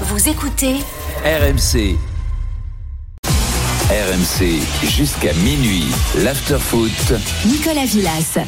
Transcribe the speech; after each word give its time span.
Vous 0.00 0.28
écoutez 0.28 0.74
RMC. 1.24 1.96
RMC 3.88 4.60
jusqu'à 4.88 5.32
minuit. 5.34 5.86
L'afterfoot. 6.16 6.90
Nicolas 7.46 7.84
Villas. 7.86 8.38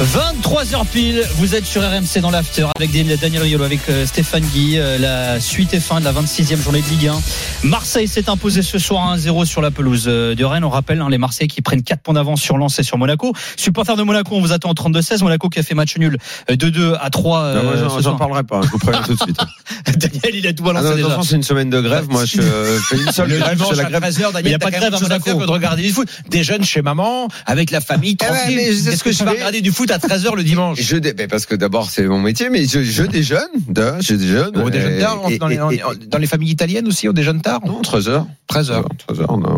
23h 0.00 0.86
pile, 0.86 1.22
vous 1.36 1.54
êtes 1.54 1.64
sur 1.64 1.80
RMC 1.80 2.20
dans 2.20 2.32
l'after 2.32 2.66
avec 2.74 2.90
Daniel 2.90 3.42
Riolo, 3.42 3.62
avec 3.62 3.78
euh, 3.88 4.04
Stéphane 4.06 4.42
Guy. 4.42 4.76
Euh, 4.76 4.98
la 4.98 5.38
suite 5.38 5.72
est 5.72 5.78
fin 5.78 6.00
de 6.00 6.04
la 6.04 6.12
26e 6.12 6.60
journée 6.60 6.82
de 6.82 6.88
Ligue 6.88 7.06
1. 7.06 7.14
Marseille 7.62 8.08
s'est 8.08 8.28
imposé 8.28 8.62
ce 8.62 8.80
soir 8.80 9.16
1-0 9.16 9.44
sur 9.44 9.62
la 9.62 9.70
pelouse 9.70 10.06
euh, 10.08 10.34
de 10.34 10.44
Rennes. 10.44 10.64
On 10.64 10.68
rappelle 10.68 11.00
hein, 11.00 11.08
les 11.10 11.16
Marseillais 11.18 11.46
qui 11.46 11.62
prennent 11.62 11.84
4 11.84 12.00
points 12.02 12.14
d'avance 12.14 12.40
sur 12.40 12.58
Lens 12.58 12.76
et 12.80 12.82
sur 12.82 12.98
Monaco. 12.98 13.32
Supporter 13.56 13.94
de 13.96 14.02
Monaco, 14.02 14.34
on 14.34 14.40
vous 14.40 14.50
attend 14.52 14.70
en 14.70 14.74
32-16. 14.74 15.22
Monaco 15.22 15.48
qui 15.48 15.60
a 15.60 15.62
fait 15.62 15.76
match 15.76 15.96
nul 15.96 16.18
2-2 16.50 16.96
à 17.00 17.10
3. 17.10 17.54
Non, 17.54 17.62
moi, 17.62 17.72
j'en- 17.78 17.96
ce 17.96 18.02
j'en 18.02 18.16
parlerai 18.16 18.42
pas, 18.42 18.62
je 18.62 18.68
vous 18.70 18.78
préviens 18.78 19.02
tout 19.02 19.14
de 19.14 19.20
suite. 19.22 19.38
Daniel, 19.96 20.34
il 20.34 20.46
a 20.48 20.52
tout 20.52 20.64
Ah 20.66 20.72
balancé 20.72 20.88
non, 20.88 20.94
déjà. 20.96 21.06
attention, 21.06 21.22
c'est 21.22 21.36
une 21.36 21.42
semaine 21.44 21.70
de 21.70 21.80
grève. 21.80 22.06
Moi, 22.10 22.24
je 22.24 22.40
fais 22.42 22.96
une 22.96 23.12
seule 23.12 23.28
Le 23.28 23.38
grève, 23.38 23.62
c'est 23.70 23.76
la 23.76 23.84
grève. 23.84 24.02
13h, 24.02 24.30
Mais 24.34 24.40
il 24.46 24.50
y 24.50 24.54
a 24.54 24.58
pas 24.58 24.70
de 24.72 24.76
grève 24.76 24.92
à 24.92 24.98
Monaco. 24.98 25.34
de 25.46 25.50
regarder 25.50 25.82
du 25.82 25.90
foot. 25.92 26.08
Des 26.28 26.42
jeunes 26.42 26.64
chez 26.64 26.82
maman, 26.82 27.28
avec 27.46 27.70
la 27.70 27.80
famille, 27.80 28.16
Eh 28.20 28.24
tranquille. 28.26 28.56
mais 28.56 28.72
c'est 28.74 28.90
Qu'est-ce 28.90 28.96
ce 28.98 29.04
que 29.04 29.12
je 29.12 29.18
tu 29.18 29.24
vas 29.24 29.30
fais. 29.30 29.36
regarder 29.36 29.60
du 29.60 29.70
foot 29.70 29.83
foot 29.84 29.90
à 29.90 29.98
13h 29.98 30.36
le 30.36 30.42
dimanche. 30.42 30.80
Je 30.80 30.96
dé... 30.96 31.12
parce 31.26 31.46
que 31.46 31.54
d'abord 31.54 31.90
c'est 31.90 32.04
mon 32.04 32.20
métier, 32.20 32.48
mais 32.50 32.64
je, 32.66 32.82
je 32.82 33.02
déjeune, 33.02 33.40
je 34.00 34.14
déjeune. 34.14 34.50
Dans, 34.50 34.68
les, 34.68 35.78
dans, 36.08 36.18
les, 36.18 36.26
familles 36.26 36.50
italiennes 36.50 36.86
aussi, 36.86 37.08
on 37.08 37.12
déjeune 37.12 37.40
tard. 37.40 37.60
Non, 37.66 37.82
13h. 37.82 38.26
13h, 38.62 38.84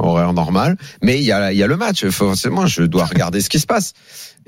horaire 0.03 0.33
normal. 0.33 0.77
Mais 1.03 1.19
il 1.19 1.25
y 1.25 1.33
a, 1.33 1.67
le 1.67 1.77
match. 1.77 2.07
Forcément, 2.07 2.67
je 2.67 2.83
dois 2.83 3.05
regarder 3.05 3.41
ce 3.41 3.49
qui 3.49 3.59
se 3.59 3.67
passe. 3.67 3.93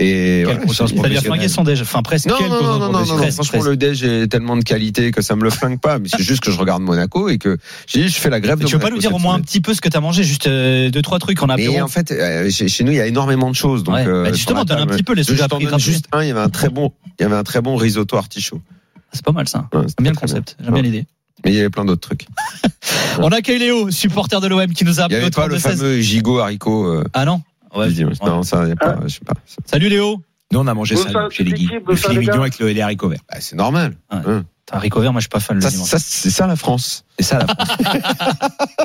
Et 0.01 0.45
voilà, 0.45 0.61
c'est-à-dire 0.67 1.23
flinguer 1.23 1.49
son 1.49 1.65
déj, 1.65 1.83
enfin 1.83 2.03
presque. 2.03 2.29
Non, 2.29 2.37
non, 2.41 2.79
non, 2.79 2.93
non, 2.93 3.31
franchement, 3.33 3.63
le 3.63 3.77
déj 3.77 4.05
est 4.05 4.29
tellement 4.29 4.57
de 4.57 4.63
qualité 4.63 5.11
que 5.11 5.23
ça 5.23 5.35
me 5.35 5.43
le 5.43 5.51
flingue 5.51 5.81
pas. 5.81 5.99
Mais 5.99 6.09
c'est 6.09 6.23
juste 6.23 6.41
que 6.41 6.53
je 6.53 6.59
regarde 6.59 6.83
Monaco 6.83 7.29
et 7.29 7.39
que 7.39 7.59
j'ai 7.87 8.03
dit, 8.03 8.09
je 8.09 8.19
fais 8.19 8.31
la 8.31 8.41
grève. 8.41 8.63
Tu 8.65 8.73
veux 8.75 8.79
pas 8.79 8.91
nous 8.91 8.99
dire 8.99 9.15
au 9.15 9.19
moins 9.19 9.35
un 9.35 9.41
petit 9.41 9.61
peu 9.61 9.75
ce 9.75 9.81
que 9.81 9.89
t'as 9.89 10.01
mangé, 10.01 10.23
juste 10.23 10.47
euh, 10.47 10.91
deux 10.91 11.03
trois 11.03 11.19
trucs 11.19 11.43
en 11.43 11.49
apéro. 11.49 11.75
Et 11.75 11.81
en 11.81 11.89
fait, 11.89 12.13
euh, 12.13 12.49
chez 12.51 12.85
nous, 12.85 12.93
il 12.93 12.99
y 12.99 13.01
a 13.01 13.07
énormément 13.07 13.51
de 13.51 13.57
choses. 13.57 13.83
Donc 13.83 13.97
euh, 13.97 14.25
bah, 14.25 14.33
justement, 14.33 14.65
donne 14.65 14.79
un 14.79 14.87
petit 14.87 15.03
peu 15.03 15.15
les 15.15 15.25
sujets. 15.25 15.45
Juste 15.79 16.07
un, 16.13 16.23
il 16.23 16.29
y 16.29 16.31
avait 16.31 16.41
un 16.41 16.49
très 16.49 16.69
bon, 16.69 16.93
il 17.19 17.23
y 17.23 17.27
avait 17.27 17.37
un 17.37 17.45
très 17.45 17.61
bon 17.61 17.77
risotto 17.77 18.17
artichaut. 18.17 18.61
Ah, 18.97 19.01
c'est 19.13 19.25
pas 19.25 19.33
mal 19.33 19.49
ça. 19.49 19.69
J'aime 19.73 19.87
bien 20.01 20.13
le 20.13 20.17
concept, 20.17 20.57
j'aime 20.63 20.75
bien 20.75 20.83
l'idée. 20.83 21.07
Mais 21.45 21.53
il 21.53 21.57
y 21.57 21.61
avait 21.61 21.71
plein 21.71 21.85
d'autres 21.85 22.01
trucs. 22.09 22.27
On 23.19 23.31
accueille 23.31 23.59
Léo, 23.59 23.91
supporter 23.91 24.41
de 24.41 24.49
l'OM, 24.49 24.67
qui 24.73 24.85
nous 24.85 25.01
a 25.01 25.05
Il 25.05 25.09
n'y 25.09 25.15
appelé 25.17 25.17
avait 25.23 25.31
pas 25.31 25.47
le 25.47 25.57
32-16. 25.57 25.61
fameux 25.79 26.01
gigot 26.01 26.39
haricot. 26.39 26.87
Euh, 26.87 27.05
Ah 27.15 27.25
non 27.25 27.43
Ouais. 27.75 27.89
Non, 28.25 28.43
ça, 28.43 28.63
il 28.65 28.71
y 28.71 28.73
a 28.73 28.77
pas, 28.77 28.99
je 29.05 29.15
sais 29.15 29.21
pas. 29.27 29.35
Salut 29.67 29.89
Léo. 29.89 30.23
Nous, 30.51 30.59
on 30.59 30.67
a 30.67 30.73
mangé 30.75 30.97
ça 30.97 31.29
chez 31.31 31.45
les 31.45 31.51
l'équipe, 31.51 31.87
Le 31.87 31.95
filet 31.97 32.19
mignon 32.19 32.41
avec 32.41 32.59
le 32.59 32.69
les 32.69 32.81
haricots 32.81 33.11
verts. 33.11 33.21
Bah, 33.31 33.37
c'est 33.41 33.57
normal. 33.57 33.95
Ouais. 34.11 34.19
Hein. 34.27 34.45
Haricot 34.73 35.01
vert, 35.01 35.13
moi 35.13 35.21
je 35.21 35.25
suis 35.25 35.29
pas 35.29 35.41
fan 35.41 35.57
le 35.57 35.63
Ça, 35.63 35.71
ça, 35.71 35.99
c'est 35.99 36.31
ça 36.31 36.47
la 36.47 36.57
France. 36.57 37.05
C'est 37.19 37.25
ça 37.25 37.39
la 37.39 37.47
France. 37.47 37.77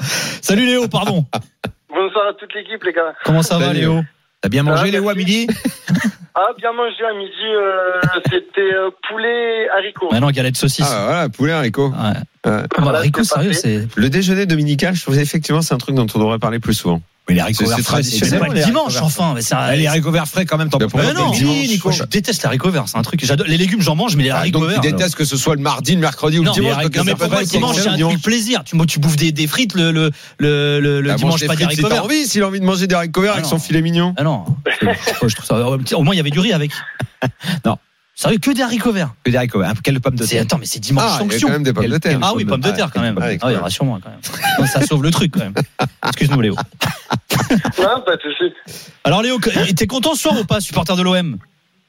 Salut 0.41 0.65
Léo, 0.65 0.87
pardon. 0.89 1.25
Bonsoir 1.89 2.27
à 2.29 2.33
toute 2.39 2.53
l'équipe, 2.53 2.83
les 2.83 2.91
gars. 2.93 3.13
Comment 3.23 3.43
ça 3.43 3.57
va. 3.57 3.71
Léo? 3.73 4.01
T'as 4.41 4.49
bien 4.49 4.63
mangé 4.63 4.91
Léo 4.91 5.07
à 5.09 5.13
midi? 5.15 5.47
Ah, 6.35 6.47
bien 6.57 6.73
mangé 6.73 7.03
à 7.05 7.13
midi, 7.13 7.31
euh, 7.45 8.01
c'était 8.31 8.73
euh, 8.73 8.89
poulet 9.07 9.69
haricot. 9.69 10.09
Maintenant, 10.11 10.31
galette 10.31 10.55
saucisse. 10.57 10.87
Ah, 10.89 11.03
voilà, 11.05 11.29
poulet 11.29 11.51
haricot. 11.51 11.89
Ouais. 11.89 11.95
Ouais. 11.97 12.21
Bah, 12.43 12.67
Voilà, 12.79 12.97
haricot, 12.99 13.23
sérieux, 13.23 13.53
c'est. 13.53 13.87
Le 13.95 14.09
déjeuner 14.09 14.45
dominical, 14.45 14.95
je 14.95 15.01
trouve 15.03 15.17
effectivement 15.19 15.61
c'est 15.61 15.73
un 15.73 15.77
truc 15.77 15.95
dont 15.95 16.07
on 16.13 16.19
devrait 16.19 16.39
parler 16.39 16.59
plus 16.59 16.73
souvent. 16.73 17.01
Mais 17.29 17.35
les 17.35 17.39
haricots 17.41 17.63
C'est- 17.63 17.69
verts 17.69 17.77
c'est 17.77 17.83
frais, 17.83 17.93
traditionnel. 18.01 18.29
C'est 18.41 18.47
pas 18.47 18.53
le 18.53 18.63
dimanche, 18.65 18.97
enfin. 19.01 19.31
Mais 19.33 19.41
c'est 19.41 19.53
un- 19.55 19.59
Ah, 19.59 19.75
Les 19.77 19.87
haricots 19.87 20.11
verts 20.11 20.27
frais, 20.27 20.45
quand 20.45 20.57
même, 20.57 20.69
t'en 20.69 20.77
peux 20.77 20.87
pas. 20.87 21.03
Mais 21.03 21.13
non, 21.13 21.31
Nico, 21.33 21.89
je 21.91 22.03
déteste 22.03 22.41
les 22.43 22.47
haricots 22.47 22.69
verts, 22.69 22.83
c'est 22.87 22.97
un 22.97 23.01
truc. 23.01 23.23
j'adore. 23.23 23.47
Les 23.47 23.57
légumes, 23.57 23.81
j'en 23.81 23.95
mange, 23.95 24.17
mais 24.17 24.23
les 24.23 24.29
Ah, 24.31 24.39
haricots 24.39 24.59
tu 24.59 24.67
verts. 24.67 24.81
détestes 24.81 25.15
que 25.15 25.23
ce 25.23 25.37
soit 25.37 25.55
le 25.55 25.61
mardi, 25.61 25.93
le 25.95 26.01
mercredi 26.01 26.39
ou 26.39 26.43
le 26.43 26.51
dimanche. 26.51 26.71
non, 26.71 26.77
mais 27.05 27.11
ça 27.11 27.15
pour 27.15 27.29
moi, 27.29 27.39
le 27.39 27.45
dimanche, 27.45 27.77
c'est 27.77 27.87
un 27.87 27.95
dimanche. 27.95 28.13
truc 28.13 28.23
plaisir. 28.25 28.63
Tu, 28.65 28.77
tu 28.87 28.99
bouffes 28.99 29.15
des, 29.15 29.31
des 29.31 29.47
frites, 29.47 29.73
le, 29.73 29.91
le, 29.93 30.11
le, 30.37 30.79
le, 30.81 30.99
le 31.01 31.09
Bah, 31.09 31.15
dimanche, 31.15 31.45
pas 31.47 31.55
des 31.55 31.63
haricots 31.63 31.83
si 31.83 31.89
t'as 31.89 31.95
verts. 31.95 32.03
envie, 32.05 32.25
s'il 32.27 32.43
a 32.43 32.47
envie 32.47 32.59
de 32.59 32.65
manger 32.65 32.87
des 32.87 32.95
haricots 32.95 33.21
verts 33.21 33.31
Ah 33.35 33.37
avec 33.37 33.45
son 33.45 33.57
filet 33.59 33.81
mignon. 33.81 34.13
Ah 34.17 34.23
non. 34.23 34.43
Moi, 34.81 34.93
je 35.27 35.35
trouve 35.35 35.45
ça. 35.45 35.55
Au 35.97 36.03
moins, 36.03 36.13
il 36.13 36.17
y 36.17 36.19
avait 36.19 36.29
du 36.29 36.39
riz 36.39 36.51
avec. 36.51 36.71
Non. 37.65 37.77
Sérieux, 38.15 38.37
que 38.37 38.51
des 38.51 38.61
haricots 38.61 38.91
verts. 38.91 39.13
Que 39.23 39.31
des 39.31 39.37
haricots 39.37 39.59
verts. 39.59 39.73
Quelle 39.83 39.99
pomme 39.99 40.15
de 40.15 40.25
terre 40.25 40.43
Attends, 40.43 40.59
mais 40.59 40.67
c'est 40.67 40.79
dimanche 40.79 41.03
Ah, 41.05 41.09
il 41.09 41.13
y 41.13 41.15
a 41.15 41.31
sanction. 41.31 41.47
quand 41.47 41.53
même 41.53 41.63
des 41.63 41.73
pommes 41.73 41.87
de 41.87 41.97
terre. 41.97 42.19
Ah 42.21 42.33
oui, 42.35 42.45
pommes 42.45 42.61
de 42.61 42.71
terre 42.71 42.91
quand 42.93 43.01
même. 43.01 43.17
Ah 43.21 43.47
oui, 43.47 43.55
rassure-moi 43.55 43.99
quand 44.03 44.09
même. 44.09 44.67
Ça 44.67 44.85
sauve 44.85 45.03
le 45.03 45.11
truc 45.11 45.31
quand 45.33 45.39
même. 45.39 45.53
Excuse-nous 46.07 46.41
Léo. 46.41 46.55
Non, 47.79 48.01
pas 48.05 48.15
de 48.15 48.21
souci. 48.21 48.53
Alors 49.03 49.21
Léo, 49.21 49.39
t'es 49.75 49.87
content 49.87 50.13
ce 50.13 50.21
soir 50.21 50.39
ou 50.39 50.45
pas, 50.45 50.61
supporter 50.61 50.95
de 50.95 51.01
l'OM 51.01 51.37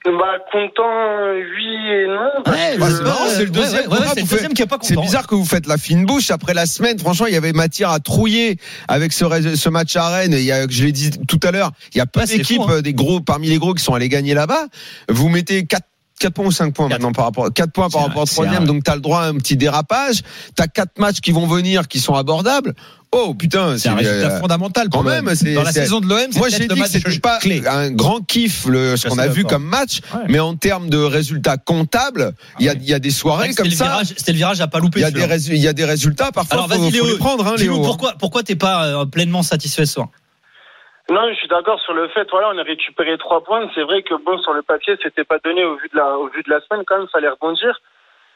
Bah, 0.04 0.10
content, 0.50 1.32
oui 1.56 1.66
et 1.90 2.06
non. 2.06 2.52
Ouais, 2.52 2.78
bah, 2.78 2.88
c'est 2.91 3.02
marrant, 3.02 3.26
c'est 3.28 3.44
le 3.44 3.50
deuxième. 3.50 3.82
Ouais, 3.82 3.92
ouais, 3.92 3.96
Pourquoi 3.98 4.14
c'est 4.14 4.20
le 4.22 4.28
deuxième 4.28 4.54
qui 4.54 4.62
est 4.62 4.66
pas 4.66 4.78
content. 4.78 4.88
C'est 4.88 5.00
bizarre 5.00 5.26
que 5.26 5.34
vous 5.34 5.44
faites 5.44 5.66
la 5.66 5.76
fine 5.76 6.06
bouche 6.06 6.30
après 6.30 6.54
la 6.54 6.66
semaine. 6.66 6.98
Franchement, 6.98 7.26
il 7.26 7.34
y 7.34 7.36
avait 7.36 7.52
matière 7.52 7.91
à 7.91 8.00
trouiller 8.00 8.58
avec 8.88 9.12
ce, 9.12 9.68
match 9.68 9.94
à 9.96 10.08
Rennes. 10.08 10.32
Il 10.32 10.44
y 10.44 10.52
a, 10.52 10.66
je 10.68 10.84
l'ai 10.84 10.92
dit 10.92 11.10
tout 11.28 11.41
à 11.42 11.50
l'heure, 11.50 11.72
il 11.94 11.98
y 11.98 12.00
a 12.00 12.06
pas 12.06 12.26
fou, 12.26 12.62
hein. 12.62 12.66
euh, 12.70 12.82
des 12.82 12.94
gros 12.94 13.20
parmi 13.20 13.48
les 13.48 13.58
gros 13.58 13.74
qui 13.74 13.84
sont 13.84 13.94
allés 13.94 14.08
gagner 14.08 14.34
là-bas. 14.34 14.66
Vous 15.08 15.28
mettez 15.28 15.66
4 15.66 15.84
4 16.20 16.32
points 16.32 16.47
ou 16.47 16.52
5 16.52 16.72
points 16.75 16.88
maintenant 16.88 17.12
par 17.12 17.25
rapport 17.26 17.52
4 17.52 17.72
points 17.72 17.91
par 17.91 18.02
rapport 18.02 18.22
au 18.22 18.26
troisième 18.26 18.64
donc 18.66 18.84
tu 18.84 18.91
as 18.91 18.94
le 18.94 19.00
droit 19.00 19.20
à 19.20 19.26
un 19.26 19.34
petit 19.34 19.56
dérapage. 19.56 20.22
Tu 20.56 20.62
as 20.62 20.69
4 20.69 20.98
matchs 20.98 21.20
qui 21.20 21.32
vont 21.32 21.47
venir 21.47 21.88
qui 21.88 21.98
sont 22.00 22.14
abordables. 22.14 22.75
Oh 23.16 23.32
putain 23.32 23.78
C'est 23.78 23.88
un 23.88 23.94
résultat 23.94 24.32
euh, 24.36 24.41
fondamental 24.41 24.88
quand 24.91 25.04
même, 25.04 25.26
Dans 25.26 25.62
la 25.62 25.72
saison 25.72 26.00
de 26.00 26.06
l'OM, 26.08 26.19
c'est 26.32 26.38
moi 26.38 26.48
j'ai 26.48 26.66
dit 26.66 26.66
que 26.66 26.88
c'était 26.88 27.19
pas 27.20 27.38
clé. 27.38 27.62
un 27.66 27.91
grand 27.92 28.20
kiff 28.20 28.66
le, 28.66 28.97
ce 28.97 29.06
qu'on 29.08 29.19
a 29.19 29.28
vu 29.28 29.44
comme 29.44 29.64
match 29.64 30.00
Ouais. 30.14 30.22
mais 30.28 30.41
en 30.41 30.56
termes 30.56 30.91
de 30.91 30.98
résultats 30.98 31.56
comptables 31.56 32.34
il 32.58 32.66
y 32.66 32.69
a, 32.69 32.74
il 32.74 32.84
y 32.84 32.92
a 32.94 32.98
des 32.98 33.10
soirées 33.10 33.54
comme 33.54 33.70
ça. 33.70 34.00
c'était 34.04 34.32
le 34.32 34.38
virage 34.38 34.60
à 34.60 34.66
pas 34.66 34.80
louper. 34.80 35.00
il 35.00 35.03
y 35.03 35.04
a 35.04 35.10
des 35.10 35.50
il 35.50 35.62
y 35.62 35.69
a 35.69 35.72
des 35.72 35.84
résultats 35.84 36.32
parfois 36.32 36.54
Alors 36.54 36.69
vas-y 36.69 36.91
Léo, 36.91 37.06
les 37.06 37.16
prendre 37.19 37.47
hein, 37.47 37.54
Léo 37.56 37.80
pourquoi 37.82 38.14
pourquoi 38.19 38.42
t'es 38.42 38.56
pas 38.56 38.86
euh, 38.86 39.04
pleinement 39.04 39.42
satisfait 39.42 39.86
ce 39.86 39.94
soir? 39.94 40.08
Non, 41.10 41.28
je 41.28 41.34
suis 41.34 41.48
d'accord 41.48 41.78
sur 41.81 41.92
le 41.92 42.09
fait, 42.09 42.26
voilà, 42.31 42.50
on 42.54 42.59
a 42.59 42.62
récupéré 42.62 43.19
trois 43.19 43.44
points. 43.44 43.69
C'est 43.75 43.82
vrai 43.82 44.03
que 44.03 44.15
bon, 44.15 44.38
sur 44.38 44.54
le 44.54 44.62
papier, 44.62 44.97
c'était 45.03 45.25
pas 45.25 45.38
donné 45.38 45.62
au 45.65 45.76
vu 45.76 45.88
de 45.92 45.98
la, 45.98 46.16
au 46.16 46.28
vu 46.28 46.42
de 46.42 46.50
la 46.50 46.60
semaine, 46.60 46.82
quand 46.87 46.98
même, 46.98 47.09
fallait 47.09 47.28
rebondir. 47.28 47.78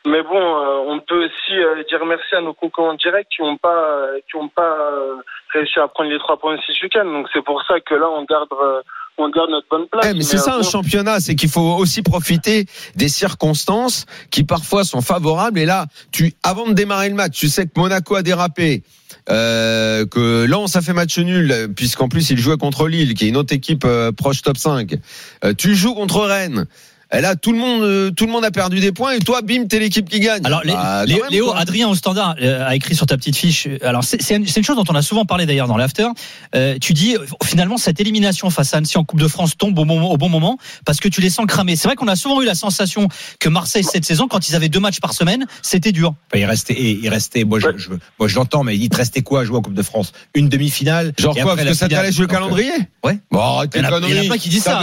Mais 0.06 0.23
bon, 0.23 0.37
euh, 0.37 0.84
on 0.87 1.01
peut 1.01 1.25
aussi 1.25 1.59
euh, 1.59 1.83
dire 1.84 2.05
merci 2.05 2.34
à 2.34 2.41
nos 2.41 2.53
concurrents 2.53 2.95
directs 2.95 3.29
qui 3.34 3.43
n'ont 3.43 3.56
pas, 3.56 3.75
euh, 3.75 4.21
qui 4.29 4.37
ont 4.37 4.49
pas 4.49 4.77
euh, 4.93 5.17
réussi 5.53 5.81
à 5.81 5.89
prendre 5.89 6.11
les 6.11 6.19
trois 6.19 6.37
points 6.37 6.55
aussi 6.55 6.73
ce 6.73 6.84
week-end. 6.84 7.06
Donc 7.06 7.29
c'est 7.33 7.43
pour 7.43 7.62
ça 7.65 7.81
que 7.81 7.95
là, 7.95 8.09
on 8.11 8.23
garde, 8.25 8.53
euh, 8.53 8.83
on 9.19 9.31
garde 9.31 9.51
notre 9.51 9.69
bonne 9.69 9.87
place. 9.91 10.06
Eh, 10.09 10.15
mais 10.15 10.23
c'est 10.23 10.39
ça 10.39 10.56
un 10.56 10.62
championnat, 10.62 11.21
c'est 11.21 11.34
qu'il 11.34 11.49
faut 11.49 11.77
aussi 11.77 12.03
profiter 12.03 12.67
des 12.97 13.09
circonstances 13.09 14.06
qui 14.31 14.45
parfois 14.45 14.84
sont 14.84 15.01
favorables. 15.01 15.59
Et 15.59 15.67
là, 15.67 15.87
tu, 16.12 16.33
avant 16.43 16.67
de 16.67 16.73
démarrer 16.73 17.09
le 17.09 17.15
match, 17.15 17.39
tu 17.39 17.49
sais 17.49 17.67
que 17.67 17.73
Monaco 17.77 18.15
a 18.15 18.23
dérapé, 18.23 18.83
euh, 19.29 20.06
que 20.06 20.47
Lens 20.47 20.77
a 20.77 20.83
fait 20.83 20.93
match 20.93 21.19
nul, 21.19 21.73
puisqu'en 21.77 22.09
plus 22.09 22.31
il 22.31 22.39
jouait 22.39 22.56
contre 22.56 22.89
Lille, 22.89 23.15
qui 23.15 23.27
est 23.27 23.29
une 23.29 23.37
autre 23.37 23.55
équipe 23.55 23.84
euh, 23.84 24.12
proche 24.12 24.43
top 24.43 24.56
5. 24.56 24.97
Euh, 25.45 25.53
tu 25.56 25.75
joues 25.75 25.95
contre 25.95 26.21
Rennes. 26.21 26.67
Et 27.11 27.23
là, 27.23 27.37
tout 27.37 27.53
le 27.53 27.59
monde, 27.59 27.83
euh, 27.83 28.11
tout 28.11 28.27
le 28.27 28.33
monde 28.33 28.45
a 28.45 28.51
perdu 28.51 28.81
des 28.81 28.93
points, 28.93 29.13
et 29.13 29.19
toi, 29.21 29.41
bim, 29.41 29.65
t'es 29.67 29.79
l'équipe 29.79 30.09
qui 30.09 30.21
gagne. 30.21 30.45
Alors, 30.45 30.61
Bah, 30.67 31.07
Léo, 31.07 31.23
même, 31.23 31.31
Léo, 31.31 31.47
quoi. 31.47 31.59
Adrien 31.59 31.89
au 31.89 31.95
standard 31.95 32.35
euh, 32.43 32.67
a 32.69 32.77
écrit 32.77 32.95
sur 32.95 33.07
ta 33.07 33.17
petite 33.17 33.35
fiche. 33.37 33.67
Alors, 33.83 34.05
c'est 34.05 34.37
une, 34.37 34.47
chose 34.47 34.77
dont 34.77 34.85
on 34.91 34.95
a 34.95 35.01
souvent 35.01 35.25
parlé 35.25 35.47
d'ailleurs 35.47 35.69
dans 35.69 35.79
l'after. 35.79 36.07
Euh, 36.55 36.77
tu 36.79 36.93
dis 36.93 37.17
finalement 37.43 37.79
cette 37.79 37.99
élimination 37.99 38.51
face 38.51 38.75
à 38.75 38.77
Annecy 38.77 38.99
en 38.99 39.05
Coupe 39.05 39.21
de 39.21 39.29
France 39.29 39.57
tombe 39.57 39.79
au, 39.79 39.87
moment, 39.87 40.11
au 40.11 40.19
bon 40.19 40.29
moment 40.29 40.59
parce 40.85 41.01
que 41.01 41.09
tu 41.09 41.23
les 41.23 41.31
sens 41.31 41.47
cramer. 41.47 41.77
C'est 41.77 41.89
vrai 41.89 41.97
qu'on 41.97 42.09
a 42.09 42.17
souvent 42.17 42.43
eu 42.43 42.45
la 42.45 42.55
sensation 42.55 43.09
que 43.41 43.49
Marseille 43.49 43.85
cette 43.85 44.05
saison, 44.05 44.29
quand 44.29 44.49
ils 44.51 44.55
avaient 44.55 44.69
deux 44.69 44.81
matchs 44.81 45.01
par 45.01 45.15
semaine, 45.15 45.47
c'était 45.63 45.93
dur. 45.93 46.15
Enfin, 46.31 46.41
il 46.43 46.45
restait, 46.45 46.75
et 46.75 46.99
il 47.03 47.09
restait, 47.09 47.45
moi, 47.45 47.59
je, 47.59 47.69
je- 47.79 47.89
moi, 48.19 48.29
je 48.29 48.35
l'entends, 48.37 48.65
mais 48.65 48.77
il 48.77 48.91
te 48.91 48.97
restait 48.99 49.23
quoi 49.23 49.41
à 49.41 49.45
jouer 49.45 49.57
en 49.57 49.63
Coupe 49.63 49.73
de 49.75 49.83
France? 49.83 50.13
Une 50.35 50.51
demi-finale. 50.51 51.15
Genre 51.19 51.35
quoi, 51.35 51.57
parce 51.57 51.69
que 51.69 51.75
ça 51.75 51.89
t'allège 51.89 52.19
le 52.21 52.27
calendrier? 52.27 52.73
Ouais. 53.03 53.19
Bon, 53.31 53.41
arrête 53.41 53.71
Il 53.75 53.79
y 53.79 53.83
tes 53.83 53.89
en 53.89 53.93
a- 53.95 53.99
il 53.99 54.03
y 54.03 54.05
en 54.05 54.07
a 54.07 54.09
conneries. 54.11 54.29
plein 54.29 54.37
qui 54.39 54.49
disent 54.51 54.63
ça. 54.65 54.83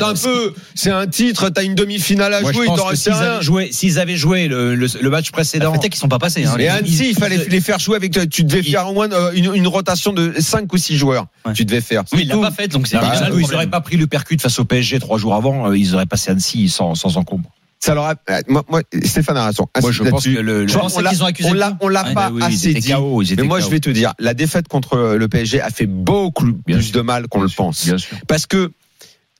non, 0.00 0.06
un 0.06 0.14
peu. 0.14 0.54
C'est 0.76 0.90
un 0.92 1.08
titre, 1.08 1.48
t'as 1.48 1.63
une 1.64 1.74
demi-finale 1.74 2.34
à 2.34 2.40
Moi, 2.40 2.52
jouer, 2.52 2.66
il 2.70 2.76
t'en 2.76 2.84
reste 2.86 3.02
s'ils 3.02 3.12
rien. 3.12 3.22
avaient 3.22 3.42
joué, 3.42 3.68
s'ils 3.72 3.98
avaient 3.98 4.16
joué 4.16 4.48
le, 4.48 4.74
le, 4.74 4.86
le 5.00 5.10
match 5.10 5.30
précédent. 5.30 5.72
Peut-être 5.72 5.90
qu'ils 5.92 5.96
sont 6.00 6.08
pas 6.08 6.18
passés. 6.18 6.44
Hein, 6.44 6.54
Et 6.56 6.62
les- 6.62 6.68
Annecy, 6.68 7.08
il 7.10 7.16
fallait 7.16 7.36
ils- 7.44 7.50
les 7.50 7.60
faire 7.60 7.78
jouer 7.78 7.96
avec. 7.96 8.12
Tu 8.30 8.44
devais 8.44 8.60
ils- 8.60 8.70
faire 8.70 8.88
au 8.88 8.92
moins 8.94 9.10
euh, 9.12 9.32
une, 9.34 9.54
une 9.54 9.66
rotation 9.66 10.12
de 10.12 10.34
5 10.38 10.72
ou 10.72 10.78
6 10.78 10.96
joueurs. 10.96 11.26
Ouais. 11.46 11.52
Tu 11.52 11.64
devais 11.64 11.80
faire. 11.80 12.02
Oui, 12.12 12.20
il 12.22 12.28
l'a 12.28 12.36
pas 12.38 12.50
fait, 12.50 12.68
donc 12.68 12.86
c'est 12.86 12.96
Bah, 12.96 13.12
ils 13.34 13.50
n'auraient 13.50 13.66
pas 13.66 13.80
pris 13.80 13.96
le 13.96 14.06
percute 14.06 14.40
face 14.40 14.58
au 14.58 14.64
PSG 14.64 14.98
trois 15.00 15.18
jours 15.18 15.34
avant, 15.34 15.68
euh, 15.70 15.76
ils 15.76 15.94
auraient 15.94 16.06
passé 16.06 16.30
Annecy 16.30 16.68
sans, 16.68 16.94
sans 16.94 17.16
encombre. 17.16 17.50
Ça 17.80 17.94
leur 17.94 18.04
a- 18.04 18.14
euh, 18.30 18.40
moi, 18.48 18.62
moi, 18.70 18.80
Stéphane 19.04 19.36
a 19.36 19.44
raison. 19.44 19.66
Moi, 19.82 19.92
je 19.92 20.02
pense 20.04 20.24
que 20.24 20.30
le, 20.30 20.66
Je 20.66 20.78
on 20.78 21.00
l'a- 21.00 21.10
qu'ils 21.10 21.22
ont 21.22 21.26
accusé 21.26 21.50
on 21.50 21.52
l'a, 21.52 21.76
on 21.82 21.88
l'a 21.88 22.04
Ouais, 22.04 22.14
pas 22.14 22.30
oui, 22.30 22.40
ils 22.48 22.54
assez 22.54 22.72
dit. 22.72 22.92
KO, 22.92 23.22
Mais 23.36 23.42
moi, 23.42 23.58
KO. 23.58 23.66
je 23.66 23.70
vais 23.70 23.80
te 23.80 23.90
dire, 23.90 24.14
la 24.18 24.32
défaite 24.32 24.68
contre 24.68 24.96
le 25.18 25.28
PSG 25.28 25.60
a 25.60 25.68
fait 25.68 25.84
beaucoup 25.84 26.46
Bien 26.66 26.76
plus 26.78 26.84
sûr. 26.86 26.94
de 26.96 27.00
mal 27.02 27.28
qu'on 27.28 27.42
le 27.42 27.48
pense. 27.50 27.84
Bien 27.84 27.98
sûr. 27.98 28.16
Parce 28.26 28.46
que, 28.46 28.72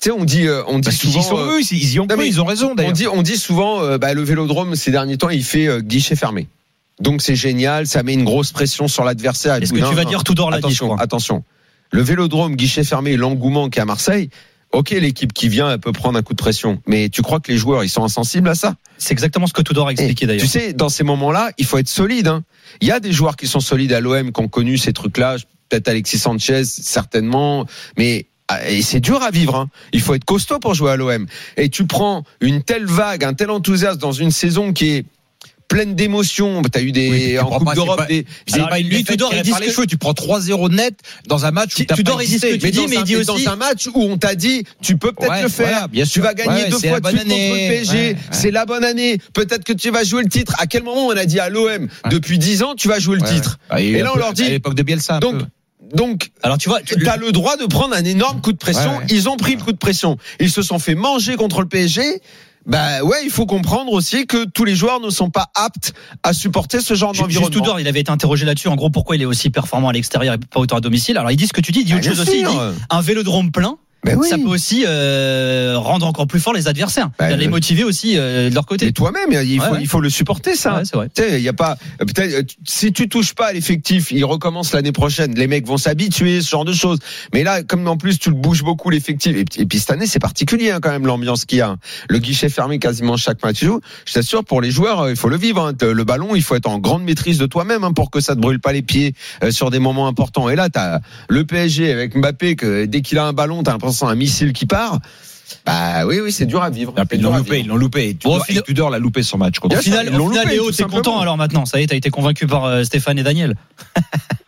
sais, 0.04 0.10
on 0.10 0.24
dit, 0.24 0.46
on 0.68 0.78
dit 0.78 0.84
Parce 0.88 0.96
souvent. 0.96 1.20
y 1.20 1.22
sont 1.22 1.38
eux, 1.38 1.60
ils 1.70 1.92
y 1.94 2.00
ont 2.00 2.02
non, 2.04 2.08
cru, 2.08 2.18
mais 2.18 2.28
ils 2.28 2.40
ont 2.40 2.44
raison 2.44 2.70
On 2.72 2.74
d'ailleurs. 2.74 2.92
dit, 2.92 3.06
on 3.08 3.22
dit 3.22 3.36
souvent, 3.36 3.98
bah, 3.98 4.14
le 4.14 4.22
Vélodrome 4.22 4.74
ces 4.76 4.90
derniers 4.90 5.16
temps, 5.18 5.30
il 5.30 5.44
fait 5.44 5.66
euh, 5.66 5.80
guichet 5.80 6.16
fermé. 6.16 6.48
Donc 7.00 7.22
c'est 7.22 7.34
génial, 7.36 7.86
ça 7.86 8.02
met 8.04 8.14
une 8.14 8.24
grosse 8.24 8.52
pression 8.52 8.86
sur 8.88 9.04
l'adversaire. 9.04 9.54
Est-ce 9.56 9.72
que 9.72 9.78
Non, 9.80 9.90
tu 9.90 9.94
vas 9.96 10.04
non. 10.04 10.10
dire 10.10 10.22
tout 10.24 10.34
là 10.34 10.56
Attention, 10.56 10.96
attention. 10.96 11.42
Le 11.90 12.02
Vélodrome 12.02 12.54
guichet 12.56 12.84
fermé, 12.84 13.16
l'engouement 13.16 13.68
qu'il 13.68 13.76
y 13.76 13.80
a 13.80 13.82
à 13.82 13.86
Marseille. 13.86 14.30
ok, 14.72 14.90
l'équipe 14.90 15.32
qui 15.32 15.48
vient, 15.48 15.70
elle 15.72 15.78
peut 15.80 15.92
prendre 15.92 16.18
un 16.18 16.22
coup 16.22 16.32
de 16.34 16.38
pression. 16.38 16.80
Mais 16.86 17.08
tu 17.08 17.22
crois 17.22 17.40
que 17.40 17.50
les 17.52 17.58
joueurs, 17.58 17.82
ils 17.84 17.88
sont 17.88 18.04
insensibles 18.04 18.48
à 18.48 18.54
ça 18.54 18.74
C'est 18.98 19.12
exactement 19.12 19.46
ce 19.46 19.52
que 19.52 19.62
Tudor 19.62 19.88
a 19.88 19.92
expliqué 19.92 20.24
Eh, 20.24 20.26
d'ailleurs. 20.26 20.42
Tu 20.42 20.48
sais, 20.48 20.72
dans 20.72 20.88
ces 20.88 21.04
moments-là, 21.04 21.50
il 21.58 21.64
faut 21.66 21.78
être 21.78 21.88
solide. 21.88 22.26
hein. 22.28 22.42
Il 22.80 22.88
y 22.88 22.90
a 22.92 23.00
des 23.00 23.12
joueurs 23.12 23.36
qui 23.36 23.46
sont 23.46 23.60
solides 23.60 23.92
à 23.92 24.00
l'OM, 24.00 24.32
qui 24.32 24.40
ont 24.40 24.48
connu 24.48 24.76
ces 24.78 24.92
trucs-là. 24.92 25.36
Peut-être 25.68 25.88
Alexis 25.88 26.18
Sanchez, 26.18 26.64
certainement. 26.64 27.66
Mais 27.98 28.26
et 28.68 28.82
c'est 28.82 29.00
dur 29.00 29.22
à 29.22 29.30
vivre. 29.30 29.56
hein. 29.56 29.68
Il 29.92 30.00
faut 30.00 30.14
être 30.14 30.24
costaud 30.24 30.58
pour 30.58 30.74
jouer 30.74 30.90
à 30.92 30.96
l'OM. 30.96 31.26
Et 31.56 31.68
tu 31.68 31.86
prends 31.86 32.24
une 32.40 32.62
telle 32.62 32.84
vague, 32.86 33.24
un 33.24 33.34
tel 33.34 33.50
enthousiasme 33.50 33.98
dans 33.98 34.12
une 34.12 34.30
saison 34.30 34.72
qui 34.72 34.90
est 34.90 35.04
pleine 35.66 35.94
d'émotions. 35.94 36.60
Tu 36.70 36.78
as 36.78 36.82
eu 36.82 36.92
des 36.92 37.10
Oui, 37.10 37.30
tu 37.32 37.38
en 37.38 37.58
Coupe 37.58 37.74
d'Europe 37.74 38.06
des, 38.06 38.26
Alors, 38.52 38.68
pas 38.68 38.78
une 38.78 38.86
lui, 38.88 38.98
défaite 38.98 39.12
Tudor, 39.12 39.30
tirée 39.30 39.42
il 39.46 39.54
ce 39.54 39.60
les 39.62 39.70
cheveux. 39.72 39.86
Tu 39.86 39.96
prends 39.96 40.12
3-0 40.12 40.68
net 40.68 40.94
dans 41.26 41.46
un 41.46 41.50
match 41.52 41.72
où 41.72 41.76
Tu- 41.78 41.86
t'as 41.86 41.96
pas 41.96 42.22
il 42.22 42.28
dit 42.28 42.38
ce 42.38 42.46
que 42.46 42.54
tu 42.56 42.60
mais 42.66 42.70
dis, 42.70 42.86
mais 42.86 42.96
il 42.96 43.02
dit 43.04 43.16
mais 43.16 43.24
dans 43.24 43.34
aussi- 43.34 43.48
un 43.48 43.56
match 43.56 43.86
où 43.86 43.92
on 44.02 44.18
t'a 44.18 44.34
dit 44.34 44.64
tu 44.82 44.98
peux 44.98 45.12
peut-être 45.12 45.30
Ouais, 45.32 45.42
le 45.42 45.48
faire, 45.48 45.66
voilà, 45.66 45.88
bien 45.88 46.04
tu 46.04 46.20
vas 46.20 46.34
gagner 46.34 46.64
Ouais, 46.64 46.68
deux 46.68 46.78
fois 46.78 47.00
de 47.00 47.08
suite 47.08 47.20
contre 47.22 47.28
le 47.28 47.34
année. 47.34 47.68
PSG, 47.70 47.96
Ouais, 47.98 48.16
c'est 48.30 48.50
la 48.50 48.66
bonne 48.66 48.84
année. 48.84 49.18
Peut-être 49.32 49.64
que 49.64 49.72
tu 49.72 49.90
vas 49.90 50.04
jouer 50.04 50.22
le 50.22 50.28
titre. 50.28 50.54
À 50.58 50.66
quel 50.66 50.82
moment 50.82 51.06
on 51.06 51.16
a 51.16 51.24
dit 51.24 51.40
à 51.40 51.48
l'OM 51.48 51.88
depuis 52.10 52.38
10 52.38 52.62
ans 52.62 52.74
tu 52.76 52.88
vas 52.88 52.98
jouer 52.98 53.16
le 53.16 53.22
titre. 53.26 53.58
Et 53.78 54.02
là, 54.02 54.12
on 54.14 54.18
leur 54.18 54.34
dit- 54.34 54.44
À 54.44 54.50
l'époque 54.50 54.74
de 54.74 54.82
Bielsa. 54.82 55.18
Donc. 55.18 55.36
Donc 55.94 56.30
Alors 56.42 56.58
tu 56.58 56.68
vois, 56.68 56.80
tu- 56.82 57.06
as 57.08 57.16
le 57.16 57.32
droit 57.32 57.56
de 57.56 57.64
prendre 57.66 57.94
un 57.94 58.04
énorme 58.04 58.40
coup 58.40 58.52
de 58.52 58.58
pression. 58.58 58.98
Ouais. 58.98 59.06
Ils 59.10 59.28
ont 59.28 59.36
pris 59.36 59.56
le 59.56 59.62
coup 59.62 59.72
de 59.72 59.76
pression. 59.78 60.16
Ils 60.40 60.50
se 60.50 60.62
sont 60.62 60.78
fait 60.78 60.94
manger 60.94 61.36
contre 61.36 61.60
le 61.62 61.68
PSG. 61.68 62.02
Bah 62.66 63.02
ouais, 63.02 63.18
il 63.24 63.30
faut 63.30 63.44
comprendre 63.44 63.92
aussi 63.92 64.26
que 64.26 64.46
tous 64.46 64.64
les 64.64 64.74
joueurs 64.74 64.98
ne 64.98 65.10
sont 65.10 65.28
pas 65.28 65.48
aptes 65.54 65.92
à 66.22 66.32
supporter 66.32 66.80
ce 66.80 66.94
genre 66.94 67.12
Ju- 67.12 67.18
Juste 67.24 67.34
d'environnement. 67.34 67.60
Tudor, 67.62 67.80
il 67.80 67.86
avait 67.88 68.00
été 68.00 68.10
interrogé 68.10 68.46
là-dessus. 68.46 68.68
En 68.68 68.74
gros, 68.76 68.88
pourquoi 68.88 69.16
il 69.16 69.22
est 69.22 69.26
aussi 69.26 69.50
performant 69.50 69.90
à 69.90 69.92
l'extérieur 69.92 70.34
et 70.34 70.38
pas 70.38 70.60
autant 70.60 70.76
à 70.76 70.80
domicile 70.80 71.18
Alors 71.18 71.30
il 71.30 71.36
dit 71.36 71.46
ce 71.46 71.52
que 71.52 71.60
tu 71.60 71.72
dis. 71.72 71.80
Il 71.80 71.84
dit 71.84 71.92
Bah, 71.92 71.98
autre 71.98 72.08
chose 72.08 72.20
aussi. 72.20 72.38
Il 72.38 72.46
sûr. 72.46 72.52
dit 72.52 72.58
un 72.88 73.00
vélodrome 73.02 73.52
plein. 73.52 73.76
Ben 74.04 74.16
oui. 74.18 74.28
Ça 74.28 74.36
peut 74.36 74.44
aussi 74.44 74.84
euh, 74.86 75.74
rendre 75.78 76.06
encore 76.06 76.26
plus 76.26 76.40
fort 76.40 76.52
les 76.52 76.68
adversaires, 76.68 77.10
Bah, 77.18 77.30
les 77.30 77.44
le- 77.44 77.50
motiver 77.50 77.84
aussi 77.84 78.14
euh, 78.16 78.50
de 78.50 78.54
leur 78.54 78.66
côté. 78.66 78.86
Mais 78.86 78.92
toi-même, 78.92 79.30
il 79.30 79.58
faut, 79.60 79.64
Ouais, 79.66 79.70
ouais. 79.72 79.78
il 79.80 79.86
faut 79.88 80.00
le 80.00 80.10
supporter 80.10 80.54
ça. 80.56 80.82
Ouais, 80.94 81.08
il 81.36 81.40
y 81.42 81.48
a 81.48 81.52
pas 81.52 81.76
peut-être 81.98 82.32
euh, 82.34 82.42
si 82.66 82.92
tu 82.92 83.08
touches 83.08 83.34
pas 83.34 83.46
à 83.48 83.52
l'effectif, 83.52 84.10
il 84.10 84.24
recommence 84.24 84.72
l'année 84.72 84.92
prochaine. 84.92 85.34
Les 85.34 85.46
mecs 85.46 85.66
vont 85.66 85.76
s'habituer, 85.78 86.40
ce 86.42 86.50
genre 86.50 86.64
de 86.64 86.72
choses. 86.72 86.98
Mais 87.32 87.42
là, 87.44 87.62
comme 87.62 87.86
en 87.88 87.96
plus 87.96 88.18
tu 88.18 88.28
le 88.30 88.36
bouges 88.36 88.62
beaucoup 88.62 88.90
l'effectif, 88.90 89.36
et, 89.36 89.44
puis- 89.44 89.60
et 89.62 89.66
puis 89.66 89.78
cette 89.78 89.90
année 89.90 90.06
c'est 90.06 90.18
particulier 90.18 90.70
hein, 90.70 90.78
quand 90.82 90.90
même 90.90 91.06
l'ambiance 91.06 91.44
qu'il 91.44 91.58
y 91.58 91.62
a. 91.62 91.76
Le 92.08 92.18
guichet 92.18 92.48
fermé 92.48 92.78
quasiment 92.78 93.16
chaque 93.16 93.42
match. 93.42 93.64
Je 93.64 94.12
t'assure, 94.12 94.44
pour 94.44 94.60
les 94.60 94.70
joueurs, 94.70 95.00
euh, 95.02 95.10
il 95.10 95.16
faut 95.16 95.28
le 95.28 95.36
vivre. 95.38 95.60
hein. 95.66 95.72
Le 95.80 96.04
ballon, 96.04 96.34
il 96.34 96.42
faut 96.42 96.54
être 96.56 96.68
en 96.68 96.78
grande 96.78 97.04
maîtrise 97.04 97.38
de 97.38 97.46
toi-même 97.46 97.84
hein, 97.84 97.92
pour 97.92 98.10
que 98.10 98.20
ça 98.20 98.34
te 98.34 98.40
brûle 98.40 98.60
pas 98.60 98.72
les 98.72 98.82
pieds 98.82 99.14
euh, 99.42 99.50
sur 99.50 99.70
des 99.70 99.78
moments 99.78 100.06
importants. 100.08 100.48
Et 100.50 100.56
là, 100.56 100.68
t'as 100.68 101.00
le 101.28 101.44
PSG 101.44 101.90
avec 101.92 102.16
Mbappé 102.16 102.56
que 102.56 102.84
dès 102.84 103.00
qu'il 103.00 103.18
a 103.18 103.24
un 103.26 103.32
ballon, 103.32 103.62
t'as 103.62 103.72
l'impression 103.72 103.93
un 104.02 104.14
missile 104.14 104.52
qui 104.52 104.66
part. 104.66 104.98
Bah 105.66 106.06
oui, 106.06 106.20
oui, 106.20 106.32
c'est 106.32 106.46
dur 106.46 106.62
à 106.62 106.70
vivre. 106.70 106.92
Ils 107.12 107.22
l'ont 107.22 107.36
loupé, 107.36 107.60
ils 107.60 107.68
l'ont 107.68 107.76
loupé. 107.76 108.08
Et 108.08 108.14
Tudor, 108.16 108.32
Bon, 108.32 108.38
au 108.40 108.44
final- 108.44 108.60
et 108.62 108.64
Tudor 108.64 108.90
l'a 108.90 108.98
loupé 108.98 109.22
son 109.22 109.38
match. 109.38 109.56
Au 109.62 109.68
final, 109.70 110.08
au 110.08 110.30
final, 110.30 110.48
Léo, 110.48 110.70
t'es 110.70 110.84
content 110.84 111.20
alors 111.20 111.36
maintenant. 111.36 111.64
Ça 111.66 111.78
y 111.80 111.84
est, 111.84 111.86
t'as 111.86 111.96
été 111.96 112.10
convaincu 112.10 112.46
par 112.46 112.64
euh, 112.64 112.82
Stéphane 112.82 113.18
et 113.18 113.22
Daniel. 113.22 113.54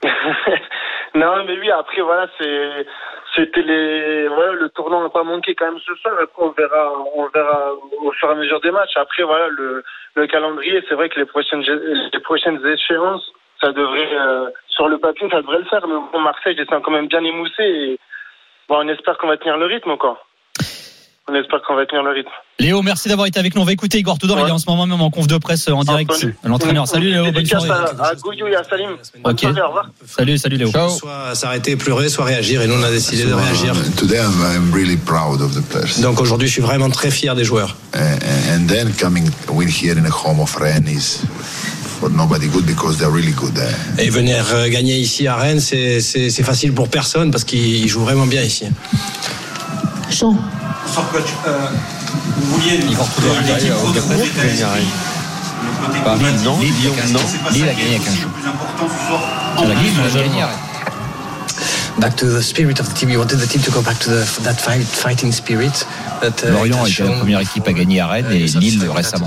non, 1.15 1.45
mais 1.47 1.59
oui, 1.61 1.71
après, 1.71 2.03
voilà, 2.03 2.27
c'est, 2.39 2.87
c'était 3.35 3.63
les, 3.63 4.29
voilà, 4.29 4.53
le 4.53 4.69
tournant 4.71 5.03
n'a 5.03 5.09
pas 5.11 5.23
manqué 5.25 5.55
quand 5.55 5.71
même 5.71 5.81
ce 5.87 5.95
soir. 5.97 6.15
Après, 6.23 6.43
on 6.43 6.51
verra, 6.51 6.93
on 7.17 7.29
verra 7.33 7.73
au 8.03 8.13
fur 8.13 8.29
et 8.29 8.33
à 8.33 8.35
mesure 8.35 8.61
des 8.61 8.71
matchs. 8.71 8.97
Après, 8.97 9.23
voilà, 9.23 9.49
le, 9.49 9.85
le 10.15 10.27
calendrier, 10.27 10.83
c'est 10.89 10.95
vrai 10.95 11.09
que 11.09 11.19
les 11.21 11.27
prochaines, 11.27 11.63
les 11.63 12.21
prochaines 12.21 12.61
échéances, 12.67 13.25
ça 13.61 13.73
devrait, 13.73 14.09
euh, 14.13 14.47
sur 14.69 14.89
le 14.89 14.99
papier, 14.99 15.29
ça 15.31 15.41
devrait 15.41 15.59
le 15.59 15.65
faire. 15.65 15.87
Mais 15.87 15.95
bon, 16.13 16.21
Marseille, 16.21 16.57
ils 16.59 16.67
sont 16.67 16.81
quand 16.81 16.91
même 16.91 17.09
bien 17.09 17.25
émoussés 17.25 17.63
et, 17.63 17.99
bon, 18.69 18.77
on 18.85 18.89
espère 18.89 19.17
qu'on 19.19 19.29
va 19.29 19.37
tenir 19.37 19.57
le 19.57 19.67
rythme 19.67 19.91
encore. 19.91 20.19
On 21.29 21.35
espère 21.35 21.61
qu'on 21.67 21.75
va 21.75 21.85
tenir 21.87 22.05
le 22.05 22.11
rythme. 22.13 22.31
Léo, 22.61 22.83
merci 22.83 23.09
d'avoir 23.09 23.27
été 23.27 23.41
avec 23.41 23.57
nous. 23.57 23.61
On 23.63 23.65
va 23.65 23.73
écouter 23.73 23.99
Igor 23.99 24.17
Tudor. 24.17 24.37
Ouais. 24.37 24.45
Il 24.45 24.49
est 24.49 24.53
en 24.53 24.59
ce 24.59 24.71
moment 24.71 24.87
même 24.87 25.01
en 25.01 25.11
conf 25.11 25.27
de 25.27 25.37
presse 25.39 25.67
euh, 25.69 25.73
en 25.73 25.83
direct. 25.83 26.25
L'entraîneur. 26.45 26.87
Salut 26.87 27.11
Léo, 27.11 27.33
bonne 27.33 27.45
soirée. 27.45 27.69
à, 27.69 28.05
à 28.11 28.15
Gouillou 28.15 28.47
et 28.47 28.55
à 28.55 28.63
Salim. 28.63 28.91
Ok. 29.25 29.41
soirée, 29.41 29.61
au 29.61 29.67
revoir. 29.67 29.91
Salut, 30.07 30.39
salut 30.39 30.57
Léo. 30.57 30.71
Soit 30.71 31.35
s'arrêter, 31.35 31.75
pleurer, 31.75 32.09
soit 32.09 32.25
réagir. 32.27 32.63
Et 32.63 32.69
nous, 32.69 32.75
on 32.75 32.83
a 32.85 32.91
décidé 32.91 33.25
de 33.25 33.35
réagir. 33.35 33.75
Today 33.97 34.19
I'm, 34.19 34.41
I'm 34.55 34.73
really 34.73 34.97
proud 34.97 35.43
of 35.43 35.53
the 35.53 35.69
players. 35.69 36.01
Donc 36.01 36.21
aujourd'hui, 36.21 36.47
je 36.47 36.53
suis 36.53 36.63
vraiment 36.63 36.89
très 36.91 37.11
fier 37.11 37.35
des 37.35 37.43
joueurs. 37.45 37.75
Uh, 37.93 37.99
and 38.55 38.69
then 38.69 38.93
coming 38.95 39.29
win 39.49 39.69
here 39.69 39.99
in 39.99 40.05
the 40.05 40.13
home 40.13 40.39
of 40.41 40.55
Rennes 40.61 40.87
is 40.89 41.25
for 41.99 42.11
nobody 42.11 42.49
good 42.49 42.65
because 42.67 42.99
they're 42.99 43.11
really 43.11 43.33
good. 43.33 43.57
Uh, 43.59 44.01
Et 44.01 44.11
venir 44.11 44.45
euh, 44.53 44.69
gagner 44.69 44.97
ici 44.99 45.27
à 45.27 45.37
Rennes, 45.37 45.61
c'est 45.61 46.01
c'est- 46.01 46.31
c'est 46.31 46.43
facile 46.43 46.73
pour 46.73 46.89
personne 46.89 47.31
parce 47.31 47.45
qu'ils 47.45 47.89
jouent 47.89 48.05
vraiment 48.05 48.27
bien 48.27 48.43
ici. 48.43 48.65
Jean. 50.11 50.37
Igor 52.91 53.09
Tudor. 53.15 53.33
Paris, 56.05 56.21
non, 56.45 56.59
Lille, 56.61 56.73
Lyon, 56.81 56.93
non. 57.13 57.21
Lille 57.53 57.65
a 57.65 57.75
gagné 57.75 57.97
avec 57.97 58.09
un 58.09 58.15
jour. 58.15 58.31
Ah, 59.59 59.65
la 59.65 59.75
Lille, 59.75 59.83
Lille 59.83 60.01
a 60.01 60.23
gagné. 60.23 60.43
Lorient 66.51 66.85
était 66.87 67.03
la 67.05 67.11
première 67.19 67.41
équipe 67.41 67.67
à 67.67 67.73
gagner 67.73 68.01
à 68.01 68.07
Rennes 68.09 68.27
uh, 68.31 68.35
et 68.35 68.47
Lille 68.61 68.79
tonight. 68.81 68.97
récemment. 68.97 69.27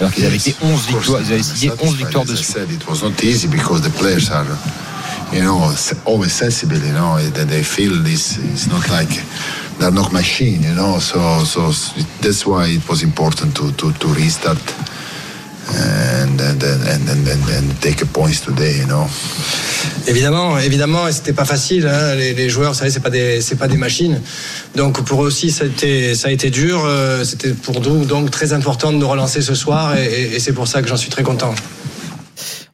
Alors 0.00 0.12
qu'ils 0.12 0.24
avaient 0.26 0.36
été 0.36 0.56
11 0.62 0.72
of 0.72 0.86
course, 0.86 0.86
victoires, 0.96 1.20
ils 1.22 1.32
avaient 1.34 1.42
signé 1.42 1.70
11 1.70 1.78
satisfied, 1.78 1.96
victoires 1.98 2.24
as 2.24 2.28
I 2.28 2.32
dessus. 2.32 2.52
said, 2.52 2.70
it 2.70 2.88
was 2.88 3.02
not 3.02 3.22
easy 3.22 3.46
because 3.48 3.82
the 3.82 3.90
players 3.90 4.30
are, 4.30 4.46
you 5.32 5.42
know, 5.42 5.70
s- 5.72 5.94
always 6.06 6.32
sensible. 6.32 6.76
You 6.78 6.92
know, 6.92 7.18
that 7.34 7.46
they 7.48 7.62
feel 7.62 8.02
this. 8.02 8.38
It's 8.38 8.66
not 8.68 8.88
like 8.88 9.10
they're 9.78 9.90
not 9.92 10.10
machine. 10.12 10.62
You 10.62 10.74
know, 10.74 10.98
so 11.00 11.44
so 11.44 11.68
s- 11.70 11.92
that's 12.22 12.46
why 12.46 12.66
it 12.68 12.88
was 12.88 13.02
important 13.02 13.54
to 13.56 13.70
to, 13.72 13.92
to 13.92 14.08
restart. 14.14 14.58
And 15.70 16.40
and, 16.40 16.62
and 16.62 17.28
and 17.50 17.80
take 17.80 18.02
points 18.06 18.40
today, 18.40 18.78
you 18.78 18.86
know. 18.86 19.06
Évidemment, 20.06 20.58
évidemment, 20.58 21.06
et 21.06 21.12
c'était 21.12 21.34
pas 21.34 21.44
facile. 21.44 21.86
hein. 21.86 22.14
Les, 22.14 22.48
joueurs, 22.48 22.72
vous 22.72 22.78
savez, 22.78 22.90
c'est 22.90 23.00
pas 23.00 23.10
des, 23.10 23.42
c'est 23.42 23.56
pas 23.56 23.68
des 23.68 23.76
machines. 23.76 24.20
Donc 24.76 25.02
pour 25.04 25.22
eux 25.22 25.26
aussi, 25.26 25.50
ça 25.50 25.64
a 25.64 25.66
été, 25.66 26.14
ça 26.14 26.28
a 26.28 26.30
été 26.30 26.48
dur. 26.50 26.82
Euh, 26.86 27.22
C'était 27.24 27.50
pour 27.50 27.80
nous 27.82 28.06
donc 28.06 28.30
très 28.30 28.54
important 28.54 28.92
de 28.92 28.96
nous 28.98 29.08
relancer 29.08 29.42
ce 29.42 29.54
soir, 29.54 29.94
et 29.96 30.38
c'est 30.38 30.52
pour 30.52 30.66
ça 30.68 30.80
que 30.80 30.88
j'en 30.88 30.96
suis 30.96 31.10
très 31.10 31.22
content. 31.22 31.54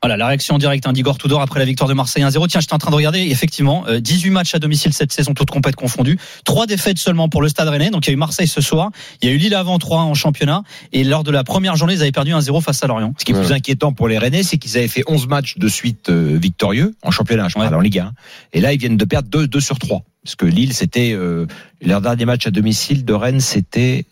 Voilà, 0.04 0.18
la 0.18 0.26
réaction 0.26 0.56
en 0.56 0.58
direct 0.58 0.86
hein, 0.86 0.92
d'Igor 0.92 1.16
Tudor 1.16 1.40
après 1.40 1.60
la 1.60 1.64
victoire 1.64 1.88
de 1.88 1.94
Marseille 1.94 2.22
1-0. 2.22 2.46
Tiens, 2.48 2.60
j'étais 2.60 2.74
en 2.74 2.78
train 2.78 2.90
de 2.90 2.94
regarder, 2.94 3.20
effectivement, 3.20 3.86
euh, 3.88 4.00
18 4.00 4.28
matchs 4.28 4.54
à 4.54 4.58
domicile 4.58 4.92
cette 4.92 5.12
saison, 5.14 5.32
toutes 5.32 5.48
compètes 5.50 5.76
confondues. 5.76 6.18
Trois 6.44 6.66
défaites 6.66 6.98
seulement 6.98 7.30
pour 7.30 7.40
le 7.40 7.48
Stade 7.48 7.68
Rennais. 7.68 7.88
Donc 7.88 8.06
il 8.06 8.10
y 8.10 8.12
a 8.12 8.12
eu 8.12 8.18
Marseille 8.18 8.46
ce 8.46 8.60
soir, 8.60 8.90
il 9.22 9.30
y 9.30 9.32
a 9.32 9.34
eu 9.34 9.38
Lille 9.38 9.54
avant 9.54 9.78
3 9.78 10.00
en 10.02 10.12
championnat. 10.12 10.62
Et 10.92 11.04
lors 11.04 11.24
de 11.24 11.30
la 11.30 11.42
première 11.42 11.76
journée, 11.76 11.94
ils 11.94 12.02
avaient 12.02 12.12
perdu 12.12 12.32
1-0 12.32 12.60
face 12.60 12.84
à 12.84 12.86
Lorient. 12.86 13.14
Ce 13.16 13.24
qui 13.24 13.32
est 13.32 13.34
plus 13.34 13.50
inquiétant 13.52 13.94
pour 13.94 14.06
les 14.08 14.18
Rennais, 14.18 14.42
c'est 14.42 14.58
qu'ils 14.58 14.76
avaient 14.76 14.88
fait 14.88 15.04
11 15.06 15.26
matchs 15.26 15.56
de 15.56 15.68
suite 15.68 16.10
euh, 16.10 16.36
victorieux 16.38 16.94
en 17.02 17.10
championnat, 17.10 17.48
je 17.48 17.56
Ouais. 17.58 17.64
parle 17.64 17.76
en 17.76 17.80
Ligue 17.80 18.00
1. 18.00 18.12
Et 18.52 18.60
là, 18.60 18.74
ils 18.74 18.78
viennent 18.78 18.98
de 18.98 19.04
perdre 19.06 19.30
2, 19.30 19.46
2 19.46 19.58
sur 19.60 19.78
3. 19.78 20.02
Parce 20.22 20.36
que 20.36 20.44
Lille, 20.44 20.74
c'était 20.74 21.12
euh, 21.14 21.46
leur 21.80 22.02
dernier 22.02 22.26
match 22.26 22.46
à 22.46 22.50
domicile 22.50 23.06
de 23.06 23.12
Rennes, 23.14 23.40
c'était 23.40 24.04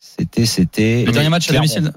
c'était 0.00 0.46
c'était 0.46 1.04
Le 1.04 1.12
dernier 1.12 1.28
match 1.28 1.50
à 1.50 1.54
domicile, 1.54 1.92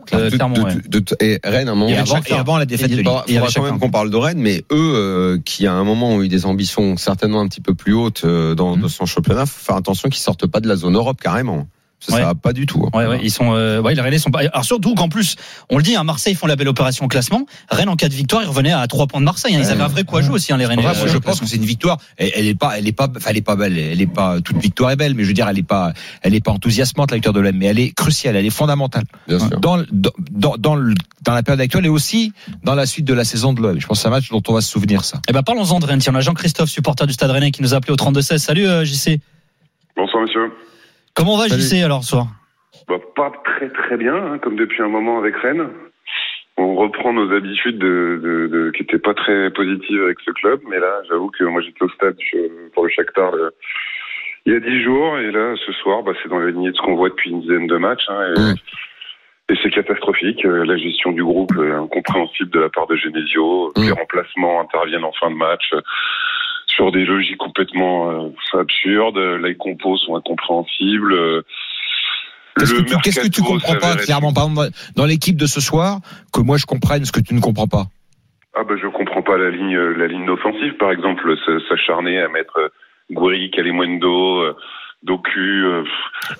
et 1.19 1.39
Rennes, 1.43 1.67
à 1.67 1.71
un 1.71 1.75
moment, 1.75 1.87
Et 1.87 1.91
Il 1.91 1.93
y 1.93 1.97
a 1.97 2.01
avant, 2.01 2.19
et 2.25 2.33
avant 2.33 2.57
la 2.57 2.65
défaite 2.65 2.89
de 2.89 2.95
Lille. 2.97 3.05
il 3.27 3.35
faudra 3.35 3.51
quand 3.53 3.63
même 3.63 3.79
qu'on 3.79 3.91
parle 3.91 4.09
de 4.09 4.15
Rennes, 4.17 4.39
mais 4.39 4.63
eux, 4.71 4.93
euh, 4.95 5.37
qui 5.45 5.67
à 5.67 5.73
un 5.73 5.83
moment 5.83 6.09
ont 6.09 6.23
eu 6.23 6.27
des 6.27 6.45
ambitions 6.47 6.97
certainement 6.97 7.41
un 7.41 7.47
petit 7.47 7.61
peu 7.61 7.75
plus 7.75 7.93
hautes 7.93 8.23
euh, 8.25 8.55
dans, 8.55 8.75
Mhm. 8.75 8.81
dans 8.81 8.89
son 8.89 9.05
championnat, 9.05 9.45
faut 9.45 9.63
faire 9.63 9.75
attention 9.75 10.09
qu'ils 10.09 10.21
sortent 10.21 10.47
pas 10.47 10.59
de 10.61 10.67
la 10.67 10.75
zone 10.75 10.95
Europe 10.95 11.19
carrément. 11.21 11.67
Ça, 12.03 12.13
Ouais. 12.15 12.21
ça 12.21 12.25
va 12.25 12.35
pas 12.35 12.51
du 12.51 12.65
tout. 12.65 12.83
hein. 12.91 12.97
Ouais, 12.97 13.05
ouais, 13.05 13.19
ils 13.21 13.29
sont, 13.29 13.53
euh, 13.53 13.79
ouais, 13.79 13.93
les 13.93 14.01
Rennais 14.01 14.17
sont 14.17 14.31
pas. 14.31 14.39
Alors 14.39 14.65
surtout 14.65 14.95
qu'en 14.95 15.07
plus, 15.07 15.35
on 15.69 15.77
le 15.77 15.83
dit, 15.83 15.95
hein, 15.95 16.03
Marseille 16.03 16.33
font 16.33 16.47
la 16.47 16.55
belle 16.55 16.67
opération 16.67 17.05
au 17.05 17.07
classement. 17.07 17.45
Rennes 17.69 17.89
en 17.89 17.95
cas 17.95 18.09
de 18.09 18.13
victoire, 18.15 18.41
ils 18.41 18.47
revenaient 18.47 18.71
à 18.73 18.87
3 18.87 19.05
points 19.05 19.19
de 19.19 19.25
Marseille. 19.25 19.55
hein. 19.55 19.59
Ils 19.63 19.69
avaient 19.69 19.83
un 19.83 19.87
vrai 19.87 20.03
coup 20.03 20.17
à 20.17 20.21
jouer 20.23 20.33
aussi, 20.33 20.51
hein, 20.51 20.57
les 20.57 20.65
Rennais. 20.65 20.81
Euh, 20.83 20.93
moi, 20.97 21.07
je 21.07 21.17
pense 21.19 21.39
que 21.39 21.45
c'est 21.45 21.57
une 21.57 21.65
victoire. 21.65 21.97
Elle, 22.17 22.31
elle 22.35 22.47
est 22.47 22.55
pas, 22.55 22.75
elle 22.77 22.87
est 22.87 22.91
pas, 22.91 23.07
enfin, 23.15 23.29
elle 23.29 23.37
est 23.37 23.41
pas 23.43 23.55
belle. 23.55 23.77
Elle 23.77 24.01
est 24.01 24.07
pas 24.07 24.41
toute 24.41 24.57
victoire 24.57 24.89
est 24.89 24.95
belle, 24.95 25.13
mais 25.13 25.21
je 25.23 25.27
veux 25.27 25.33
dire, 25.35 25.47
elle 25.47 25.59
est 25.59 25.63
pas, 25.63 25.93
elle 26.23 26.33
est 26.33 26.43
pas 26.43 26.51
enthousiasmante 26.51 27.11
la 27.11 27.17
victoire 27.17 27.33
de 27.33 27.39
l'OM, 27.39 27.55
mais 27.55 27.67
elle 27.67 27.77
est 27.79 27.91
cruciale, 27.91 28.35
elle 28.35 28.45
est 28.47 28.49
fondamentale 28.49 29.03
Bien 29.27 29.37
sûr. 29.37 29.59
dans, 29.59 29.77
dans, 29.91 30.09
dans, 30.31 30.55
dans, 30.57 30.75
le- 30.75 30.95
dans 31.21 31.33
la 31.35 31.43
période 31.43 31.61
actuelle 31.61 31.85
et 31.85 31.89
aussi 31.89 32.33
dans 32.63 32.73
la 32.73 32.87
suite 32.87 33.05
de 33.05 33.13
la 33.13 33.23
saison 33.25 33.53
de 33.53 33.61
l'OM. 33.61 33.79
Je 33.79 33.85
pense 33.85 33.99
que 33.99 34.01
c'est 34.01 34.07
un 34.07 34.11
match 34.11 34.29
dont 34.31 34.41
on 34.47 34.53
va 34.53 34.61
se 34.61 34.71
souvenir 34.71 35.03
ça. 35.05 35.19
Eh 35.29 35.33
ben, 35.33 35.43
parlons-en 35.43 35.79
de 35.79 35.85
Rennes. 35.85 35.99
Tiens, 35.99 36.13
on 36.13 36.17
a 36.17 36.21
Jean-Christophe, 36.21 36.69
supporter 36.69 37.05
du 37.05 37.13
Stade 37.13 37.29
Rennais, 37.29 37.51
qui 37.51 37.61
nous 37.61 37.75
a 37.75 37.77
appelé 37.77 37.93
au 37.93 37.95
32-16. 37.95 38.37
Salut, 38.39 38.65
euh, 38.67 38.83
JC. 38.85 39.19
Bonsoir 39.95 40.23
monsieur. 40.23 40.51
Comment 41.15 41.37
va 41.37 41.47
Salut. 41.47 41.61
JC 41.61 41.83
alors 41.83 42.03
ce 42.03 42.11
soir 42.11 42.27
Bah, 42.87 42.95
pas 43.15 43.31
très 43.43 43.69
très 43.69 43.97
bien, 43.97 44.15
hein, 44.15 44.37
comme 44.39 44.55
depuis 44.55 44.81
un 44.81 44.87
moment 44.89 45.17
avec 45.19 45.35
Rennes. 45.37 45.69
On 46.57 46.75
reprend 46.75 47.13
nos 47.13 47.31
habitudes 47.35 47.79
de, 47.79 48.19
de, 48.21 48.47
de- 48.47 48.71
qui 48.71 48.83
n'étaient 48.83 48.99
pas 48.99 49.13
très 49.13 49.49
positives 49.51 50.03
avec 50.03 50.17
ce 50.25 50.31
club, 50.31 50.59
mais 50.69 50.79
là, 50.79 51.01
j'avoue 51.09 51.29
que 51.31 51.43
moi 51.45 51.61
j'étais 51.61 51.83
au 51.83 51.89
stade 51.89 52.15
je- 52.31 52.69
pour 52.73 52.83
le 52.83 52.89
Shakhtar 52.89 53.31
le- 53.31 53.51
il 54.45 54.53
y 54.53 54.55
a 54.55 54.59
dix 54.59 54.81
jours, 54.83 55.17
et 55.19 55.31
là, 55.31 55.53
ce 55.65 55.71
soir, 55.73 56.01
bah, 56.03 56.13
c'est 56.21 56.29
dans 56.29 56.39
la 56.39 56.49
lignée 56.51 56.71
de 56.71 56.75
ce 56.75 56.81
qu'on 56.81 56.95
voit 56.95 57.09
depuis 57.09 57.29
une 57.31 57.41
dizaine 57.41 57.67
de 57.67 57.77
matchs, 57.77 58.05
hein, 58.09 58.33
et, 59.49 59.53
et 59.53 59.57
c'est 59.61 59.69
catastrophique. 59.69 60.43
Euh, 60.45 60.65
La 60.65 60.77
gestion 60.77 61.11
du 61.11 61.23
groupe 61.23 61.51
est 61.57 61.71
incompréhensible 61.71 62.49
de 62.51 62.59
la 62.59 62.69
part 62.69 62.87
de 62.87 62.95
Genesio. 62.95 63.71
Les 63.77 63.91
remplacements 63.91 64.61
interviennent 64.61 65.03
en 65.03 65.11
fin 65.13 65.29
de 65.29 65.35
match. 65.35 65.73
Sur 66.75 66.91
des 66.91 67.05
logiques 67.05 67.37
complètement 67.37 68.09
euh, 68.11 68.59
absurdes. 68.59 69.17
Les 69.43 69.55
compos 69.55 69.97
sont 69.97 70.15
incompréhensibles. 70.15 71.13
euh, 71.13 71.41
Qu'est-ce 72.57 72.73
que, 72.73 72.81
tu, 72.81 72.97
qu'est-ce 72.97 73.19
que 73.21 73.27
tu 73.29 73.41
comprends 73.41 73.77
pas 73.77 73.95
clairement? 73.95 74.33
Par 74.33 74.45
exemple, 74.49 74.69
dans 74.95 75.05
l'équipe 75.05 75.37
de 75.37 75.45
ce 75.45 75.61
soir, 75.61 75.99
que 76.33 76.41
moi 76.41 76.57
je 76.57 76.65
comprenne 76.65 77.05
ce 77.05 77.11
que 77.11 77.21
tu 77.21 77.33
ne 77.33 77.39
comprends 77.39 77.67
pas. 77.67 77.85
Ah 78.53 78.63
bah 78.65 78.75
je 78.81 78.87
comprends 78.87 79.21
pas 79.21 79.37
la 79.37 79.49
ligne 79.49 79.77
la 79.77 80.07
ligne 80.07 80.29
offensive 80.29 80.73
par 80.77 80.91
exemple 80.91 81.33
s'acharner 81.69 82.19
à 82.19 82.27
mettre 82.27 82.57
euh, 82.57 82.67
Gouiri, 83.09 83.49
Calimundo, 83.51 84.43
Doku, 85.03 85.39
euh, 85.39 85.83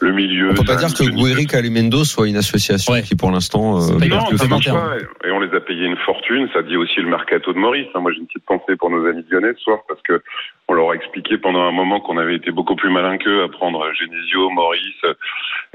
le 0.02 0.12
milieu. 0.14 0.52
On 0.52 0.54
peut 0.54 0.64
pas 0.64 0.76
dire 0.76 0.94
que 0.94 1.04
Guiri 1.04 1.48
Calimendo 1.48 2.04
soit 2.04 2.28
une 2.28 2.36
association 2.38 2.94
Ouais. 2.94 3.02
qui 3.02 3.16
pour 3.16 3.32
l'instant 3.32 3.78
euh, 3.82 3.98
Non, 4.08 4.38
ça 4.38 4.48
marche 4.48 4.70
pas. 4.70 4.94
Et 5.26 5.32
on 5.32 5.40
les 5.40 5.52
a 5.56 5.60
payés 5.60 5.86
une 5.88 5.98
fortune. 5.98 6.48
Ça 6.54 6.62
dit 6.62 6.78
aussi 6.78 7.00
le 7.00 7.10
mercato 7.10 7.54
de 7.54 7.58
Maurice. 7.58 7.88
Moi, 7.96 8.12
j'ai 8.14 8.20
une 8.20 8.28
petite 8.28 8.46
pensée 8.46 8.76
pour 8.78 8.92
nos 8.92 9.04
amis 9.08 9.24
lyonnais 9.32 9.54
ce 9.58 9.64
soir 9.64 9.80
parce 9.88 10.02
que 10.04 10.22
on 10.68 10.74
leur 10.74 10.92
a 10.92 10.96
expliqué 10.96 11.38
pendant 11.40 11.62
un 11.64 11.72
moment 11.72 12.00
qu'on 12.02 12.18
avait 12.18 12.36
été 12.36 12.52
beaucoup 12.52 12.76
plus 12.76 12.92
malin 12.92 13.18
qu'eux 13.18 13.44
à 13.44 13.50
prendre 13.50 13.84
Genesio, 14.00 14.50
Maurice, 14.52 15.16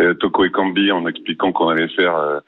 euh, 0.01 0.15
Toko 0.15 0.45
et 0.45 0.51
Cambi 0.51 0.93
en 0.93 1.07
expliquant 1.09 1.51
qu'on 1.53 1.69
allait 1.69 1.89
faire 1.89 2.15
euh, 2.17 2.39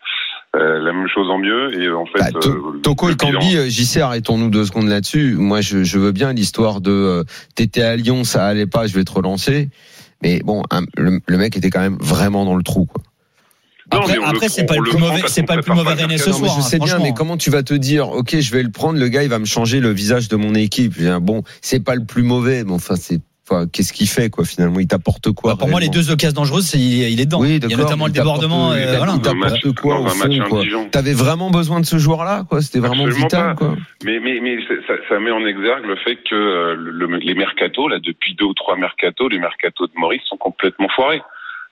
euh, 0.56 0.78
la 0.78 0.92
même 0.92 1.08
chose 1.08 1.28
en 1.30 1.38
mieux. 1.38 1.78
Et 1.82 1.90
en 1.90 2.06
fait, 2.06 2.32
Bah, 2.32 2.40
To- 2.40 2.48
euh, 2.48 2.80
Toko 2.82 3.10
et 3.10 3.16
Cambi, 3.16 3.68
JC, 3.68 3.98
arrêtons-nous 4.00 4.50
deux 4.50 4.64
secondes 4.64 4.88
là-dessus. 4.88 5.34
Moi, 5.36 5.60
je, 5.62 5.82
je 5.82 5.98
veux 5.98 6.12
bien 6.12 6.32
l'histoire 6.32 6.80
de 6.80 6.90
euh, 6.92 7.24
t'étais 7.56 7.82
à 7.82 7.96
Lyon, 7.96 8.22
ça 8.24 8.46
allait 8.46 8.66
pas, 8.68 8.86
je 8.86 8.94
vais 8.94 9.04
te 9.04 9.12
relancer. 9.12 9.68
Mais 10.22 10.40
bon, 10.40 10.62
un- 10.70 10.84
le, 10.96 11.20
le 11.26 11.36
mec 11.38 11.56
était 11.56 11.70
quand 11.70 11.80
même 11.80 11.96
vraiment 12.00 12.44
dans 12.44 12.56
le 12.56 12.62
trou. 12.62 12.86
Quoi. 12.86 13.02
Après, 14.26 14.48
c'est 14.50 14.64
pas 14.66 14.76
le 14.76 14.82
plus 14.82 14.98
mauvais, 14.98 15.22
c'est 15.28 15.42
pas 15.44 15.56
le 15.56 15.62
plus 15.62 15.72
mauvais 15.72 15.94
René 15.94 16.18
ce 16.18 16.32
soir. 16.32 16.54
je 16.60 16.62
sais 16.62 16.78
bien, 16.78 16.98
mais 16.98 17.14
comment 17.14 17.36
tu 17.38 17.50
vas 17.50 17.62
te 17.62 17.72
dire, 17.74 18.08
ok, 18.10 18.38
je 18.38 18.52
vais 18.52 18.62
le 18.62 18.70
prendre, 18.70 18.98
le 18.98 19.08
gars, 19.08 19.22
il 19.22 19.30
va 19.30 19.38
me 19.38 19.46
changer 19.46 19.80
le 19.80 19.90
visage 19.90 20.28
de 20.28 20.36
mon 20.36 20.54
équipe. 20.54 21.00
Bon, 21.20 21.42
c'est 21.62 21.80
pas 21.80 21.94
le 21.94 22.04
plus 22.04 22.22
mauvais, 22.22 22.64
mais 22.64 22.72
enfin, 22.72 22.96
c'est, 22.96 23.20
enfin, 23.50 23.66
qu'est-ce 23.72 23.92
qu'il 23.92 24.08
fait, 24.08 24.30
quoi, 24.30 24.44
finalement? 24.44 24.78
Il 24.80 24.86
t'apporte 24.86 25.32
quoi 25.32 25.52
Bah, 25.52 25.56
pour 25.58 25.68
moi, 25.68 25.80
les 25.80 25.88
deux 25.88 26.10
occasions 26.10 26.34
dangereuses, 26.42 26.66
c'est- 26.66 26.78
il 26.78 27.02
est 27.02 27.12
il 27.12 27.20
est 27.20 27.26
dedans. 27.26 27.40
Oui, 27.40 27.56
il 27.62 27.70
y 27.70 27.74
a 27.74 27.76
notamment 27.76 28.06
le 28.06 28.10
il 28.10 28.14
t'apporte- 28.14 28.40
débordement. 28.40 28.74
il 28.74 28.82
euh, 28.82 28.96
voilà. 28.98 29.12
t'apporte- 29.18 29.36
match- 29.36 29.52
n'importe 29.64 29.80
quoi, 29.80 29.94
dans 29.96 30.04
au 30.04 30.08
fond. 30.08 30.88
T'avais 30.90 31.12
vraiment 31.14 31.50
besoin 31.50 31.80
de 31.80 31.86
ce 31.86 31.98
joueur-là, 31.98 32.44
quoi? 32.48 32.60
C'était 32.62 32.78
vraiment 32.80 33.04
Absolument 33.04 33.26
vital, 33.26 33.46
pas. 33.48 33.54
quoi? 33.54 33.76
Mais, 34.04 34.20
mais, 34.20 34.40
mais 34.40 34.58
ça, 34.86 34.94
ça 35.08 35.18
met 35.20 35.30
en 35.30 35.44
exergue 35.46 35.84
le 35.86 35.96
fait 35.96 36.16
que 36.16 36.34
euh, 36.34 36.74
le- 36.76 37.16
les 37.18 37.34
mercatos, 37.34 37.88
là, 37.88 37.98
depuis 37.98 38.34
deux 38.34 38.44
ou 38.46 38.54
trois 38.54 38.76
mercatos, 38.76 39.28
les 39.28 39.38
mercatos 39.38 39.88
de 39.88 39.98
Maurice 39.98 40.22
sont 40.28 40.36
complètement 40.36 40.88
foirés. 40.94 41.22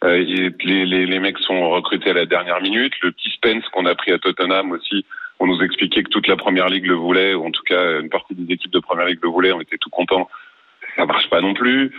Euh, 0.04 0.18
les, 0.18 0.84
les, 0.84 1.06
les 1.06 1.18
mecs 1.20 1.38
sont 1.38 1.70
recrutés 1.70 2.10
à 2.10 2.14
la 2.14 2.26
dernière 2.26 2.60
minute. 2.60 2.92
Le 3.02 3.12
petit 3.12 3.30
Spence 3.30 3.64
qu'on 3.72 3.86
a 3.86 3.94
pris 3.94 4.12
à 4.12 4.18
Tottenham 4.18 4.72
aussi, 4.72 5.04
on 5.40 5.46
nous 5.46 5.60
expliquait 5.62 6.02
que 6.02 6.10
toute 6.10 6.28
la 6.28 6.36
première 6.36 6.68
ligue 6.68 6.86
le 6.86 6.94
voulait, 6.94 7.34
ou 7.34 7.46
en 7.46 7.50
tout 7.50 7.62
cas 7.66 8.00
une 8.00 8.08
partie 8.10 8.34
des 8.34 8.52
équipes 8.54 8.72
de 8.72 8.78
première 8.80 9.06
ligue 9.06 9.20
le 9.22 9.28
voulait. 9.30 9.52
On 9.52 9.60
était 9.60 9.78
tout 9.78 9.90
contents. 9.90 10.28
Ça 10.96 11.04
marche 11.04 11.28
pas 11.30 11.40
non 11.40 11.54
plus. 11.54 11.92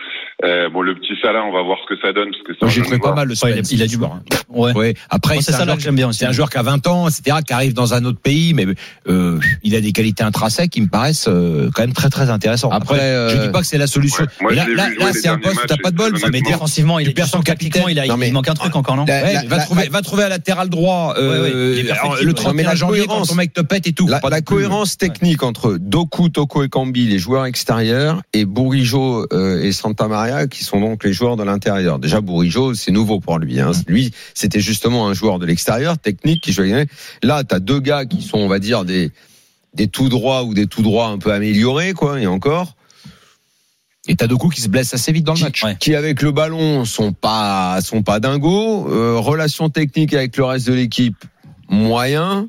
Euh, 0.43 0.69
bon, 0.69 0.81
le 0.81 0.95
petit 0.95 1.13
Salah, 1.21 1.43
on 1.43 1.51
va 1.51 1.61
voir 1.63 1.77
ce 1.83 1.93
que 1.93 2.01
ça 2.01 2.13
donne 2.13 2.29
parce 2.31 2.43
que 2.59 2.65
un 2.65 2.69
j'ai 2.69 2.81
trouvé 2.81 2.99
pas 2.99 3.13
mal 3.13 3.27
le 3.27 3.33
Ouais, 3.43 3.61
il, 3.71 3.83
a, 3.83 3.87
du 3.87 3.97
bord. 3.97 4.19
Ouais. 4.49 4.73
Ouais. 4.73 4.93
Après, 5.09 5.39
c'est 5.41 5.51
ça 5.51 5.57
un 5.57 5.59
là 5.59 5.65
joueur 5.65 5.77
que 5.77 5.83
j'aime 5.83 5.95
bien. 5.95 6.11
C'est 6.11 6.25
un 6.25 6.31
joueur 6.31 6.49
qui 6.49 6.57
a 6.57 6.63
20 6.63 6.87
ans, 6.87 7.07
etc., 7.07 7.37
qui 7.45 7.53
arrive 7.53 7.73
dans 7.73 7.93
un 7.93 8.03
autre 8.05 8.19
pays, 8.19 8.53
mais 8.53 8.65
euh, 9.07 9.39
il 9.63 9.75
a 9.75 9.81
des 9.81 9.91
qualités 9.91 10.23
intrinsèques 10.23 10.71
qui 10.71 10.81
me 10.81 10.87
paraissent 10.87 11.27
euh, 11.27 11.69
quand 11.73 11.83
même 11.83 11.93
très 11.93 12.09
très 12.09 12.29
intéressantes. 12.29 12.73
Après, 12.73 12.95
Après, 12.95 13.07
je 13.31 13.37
euh, 13.37 13.45
dis 13.45 13.51
pas 13.51 13.59
que 13.61 13.65
c'est 13.67 13.77
la 13.77 13.87
solution. 13.87 14.23
Ouais, 14.23 14.29
moi, 14.41 14.53
là, 14.53 14.65
je 14.67 14.75
là, 14.75 14.89
là, 14.97 15.13
c'est 15.13 15.27
un 15.27 15.37
poste 15.37 15.63
où 15.63 15.67
t'as 15.67 15.77
pas 15.77 15.91
de 15.91 15.95
bol. 15.95 16.13
Enfin, 16.15 16.29
mais. 16.31 16.41
Offensivement, 16.47 16.97
il 16.97 17.13
perds 17.13 17.27
son 17.27 17.41
capitaine. 17.41 17.83
Il, 17.89 17.99
a, 17.99 18.07
Non, 18.07 18.17
mais- 18.17 18.29
il 18.29 18.33
manque 18.33 18.47
un 18.49 18.53
truc 18.53 18.75
encore, 18.75 18.95
non 18.95 19.05
va, 19.05 19.59
trouver, 19.59 19.89
va 19.89 20.01
trouver 20.01 20.23
un 20.23 20.29
latéral 20.29 20.69
droit. 20.69 21.13
Euh, 21.17 21.81
le 22.21 22.27
ouais. 22.27 22.33
31 22.33 22.53
Mais 22.53 22.63
la 22.63 22.75
janvier, 22.75 23.01
quand 23.01 23.07
cohérence- 23.07 23.27
ton 23.29 23.35
mec 23.35 23.53
te 23.53 23.61
pète 23.61 23.85
et 23.87 23.93
tout. 23.93 24.07
La, 24.07 24.19
non 24.23 24.41
cohérence 24.41 24.97
technique 24.97 25.43
entre 25.43 25.77
Doku, 25.79 26.29
Toko 26.29 26.63
et 26.63 26.69
Kambi, 26.69 27.07
les 27.07 27.19
joueurs 27.19 27.45
extérieurs, 27.45 28.21
et 28.33 28.45
Bourigeau 28.87 29.27
euh, 29.33 29.63
et 29.63 29.71
Santa 29.71 30.07
Maria, 30.07 30.47
qui 30.47 30.63
sont 30.63 30.79
donc 30.79 31.03
les 31.03 31.13
joueurs 31.13 31.35
de 31.35 31.43
l'intérieur. 31.43 31.99
Déjà, 31.99 32.21
Bourigeau, 32.21 32.73
c'est 32.73 32.91
nouveau 32.91 33.19
pour 33.19 33.39
lui. 33.39 33.59
Hein. 33.59 33.71
Lui, 33.87 34.13
c'était 34.33 34.59
justement 34.59 35.07
un 35.07 35.13
joueur 35.13 35.39
de 35.39 35.45
l'extérieur, 35.45 35.97
technique, 35.97 36.41
qui 36.41 36.53
jouait. 36.53 36.87
Là, 37.23 37.43
t'as 37.43 37.59
deux 37.59 37.79
gars 37.79 38.05
qui 38.05 38.21
sont, 38.21 38.37
on 38.37 38.47
va 38.47 38.59
dire, 38.59 38.85
des 38.85 39.11
des 39.73 39.87
tout 39.87 40.09
droits 40.09 40.43
ou 40.43 40.53
des 40.55 40.65
tout 40.65 40.81
droits 40.81 41.07
un 41.07 41.19
peu 41.19 41.31
améliorés, 41.31 41.93
quoi, 41.93 42.19
et 42.19 42.25
encore. 42.25 42.75
Et 44.07 44.15
t'as 44.15 44.25
deux 44.25 44.37
coups 44.37 44.55
qui 44.55 44.61
se 44.61 44.69
blessent 44.69 44.93
assez 44.93 45.11
vite 45.11 45.25
dans 45.25 45.33
le 45.33 45.37
qui, 45.37 45.43
match. 45.43 45.63
Ouais. 45.63 45.75
qui, 45.77 45.93
avec 45.93 46.21
le 46.21 46.31
ballon 46.31 46.85
sont 46.85 47.11
pas 47.11 47.79
sont 47.81 48.01
pas 48.01 48.19
dingos. 48.19 48.87
Euh, 48.89 49.19
relation 49.19 49.69
technique 49.69 50.13
avec 50.13 50.37
le 50.37 50.45
reste 50.45 50.67
de 50.67 50.73
l'équipe 50.73 51.25
moyen. 51.69 52.47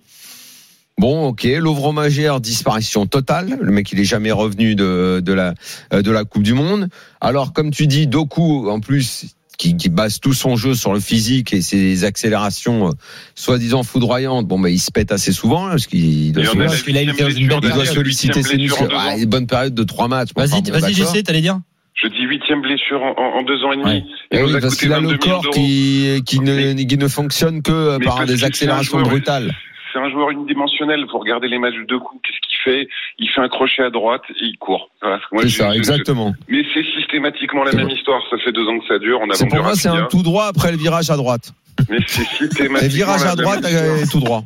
Bon, 0.99 1.29
ok. 1.29 1.45
Louvre 1.59 1.93
Magère, 1.93 2.41
disparition 2.41 3.07
totale. 3.07 3.57
Le 3.61 3.71
mec, 3.73 3.91
il 3.93 4.01
est 4.01 4.05
jamais 4.05 4.33
revenu 4.33 4.75
de 4.75 5.21
de 5.25 5.33
la 5.33 5.55
euh, 5.93 6.03
de 6.03 6.11
la 6.11 6.25
Coupe 6.25 6.43
du 6.43 6.55
Monde. 6.55 6.89
Alors, 7.21 7.53
comme 7.53 7.71
tu 7.71 7.87
dis, 7.87 8.07
Doku, 8.07 8.69
en 8.69 8.81
plus. 8.81 9.27
Qui, 9.61 9.77
qui 9.77 9.89
base 9.89 10.21
tout 10.21 10.35
son 10.35 10.55
jeu 10.55 10.75
sur 10.75 10.93
le 10.95 11.01
physique 11.01 11.53
et 11.53 11.63
ses 11.63 12.05
accélérations 12.05 12.91
euh, 12.91 12.93
soi-disant 13.35 13.83
foudroyantes. 13.83 14.47
Bon, 14.47 14.57
bah, 14.61 14.71
il 14.71 14.79
se 14.79 14.93
pète 14.93 15.11
assez 15.11 15.33
souvent 15.33 15.67
hein, 15.67 15.71
parce 15.71 15.89
qu'il 15.89 16.31
doit, 16.33 16.45
parce 16.45 16.85
il 16.87 17.49
doit 17.49 17.61
de- 17.61 17.85
solliciter 17.85 18.45
ses 18.45 18.57
muscles. 18.57 18.87
Ah, 18.97 19.17
une 19.19 19.25
bonne 19.25 19.49
période 19.49 19.75
de 19.75 19.83
trois 19.83 20.07
matchs. 20.07 20.29
Bon, 20.33 20.43
Vas-y, 20.43 20.61
enfin, 20.61 20.71
bon, 20.73 20.79
vas-y, 20.79 20.95
j'essaie, 20.95 21.25
t'allais 21.25 21.41
dire 21.41 21.59
Je 22.01 22.07
dis 22.07 22.23
huitième 22.23 22.63
blessure 22.63 23.03
en, 23.03 23.41
en- 23.41 23.43
deux 23.43 23.65
ans 23.65 23.73
et 23.73 23.77
demi. 23.79 23.85
Ouais. 23.85 24.05
Il 24.31 24.39
Eh 24.39 24.43
oui, 24.45 24.55
a 24.55 24.61
parce 24.61 24.77
qu'il 24.77 24.93
a 24.93 25.01
22 25.01 25.11
le 25.15 25.19
corps 25.19 25.51
qui, 25.51 26.23
qui, 26.25 26.39
ne, 26.39 26.75
Mais- 26.75 26.87
qui 26.87 26.97
ne 26.97 27.09
fonctionne 27.09 27.61
que 27.61 27.99
Mais 27.99 28.05
par 28.07 28.27
des 28.27 28.45
accélérations 28.45 28.99
joueur- 29.01 29.09
brutales. 29.11 29.57
C'est 29.93 29.99
un 29.99 30.11
joueur 30.11 30.31
unidimensionnel. 30.31 31.05
Vous 31.11 31.19
regardez 31.19 31.49
les 31.49 31.59
matchs 31.59 31.75
de 31.89 31.97
coups, 31.97 32.21
qu'est-ce 32.23 32.41
qu'il 32.47 32.59
fait? 32.65 32.89
Il 33.19 33.29
fait 33.29 33.41
un 33.41 33.49
crochet 33.49 33.83
à 33.83 33.91
droite 33.91 34.23
et 34.31 34.45
il 34.45 34.59
court. 34.59 34.91
Voilà, 35.01 35.19
C'est 35.43 35.49
ça, 35.49 35.75
exactement. 35.75 36.35
je- 36.49 36.55
Mais 36.55 36.63
c'est 36.75 36.85
systématiquement 36.99 37.65
la 37.65 37.73
même 37.73 37.87
vrai. 37.87 37.95
histoire. 37.95 38.21
Ça 38.31 38.37
fait 38.45 38.53
deux 38.53 38.67
ans 38.67 38.79
que 38.79 38.87
ça 38.87 38.99
dure. 38.99 39.19
On 39.23 39.31
a 39.31 39.37
pour 39.39 39.63
moi, 39.63 39.75
c'est 39.75 39.89
un 39.89 40.05
tout 40.05 40.23
droit 40.23 40.47
après 40.47 40.71
le 40.73 40.79
virage 40.79 41.11
à 41.11 41.17
droite. 41.17 41.53
Mais 41.89 41.99
c'est 42.07 42.25
systématiquement. 42.39 42.89
virage 42.89 43.25
la 43.25 43.31
à 43.33 43.37
droite 43.37 43.65
et 43.65 44.09
tout 44.11 44.21
droit. 44.21 44.45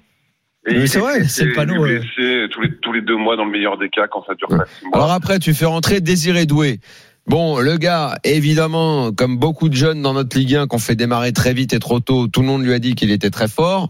Et 0.65 0.87
c'est 0.87 0.99
est 0.99 1.01
vrai, 1.01 1.25
c'est 1.25 1.45
le 1.47 1.53
panneau, 1.55 1.85
euh. 1.85 1.99
blessé 1.99 2.47
tous 2.53 2.61
les, 2.61 2.77
tous 2.77 2.93
les 2.93 3.01
deux 3.01 3.17
mois 3.17 3.35
dans 3.37 3.45
le 3.45 3.51
meilleur 3.51 3.79
des 3.79 3.89
cas 3.89 4.07
quand 4.07 4.25
ça 4.25 4.35
dure 4.37 4.49
Ouais. 4.49 4.59
pas 4.59 4.67
six 4.67 4.85
mois. 4.87 4.95
Alors 4.97 5.11
après, 5.11 5.41
tu 5.41 5.55
fais 5.55 5.65
rentrer 5.67 6.01
Désiré 6.01 6.47
Doué. 6.47 6.79
Bon, 7.27 7.59
le 7.59 7.77
gars, 7.79 8.17
évidemment, 8.23 9.11
comme 9.13 9.39
beaucoup 9.39 9.69
de 9.69 9.75
jeunes 9.75 10.03
dans 10.03 10.13
notre 10.13 10.37
Ligue 10.39 10.55
1 10.57 10.67
qu'on 10.69 10.79
fait 10.79 10.95
démarrer 10.95 11.33
très 11.33 11.53
vite 11.53 11.73
et 11.73 11.79
trop 11.81 11.99
tôt, 12.01 12.29
tout 12.29 12.41
le 12.43 12.47
monde 12.47 12.65
lui 12.65 12.73
a 12.75 12.79
dit 12.79 12.95
qu'il 12.95 13.11
était 13.11 13.31
très 13.31 13.49
fort. 13.49 13.89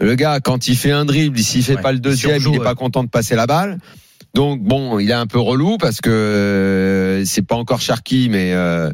Le 0.00 0.14
gars, 0.14 0.40
quand 0.40 0.66
il 0.68 0.76
fait 0.76 0.90
un 0.92 1.04
dribble, 1.04 1.38
s'il 1.38 1.62
fait 1.62 1.76
Ouais, 1.76 1.82
pas 1.82 1.92
le 1.92 1.98
deuxième, 1.98 2.40
il 2.40 2.54
est 2.54 2.58
ouais. 2.58 2.64
pas 2.64 2.74
content 2.74 3.04
de 3.04 3.08
passer 3.08 3.36
la 3.36 3.46
balle. 3.46 3.78
Donc 4.34 4.62
bon, 4.62 4.98
il 4.98 5.10
est 5.10 5.14
un 5.14 5.26
peu 5.26 5.38
relou 5.38 5.76
parce 5.76 6.00
que 6.00 6.08
euh, 6.10 7.24
c'est 7.24 7.42
pas 7.42 7.56
encore 7.56 7.80
Sharky, 7.80 8.28
mais 8.30 8.52
euh, 8.52 8.90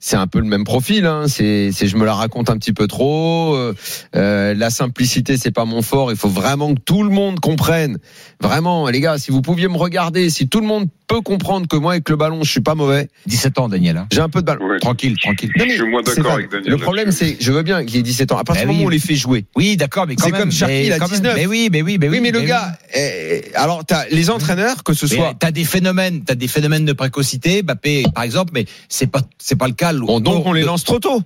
c'est 0.00 0.16
un 0.16 0.26
peu 0.26 0.38
le 0.38 0.46
même 0.46 0.64
profil. 0.64 1.06
Hein. 1.06 1.24
C'est, 1.28 1.70
c'est, 1.72 1.86
je 1.88 1.96
me 1.96 2.04
la 2.04 2.14
raconte 2.14 2.50
un 2.50 2.56
petit 2.58 2.72
peu 2.72 2.86
trop. 2.86 3.54
Euh, 3.54 3.74
euh, 4.14 4.54
la 4.54 4.70
simplicité, 4.70 5.36
c'est 5.36 5.50
pas 5.50 5.64
mon 5.64 5.82
fort. 5.82 6.10
Il 6.12 6.16
faut 6.16 6.28
vraiment 6.28 6.74
que 6.74 6.80
tout 6.80 7.02
le 7.02 7.10
monde 7.10 7.40
comprenne. 7.40 7.98
Vraiment, 8.40 8.88
les 8.88 9.00
gars, 9.00 9.18
si 9.18 9.30
vous 9.30 9.42
pouviez 9.42 9.68
me 9.68 9.76
regarder, 9.76 10.30
si 10.30 10.48
tout 10.48 10.60
le 10.60 10.66
monde 10.66 10.88
peut 11.06 11.20
comprendre 11.20 11.68
que 11.68 11.76
moi 11.76 11.92
avec 11.92 12.08
le 12.08 12.16
ballon, 12.16 12.42
je 12.42 12.50
suis 12.50 12.60
pas 12.60 12.74
mauvais. 12.74 13.08
17 13.26 13.58
ans, 13.60 13.68
Daniel. 13.68 13.96
hein. 13.96 14.06
J'ai 14.12 14.20
un 14.20 14.28
peu 14.28 14.40
de 14.40 14.46
ballon. 14.46 14.66
Ouais. 14.66 14.78
Tranquille, 14.80 15.16
tranquille. 15.18 15.50
Non, 15.56 15.64
Je 15.68 15.72
suis 15.74 15.82
moins 15.88 16.02
c'est 16.04 16.16
d'accord 16.16 16.32
avec 16.32 16.50
Daniel 16.50 16.70
Le 16.70 16.78
problème, 16.78 17.12
c'est, 17.12 17.36
je 17.40 17.52
veux 17.52 17.62
bien 17.62 17.84
qu'il 17.84 17.98
ait 18.00 18.02
17 18.02 18.32
ans. 18.32 18.38
À 18.38 18.44
partir 18.44 18.64
du 18.64 18.68
moment 18.68 18.78
oui. 18.80 18.84
où 18.84 18.88
on 18.88 18.90
les 18.90 18.98
fait 18.98 19.14
jouer. 19.14 19.46
Oui, 19.56 19.76
d'accord, 19.76 20.06
mais 20.06 20.16
quand 20.16 20.24
C'est 20.24 20.32
même. 20.32 20.40
comme 20.40 20.52
Sharky, 20.52 20.74
mais 20.74 20.86
il 20.86 20.92
a 20.92 20.98
quand 20.98 21.08
même. 21.10 21.20
19. 21.20 21.34
Mais 21.36 21.46
oui, 21.46 21.68
mais 21.70 21.82
oui, 21.82 21.98
mais 22.00 22.08
oui. 22.08 22.16
Oui, 22.16 22.20
mais 22.22 22.30
le 22.32 22.40
gars, 22.42 22.78
eh, 22.94 23.42
alors 23.54 23.84
t'as 23.84 24.04
les 24.10 24.30
entraîneurs, 24.30 24.82
que 24.84 24.94
ce 24.94 25.06
Mais 25.06 25.14
soit. 25.16 25.34
T'as 25.38 25.50
des 25.52 25.64
phénomènes, 25.64 26.24
t'as 26.24 26.34
des 26.34 26.48
phénomènes 26.48 26.84
de 26.84 26.92
précocité, 26.92 27.62
Mbappé 27.62 28.04
par 28.14 28.24
exemple, 28.24 28.50
mais 28.54 28.64
c'est 28.88 29.06
pas 29.06 29.20
c'est 29.38 29.56
pas 29.56 29.68
le 29.68 29.74
cas. 29.74 29.85
Bon, 29.94 30.20
donc 30.20 30.46
on 30.46 30.52
les 30.52 30.62
lance 30.62 30.84
trop 30.84 30.98
tôt. 30.98 31.22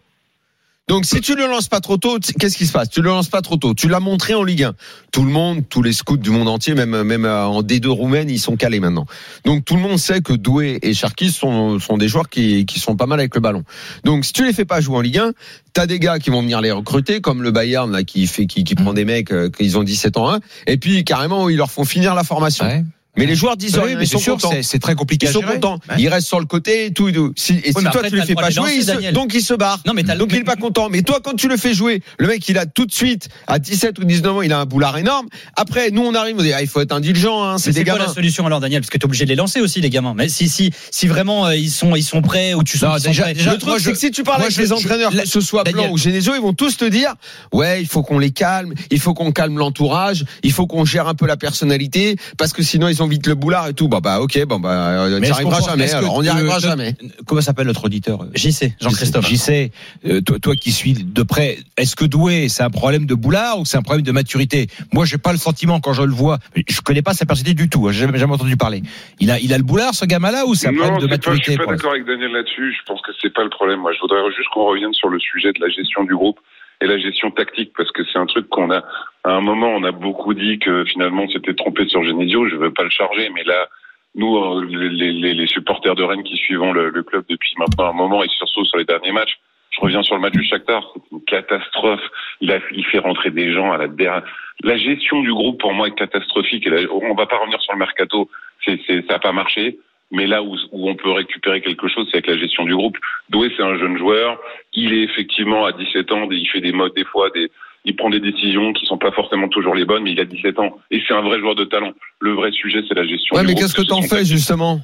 Donc 0.90 1.05
si 1.05 1.21
tu 1.21 1.37
le 1.37 1.47
lances 1.47 1.69
pas 1.69 1.79
trop 1.79 1.99
tôt, 1.99 2.19
qu'est-ce 2.19 2.57
qui 2.57 2.67
se 2.67 2.73
passe? 2.73 2.90
Tu 2.90 3.00
le 3.00 3.11
lances 3.11 3.29
pas 3.29 3.43
trop 3.43 3.57
tôt. 3.57 3.75
Tu 3.75 3.88
l'as 3.88 4.00
montré 4.00 4.35
en 4.35 4.43
Ligue 4.43 4.64
1. 4.64 4.75
Tout 5.12 5.23
le 5.23 5.31
monde, 5.31 5.62
tous 5.69 5.83
les 5.83 5.93
scouts 5.93 6.17
du 6.17 6.31
monde 6.31 6.49
entier, 6.49 6.75
même 6.75 7.05
même 7.05 7.25
euh, 7.25 7.45
en 7.45 7.62
D2 7.62 7.87
roumaine, 7.87 8.29
ils 8.29 8.40
sont 8.40 8.57
calés 8.57 8.81
maintenant. 8.81 9.07
Donc 9.45 9.64
tout 9.64 9.76
le 9.76 9.83
monde 9.83 9.99
sait 9.99 10.21
que 10.21 10.33
Doué 10.33 10.81
et 10.83 10.93
Cherki 10.93 11.31
sont 11.31 11.79
sont 11.79 11.97
des 11.97 12.09
joueurs 12.09 12.29
qui 12.29 12.67
qui 12.67 12.81
sont 12.81 12.97
pas 12.97 13.07
mal 13.07 13.21
avec 13.21 13.37
le 13.37 13.40
ballon. 13.40 13.62
Donc 14.02 14.25
si 14.25 14.33
tu 14.33 14.45
les 14.45 14.52
fais 14.52 14.64
pas 14.64 14.81
jouer 14.81 14.97
en 14.97 15.00
Ligue 15.00 15.19
1, 15.19 15.33
t'as 15.75 15.87
des 15.87 16.00
gars 16.00 16.19
qui 16.19 16.31
vont 16.31 16.43
venir 16.43 16.61
les 16.61 16.73
recruter, 16.73 17.21
comme 17.21 17.45
le 17.45 17.52
Bayern 17.52 17.93
là 17.93 18.02
qui 18.02 18.26
fait 18.26 18.47
qui 18.47 18.64
qui 18.64 18.75
prend 18.75 18.93
des 18.93 19.05
mecs 19.05 19.31
euh, 19.31 19.49
qui 19.49 19.76
ont 19.76 19.85
17 19.85 20.17
ans, 20.17 20.29
hein, 20.29 20.40
et 20.67 20.76
puis 20.76 21.05
carrément 21.05 21.49
ils 21.49 21.57
leur 21.57 21.71
font 21.71 21.85
finir 21.85 22.17
la 22.17 22.25
formation. 22.25 22.64
Ouais. 22.64 22.85
Mais 23.17 23.26
les 23.26 23.35
joueurs 23.35 23.57
disent 23.57 23.76
Oui, 23.76 23.88
rien, 23.88 23.97
mais 23.99 24.05
ils 24.05 24.09
c'est 24.09 24.19
sûr, 24.19 24.38
c'est- 24.40 24.62
c'est 24.62 24.79
très 24.79 24.95
compliqué 24.95 25.26
Ils 25.26 25.33
sont 25.33 25.43
contents. 25.43 25.79
Ils 25.99 26.09
restent 26.09 26.29
sur 26.29 26.38
le 26.40 26.47
côté 26.47 26.87
et 26.87 26.93
tout. 26.93 27.09
Et, 27.09 27.12
tout. 27.12 27.33
Si, 27.37 27.55
et 27.64 27.73
si 27.73 27.85
toi 27.85 28.02
tu 28.09 28.17
les 28.17 28.23
fais 28.23 28.35
pas 28.35 28.50
jouer, 28.50 28.81
donc 29.12 29.33
il 29.35 29.43
se 29.43 29.55
barre. 29.55 29.81
Non, 29.87 29.93
mais 29.95 30.02
t'as 30.05 30.14
le- 30.14 30.21
donc 30.21 30.31
il 30.33 30.38
est 30.38 30.45
pas 30.45 30.57
content. 30.57 30.88
Mais 30.88 31.02
toi, 31.02 31.19
quand 31.23 31.35
tu 31.35 31.49
le 31.49 31.57
fais 31.57 31.75
jouer, 31.75 32.02
le 32.19 32.29
mec 32.29 32.49
il 32.49 32.57
a 32.59 32.67
tout 32.67 32.87
de 32.87 32.93
suite 32.93 33.29
à 33.47 33.59
17 33.59 33.99
ou 33.99 34.05
19 34.05 34.37
ans, 34.37 34.43
il 34.43 34.52
a 34.52 34.61
un 34.61 34.64
boulard 34.64 34.97
énorme. 34.97 35.26
Après, 35.57 35.90
nous 35.90 36.02
on 36.02 36.14
arrive, 36.14 36.37
on 36.38 36.43
dit 36.43 36.52
ah, 36.52 36.62
il 36.62 36.69
faut 36.69 36.81
être 36.81 36.93
indulgent. 36.93 37.43
Hein, 37.43 37.59
c'est 37.59 37.71
des 37.71 37.79
C'est 37.81 37.85
quoi 37.85 37.95
gamins. 37.95 38.07
la 38.07 38.12
solution 38.14 38.47
alors, 38.47 38.61
Daniel? 38.61 38.81
Parce 38.81 38.90
que 38.90 38.99
t'es 38.99 39.05
obligé 39.05 39.25
de 39.25 39.31
les 39.31 39.37
lancer 39.37 39.61
aussi, 39.61 39.81
les 39.81 39.90
gamins. 39.90 40.14
Mais 40.17 40.29
si, 40.29 40.49
si, 40.49 40.71
si 40.90 41.07
vraiment 41.09 41.47
euh, 41.47 41.57
ils 41.57 41.71
sont, 41.71 41.97
ils 41.97 42.02
sont 42.05 42.23
prêts 42.23 42.55
ou 42.55 42.62
tu 42.62 42.79
sens 42.79 42.95
qu'ils 42.95 43.02
sont 43.05 43.11
déjà- 43.11 43.23
prêts. 43.25 43.35
déjà, 43.35 43.52
le 43.52 43.59
truc, 43.59 43.75
c'est 43.81 43.93
que 43.93 43.99
si 43.99 44.11
tu 44.12 44.23
parles 44.23 44.43
avec 44.43 44.57
les 44.57 44.73
entraîneurs, 44.73 45.11
que 45.11 45.26
ce 45.29 45.40
soit. 45.40 45.64
Blanc 45.64 45.90
ou 45.90 45.99
Genesio, 45.99 46.35
ils 46.37 46.40
vont 46.40 46.52
tous 46.55 46.76
te 46.76 46.85
dire 46.85 47.14
ouais, 47.52 47.81
il 47.83 47.87
faut 47.88 48.02
qu'on 48.02 48.19
les 48.19 48.31
calme, 48.31 48.73
il 48.90 48.99
faut 49.00 49.14
qu'on 49.14 49.33
calme 49.33 49.59
l'entourage, 49.59 50.25
il 50.43 50.52
faut 50.52 50.67
qu'on 50.67 50.85
gère 50.85 51.07
un 51.09 51.14
peu 51.14 51.26
la 51.26 51.37
personnalité, 51.37 52.17
parce 52.38 52.52
que 52.52 52.62
sinon 52.62 52.88
ils 52.88 53.00
ils 53.00 53.02
ont 53.02 53.09
vite 53.09 53.26
le 53.26 53.35
boulard 53.35 53.69
et 53.69 53.75
tout. 53.75 53.88
Bah, 53.88 54.00
bah, 54.02 54.21
ok, 54.21 54.45
bon, 54.47 54.61
bah, 54.61 54.71
euh, 54.71 55.23
jamais. 55.23 55.92
Alors, 55.92 56.16
on 56.16 56.23
n'y 56.23 56.28
arrivera 56.28 56.59
jamais. 56.59 56.95
Comment 57.26 57.40
s'appelle 57.40 57.66
notre 57.66 57.85
auditeur 57.85 58.26
JC, 58.35 58.75
Jean-Christophe. 58.80 59.26
JC, 59.26 59.71
euh, 60.07 60.21
toi, 60.21 60.38
toi 60.38 60.54
qui 60.54 60.71
suis 60.73 60.92
de 60.92 61.23
près, 61.23 61.59
est-ce 61.76 61.97
que 61.97 62.04
Doué, 62.04 62.49
c'est 62.49 62.62
un 62.62 62.71
problème 62.71 63.07
de 63.07 63.14
boulard 63.14 63.59
ou 63.59 63.64
c'est 63.64 63.76
un 63.76 63.83
problème 63.83 64.04
de 64.04 64.12
maturité? 64.12 64.66
Moi, 64.92 65.04
j'ai 65.04 65.19
pas 65.19 65.33
le 65.33 65.38
sentiment 65.38 65.80
quand 65.80 65.92
je 65.92 66.02
le 66.02 66.12
vois. 66.12 66.38
Je 66.69 66.80
connais 66.80 67.02
pas 67.02 67.14
sa 67.14 67.25
personnalité 67.26 67.54
du 67.61 67.69
tout. 67.69 67.88
hein, 67.88 67.92
J'ai 67.92 68.00
jamais, 68.00 68.19
jamais 68.19 68.35
entendu 68.35 68.57
parler. 68.57 68.83
Il 69.21 69.30
a, 69.30 69.38
il 69.38 69.52
a 69.54 69.59
le 69.59 69.64
boulard, 69.64 69.95
ce 69.95 70.04
gamin-là, 70.04 70.47
ou 70.47 70.54
c'est 70.54 70.69
un 70.69 70.73
Non, 70.73 70.78
problème 70.78 70.97
de 70.97 71.02
c'est 71.02 71.09
pas, 71.09 71.14
je 71.14 71.30
maturité 71.30 71.50
suis 71.52 71.59
pas 71.59 71.66
d'accord 71.66 71.92
avec 71.92 72.07
Daniel 72.07 72.33
là-dessus. 72.33 72.75
Je 72.78 72.85
pense 72.87 73.00
que 73.02 73.12
c'est 73.21 73.33
pas 73.33 73.45
le 73.45 73.50
problème. 73.50 73.80
Moi, 73.80 73.92
je 73.95 74.00
voudrais 74.00 74.21
juste 74.37 74.49
qu'on 74.52 74.64
revienne 74.66 74.92
sur 74.92 75.09
le 75.09 75.19
sujet 75.19 75.52
de 75.52 75.61
la 75.61 75.69
gestion 75.69 76.04
du 76.04 76.14
groupe 76.14 76.38
et 76.81 76.87
la 76.87 76.99
gestion 76.99 77.31
tactique, 77.31 77.73
parce 77.77 77.91
que 77.93 78.03
c'est 78.05 78.19
un 78.19 78.27
truc 78.27 78.49
qu'on 78.49 78.71
a. 78.71 78.83
À 79.25 79.33
un 79.33 79.41
moment, 79.41 79.69
on 79.69 79.85
a 79.85 79.93
beaucoup 79.93 80.35
dit 80.35 80.59
que 80.59 80.85
finalement, 80.85 81.25
on 81.25 81.29
s'était 81.29 81.55
trompé 81.55 81.87
sur 81.89 82.03
Genesio. 82.03 82.49
Je 82.49 82.57
veux 82.57 82.73
pas 82.73 82.85
le 82.85 82.91
charger, 82.91 83.29
mais 83.35 83.45
là, 83.45 83.69
nous, 84.15 84.37
euh, 84.37 84.65
les, 84.65 85.47
supporters 85.47 85.95
de 85.95 86.03
Rennes 86.03 86.25
qui 86.25 86.37
suivons 86.37 86.73
le, 86.73 86.91
le 86.91 87.03
club 87.03 87.25
depuis 87.29 87.55
maintenant 87.59 87.91
un 87.91 87.93
moment 87.93 88.25
et 88.25 88.29
surtout 88.29 88.65
sur 88.65 88.79
les 88.79 88.85
derniers 88.85 89.13
matchs. 89.13 89.39
Je 89.71 89.81
reviens 89.81 90.03
sur 90.03 90.17
le 90.17 90.21
match 90.21 90.33
du 90.33 90.45
Shakhtar, 90.45 90.83
c'est 90.95 91.13
une 91.13 91.25
catastrophe. 91.25 92.03
Il, 92.41 92.51
a, 92.51 92.59
il 92.73 92.85
fait 92.87 92.99
rentrer 92.99 93.31
des 93.31 93.53
gens 93.53 93.73
à 93.73 93.79
la 93.79 93.87
dernière. 93.87 94.25
La 94.63 94.77
gestion 94.77 95.23
du 95.23 95.33
groupe 95.33 95.61
pour 95.61 95.73
moi 95.73 95.89
est 95.89 95.95
catastrophique. 95.95 96.67
Et 96.67 96.71
là, 96.71 96.81
on 96.91 97.15
va 97.15 97.27
pas 97.27 97.37
revenir 97.37 97.61
sur 97.63 97.73
le 97.73 97.79
mercato, 97.79 98.29
c'est, 98.65 98.81
c'est, 98.87 99.07
ça 99.07 99.15
n'a 99.15 99.19
pas 99.21 99.33
marché. 99.33 99.79
Mais 100.12 100.26
là 100.26 100.43
où, 100.43 100.57
où 100.73 100.90
on 100.90 100.95
peut 100.97 101.11
récupérer 101.12 101.61
quelque 101.61 101.88
chose, 101.88 102.07
c'est 102.11 102.17
avec 102.17 102.26
la 102.26 102.37
gestion 102.37 102.64
du 102.64 102.75
groupe. 102.75 102.97
Doué, 103.29 103.52
c'est 103.57 103.62
un 103.62 103.79
jeune 103.79 103.97
joueur. 103.97 104.38
Il 104.75 104.93
est 104.93 105.02
effectivement 105.02 105.64
à 105.67 105.73
17 105.73 106.11
ans, 106.12 106.29
il 106.31 106.49
fait 106.49 106.61
des 106.61 106.73
modes 106.73 106.95
des 106.95 107.05
fois, 107.05 107.31
des, 107.31 107.50
il 107.85 107.95
prend 107.97 108.11
des 108.11 108.21
décisions 108.21 108.73
qui 108.73 108.87
sont 108.87 108.99
pas 108.99 109.12
forcément 109.12 109.49
toujours 109.49 109.75
les 109.75 109.85
bonnes, 109.85 110.02
mais 110.02 110.12
il 110.12 110.21
a 110.21 110.25
17 110.25 110.59
ans 110.59 110.76
et 110.90 111.00
c'est 111.07 111.14
un 111.14 111.23
vrai 111.23 111.38
joueur 111.38 111.55
de 111.55 111.64
talent. 111.64 111.93
Le 112.21 112.33
vrai 112.33 112.50
sujet, 112.50 112.83
c'est 112.88 112.95
la 112.95 113.07
gestion. 113.07 113.37
Ouais, 113.37 113.43
du 113.43 113.49
mais 113.49 113.55
qu'est-ce 113.55 113.75
que 113.75 113.87
t'en 113.87 114.02
fais, 114.02 114.25
justement? 114.25 114.81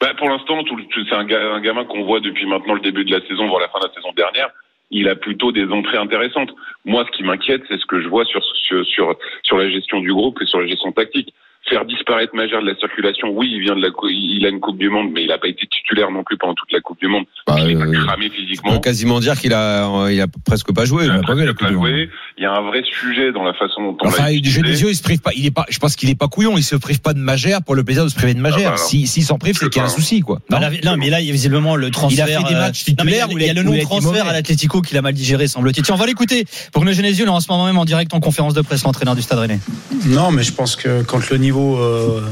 bah, 0.00 0.14
pour 0.18 0.28
l'instant, 0.28 0.64
c'est 1.08 1.14
un, 1.14 1.24
ga- 1.24 1.52
un 1.54 1.60
gamin 1.60 1.84
qu'on 1.84 2.02
voit 2.04 2.18
depuis 2.20 2.46
maintenant 2.46 2.74
le 2.74 2.80
début 2.80 3.04
de 3.04 3.12
la 3.12 3.20
saison, 3.26 3.46
voire 3.48 3.60
la 3.60 3.68
fin 3.68 3.78
de 3.78 3.86
la 3.86 3.94
saison 3.94 4.12
dernière. 4.16 4.50
Il 4.90 5.08
a 5.08 5.14
plutôt 5.14 5.52
des 5.52 5.66
entrées 5.68 5.96
intéressantes. 5.96 6.50
Moi, 6.84 7.06
ce 7.06 7.16
qui 7.16 7.22
m'inquiète, 7.22 7.62
c'est 7.68 7.78
ce 7.78 7.86
que 7.86 8.00
je 8.02 8.08
vois 8.08 8.24
sur, 8.24 8.42
sur, 8.44 8.84
sur, 8.84 9.16
sur 9.44 9.56
la 9.56 9.70
gestion 9.70 10.00
du 10.00 10.12
groupe 10.12 10.42
et 10.42 10.46
sur 10.46 10.60
la 10.60 10.66
gestion 10.66 10.90
tactique. 10.92 11.32
Faire 11.68 11.84
disparaître 11.84 12.34
Magère 12.34 12.60
de 12.60 12.66
la 12.66 12.74
circulation, 12.76 13.28
oui, 13.30 13.48
il 13.54 13.60
vient 13.60 13.76
de 13.76 13.82
la, 13.82 13.88
il 14.10 14.44
a 14.44 14.48
une 14.48 14.58
Coupe 14.60 14.78
du 14.78 14.90
Monde, 14.90 15.10
mais 15.12 15.22
il 15.22 15.28
n'a 15.28 15.38
pas 15.38 15.46
été 15.46 15.64
titulaire 15.66 16.10
non 16.10 16.24
plus 16.24 16.36
pendant 16.36 16.54
toute 16.54 16.72
la 16.72 16.80
Coupe 16.80 16.98
du 17.00 17.06
Monde. 17.06 17.24
Bah, 17.46 17.54
il 17.60 17.76
euh, 17.76 18.04
cramé 18.04 18.26
On 18.26 18.34
physiquement. 18.34 18.72
peut 18.72 18.80
quasiment 18.80 19.20
dire 19.20 19.34
qu'il 19.38 19.54
a, 19.54 20.08
il 20.10 20.20
a 20.20 20.26
presque 20.44 20.74
pas 20.74 20.84
joué. 20.84 21.04
Il 21.04 21.06
Il 21.06 21.10
a 21.12 21.14
a 21.18 21.22
pas 21.22 21.34
vu 21.34 21.44
la 21.46 21.54
presque 21.54 21.58
Coupe 21.58 21.66
pas 21.66 21.70
du 21.70 21.76
Monde. 21.76 21.86
joué. 21.86 22.10
Il 22.42 22.46
y 22.46 22.48
a 22.48 22.54
un 22.54 22.60
vrai 22.62 22.82
sujet 22.82 23.30
dans 23.30 23.44
la 23.44 23.52
façon 23.52 23.80
dont 23.84 23.96
on 24.02 24.08
Enfin, 24.08 24.24
l'a. 24.28 24.42
Genesio, 24.42 24.88
il 24.88 24.96
se 24.96 25.02
prive 25.04 25.20
pas. 25.20 25.30
Il 25.36 25.46
est 25.46 25.52
pas. 25.52 25.64
Je 25.68 25.78
pense 25.78 25.94
qu'il 25.94 26.10
est 26.10 26.16
pas 26.16 26.26
couillon. 26.26 26.58
Il 26.58 26.64
se 26.64 26.74
prive 26.74 27.00
pas 27.00 27.12
de 27.14 27.20
Magère 27.20 27.62
pour 27.62 27.76
le 27.76 27.84
plaisir 27.84 28.02
de 28.02 28.08
se 28.08 28.16
priver 28.16 28.34
de 28.34 28.40
Magère. 28.40 28.58
Ah 28.58 28.62
bah 28.70 28.74
alors. 28.74 28.78
si, 28.80 29.06
s'il 29.06 29.22
s'en 29.22 29.38
prive, 29.38 29.56
c'est 29.56 29.68
qu'il 29.70 29.80
y 29.80 29.84
a 29.84 29.86
un 29.86 29.88
souci, 29.88 30.22
quoi. 30.22 30.40
Bah, 30.50 30.58
Non 30.58 30.68
là, 30.68 30.70
non, 30.82 30.96
mais 30.96 31.08
là, 31.08 31.20
il 31.20 31.26
y 31.28 31.30
a 31.30 31.32
visiblement 31.32 31.76
le 31.76 31.92
transfert. 31.92 32.26
Il 32.26 32.32
a 32.34 32.38
fait 32.40 32.48
des 32.52 32.58
matchs 32.58 32.82
euh, 32.88 32.94
non, 32.98 33.04
il 33.04 33.10
y 33.10 33.20
a- 33.20 33.26
titulaires 33.26 33.28
où 33.32 33.38
il 33.38 33.46
y 33.46 33.48
a, 33.48 33.52
le 33.54 33.60
a- 33.60 33.62
nom 33.62 33.70
où 33.70 33.74
il 33.74 33.76
de 33.76 33.80
a 33.80 33.82
été 33.84 33.88
transfert 33.90 34.10
mauvais. 34.24 34.28
à 34.28 34.32
l'Atlético 34.32 34.82
qu'il 34.82 34.98
a 34.98 35.02
mal 35.02 35.14
digéré, 35.14 35.46
semble-t-il. 35.46 35.84
Tiens, 35.84 35.94
on 35.94 35.98
va 35.98 36.06
l'écouter. 36.06 36.44
Pour 36.72 36.82
Bruno 36.82 36.96
Genesio, 36.96 37.24
il 37.24 37.28
est 37.28 37.30
en 37.30 37.38
ce 37.38 37.46
moment 37.48 37.64
même 37.66 37.78
en 37.78 37.84
direct 37.84 38.12
en 38.12 38.18
conférence 38.18 38.54
de 38.54 38.62
presse, 38.62 38.82
l'entraîneur 38.82 39.14
du 39.14 39.22
Stade 39.22 39.38
Rennais. 39.38 39.60
Non, 40.06 40.32
mais 40.32 40.42
je 40.42 40.52
pense 40.52 40.74
que 40.74 41.02
quand 41.04 41.30
le 41.30 41.36
niveau 41.36 41.78
euh, 41.78 42.22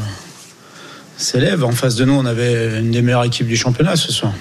s'élève, 1.17 1.63
en 1.65 1.71
face 1.71 1.95
de 1.95 2.05
nous, 2.05 2.15
on 2.15 2.27
avait 2.27 2.81
une 2.81 2.91
des 2.91 3.03
meilleures 3.03 3.25
équipes 3.25 3.47
du 3.47 3.57
championnat 3.57 3.95
ce 3.95 4.11
soir. 4.11 4.33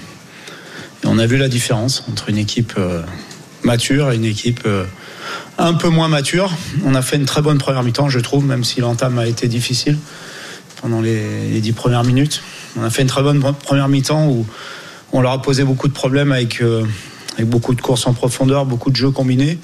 Et 1.04 1.06
on 1.06 1.16
a 1.18 1.26
vu 1.26 1.36
la 1.36 1.48
différence 1.48 2.04
entre 2.10 2.28
une 2.28 2.38
équipe 2.38 2.72
euh, 2.76 3.02
mature 3.62 4.10
et 4.10 4.16
une 4.16 4.24
équipe 4.24 4.62
euh, 4.66 4.84
un 5.58 5.74
peu 5.74 5.88
moins 5.88 6.08
mature. 6.08 6.52
On 6.84 6.94
a 6.94 7.02
fait 7.02 7.16
une 7.16 7.26
très 7.26 7.42
bonne 7.42 7.58
première 7.58 7.82
mi-temps, 7.82 8.08
je 8.08 8.18
trouve, 8.20 8.44
même 8.44 8.64
si 8.64 8.80
l'entame 8.80 9.18
a 9.18 9.26
été 9.26 9.48
difficile 9.48 9.98
pendant 10.80 11.00
les, 11.00 11.60
dix 11.60 11.72
premières 11.72 12.04
minutes. 12.04 12.42
On 12.78 12.84
a 12.84 12.90
fait 12.90 13.02
une 13.02 13.08
très 13.08 13.22
bonne 13.22 13.40
première 13.40 13.88
mi-temps 13.88 14.28
où 14.28 14.46
on 15.12 15.20
leur 15.20 15.32
a 15.32 15.42
posé 15.42 15.64
beaucoup 15.64 15.88
de 15.88 15.92
problèmes 15.92 16.32
avec, 16.32 16.62
euh, 16.62 16.84
avec 17.34 17.48
beaucoup 17.48 17.74
de 17.74 17.80
courses 17.80 18.06
en 18.06 18.14
profondeur, 18.14 18.64
beaucoup 18.64 18.90
de 18.90 18.96
jeux 18.96 19.10
combinés. 19.10 19.58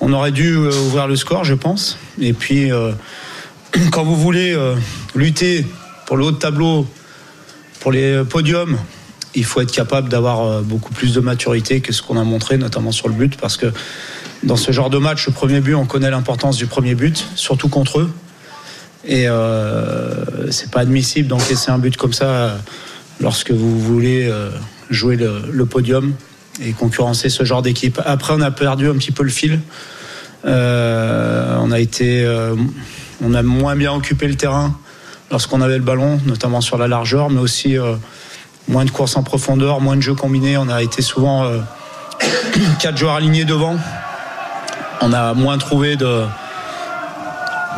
On 0.00 0.12
aurait 0.12 0.32
dû 0.32 0.54
euh, 0.54 0.70
ouvrir 0.86 1.06
le 1.06 1.16
score, 1.16 1.44
je 1.44 1.54
pense. 1.54 1.98
Et 2.20 2.32
puis, 2.32 2.72
euh, 2.72 2.92
quand 3.92 4.02
vous 4.02 4.16
voulez 4.16 4.52
euh, 4.54 4.74
lutter 5.14 5.66
pour 6.06 6.16
le 6.16 6.24
haut 6.24 6.32
de 6.32 6.38
tableau, 6.38 6.86
pour 7.80 7.92
les 7.92 8.24
podiums, 8.24 8.78
il 9.34 9.44
faut 9.44 9.60
être 9.60 9.72
capable 9.72 10.08
d'avoir 10.08 10.60
beaucoup 10.62 10.92
plus 10.92 11.14
de 11.14 11.20
maturité 11.20 11.80
que 11.80 11.92
ce 11.92 12.02
qu'on 12.02 12.18
a 12.18 12.24
montré, 12.24 12.58
notamment 12.58 12.92
sur 12.92 13.08
le 13.08 13.14
but, 13.14 13.36
parce 13.36 13.56
que 13.56 13.72
dans 14.42 14.56
ce 14.56 14.72
genre 14.72 14.90
de 14.90 14.98
match, 14.98 15.26
le 15.26 15.32
premier 15.32 15.60
but, 15.60 15.74
on 15.74 15.84
connaît 15.84 16.10
l'importance 16.10 16.56
du 16.56 16.66
premier 16.66 16.94
but, 16.94 17.26
surtout 17.34 17.68
contre 17.68 18.00
eux. 18.00 18.10
Et 19.04 19.28
euh, 19.28 20.50
c'est 20.50 20.70
pas 20.70 20.80
admissible 20.80 21.28
d'encaisser 21.28 21.70
un 21.70 21.78
but 21.78 21.96
comme 21.96 22.12
ça 22.12 22.24
euh, 22.24 22.56
lorsque 23.20 23.50
vous 23.50 23.78
voulez 23.78 24.28
euh, 24.28 24.50
jouer 24.90 25.16
le, 25.16 25.64
podium 25.66 26.14
et 26.62 26.72
concurrencer 26.72 27.28
ce 27.28 27.44
genre 27.44 27.62
d'équipe. 27.62 28.00
Après, 28.04 28.34
on 28.34 28.40
a 28.40 28.50
perdu 28.50 28.88
un 28.88 28.94
petit 28.94 29.12
peu 29.12 29.22
le 29.22 29.30
fil. 29.30 29.60
Euh, 30.46 31.56
on 31.60 31.70
a 31.70 31.78
été, 31.78 32.26
on 33.22 33.34
a 33.34 33.42
moins 33.42 33.76
bien 33.76 33.92
occupé 33.92 34.26
le 34.26 34.36
terrain 34.36 34.74
lorsqu'on 35.30 35.60
avait 35.60 35.78
le 35.78 35.84
ballon, 35.84 36.18
notamment 36.26 36.60
sur 36.60 36.78
la 36.78 36.88
largeur, 36.88 37.30
mais 37.30 37.40
aussi 37.40 37.76
moins 38.68 38.84
de 38.84 38.90
courses 38.90 39.16
en 39.16 39.22
profondeur, 39.22 39.80
moins 39.80 39.96
de 39.96 40.00
jeux 40.00 40.14
combinés. 40.14 40.56
On 40.56 40.68
a 40.68 40.82
été 40.82 41.02
souvent 41.02 41.50
quatre 42.80 42.96
joueurs 42.96 43.14
alignés 43.14 43.44
devant. 43.44 43.76
On 45.00 45.12
a 45.12 45.34
moins 45.34 45.58
trouvé 45.58 45.96
de, 45.96 46.24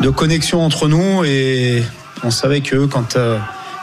de 0.01 0.09
connexion 0.09 0.61
entre 0.61 0.87
nous 0.87 1.23
et 1.23 1.83
on 2.23 2.31
savait 2.31 2.61
que 2.61 2.85
quand, 2.85 3.15
euh, 3.15 3.37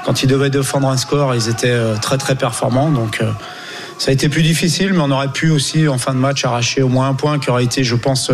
quand 0.05 0.22
ils 0.22 0.26
devaient 0.26 0.50
défendre 0.50 0.88
un 0.88 0.96
score, 0.96 1.35
ils 1.35 1.48
étaient 1.48 1.70
euh, 1.70 1.96
très 1.96 2.18
très 2.18 2.35
performants. 2.35 2.90
Donc 2.90 3.20
euh, 3.20 3.31
ça 3.98 4.11
a 4.11 4.14
été 4.14 4.29
plus 4.29 4.42
difficile, 4.42 4.92
mais 4.92 5.00
on 5.00 5.11
aurait 5.11 5.29
pu 5.29 5.50
aussi 5.50 5.88
en 5.88 5.98
fin 5.98 6.12
de 6.12 6.18
match 6.18 6.44
arracher 6.44 6.83
au 6.83 6.88
moins 6.88 7.09
un 7.09 7.14
point 7.14 7.38
qui 7.38 7.50
aurait 7.50 7.64
été, 7.64 7.85
je 7.85 7.96
pense, 7.96 8.31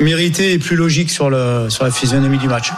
euh, 0.00 0.04
mérité 0.04 0.52
et 0.52 0.58
plus 0.58 0.76
logique 0.76 1.10
sur, 1.10 1.30
le, 1.30 1.68
sur 1.70 1.84
la 1.84 1.90
physionomie 1.90 2.38
du 2.38 2.48
match. 2.48 2.70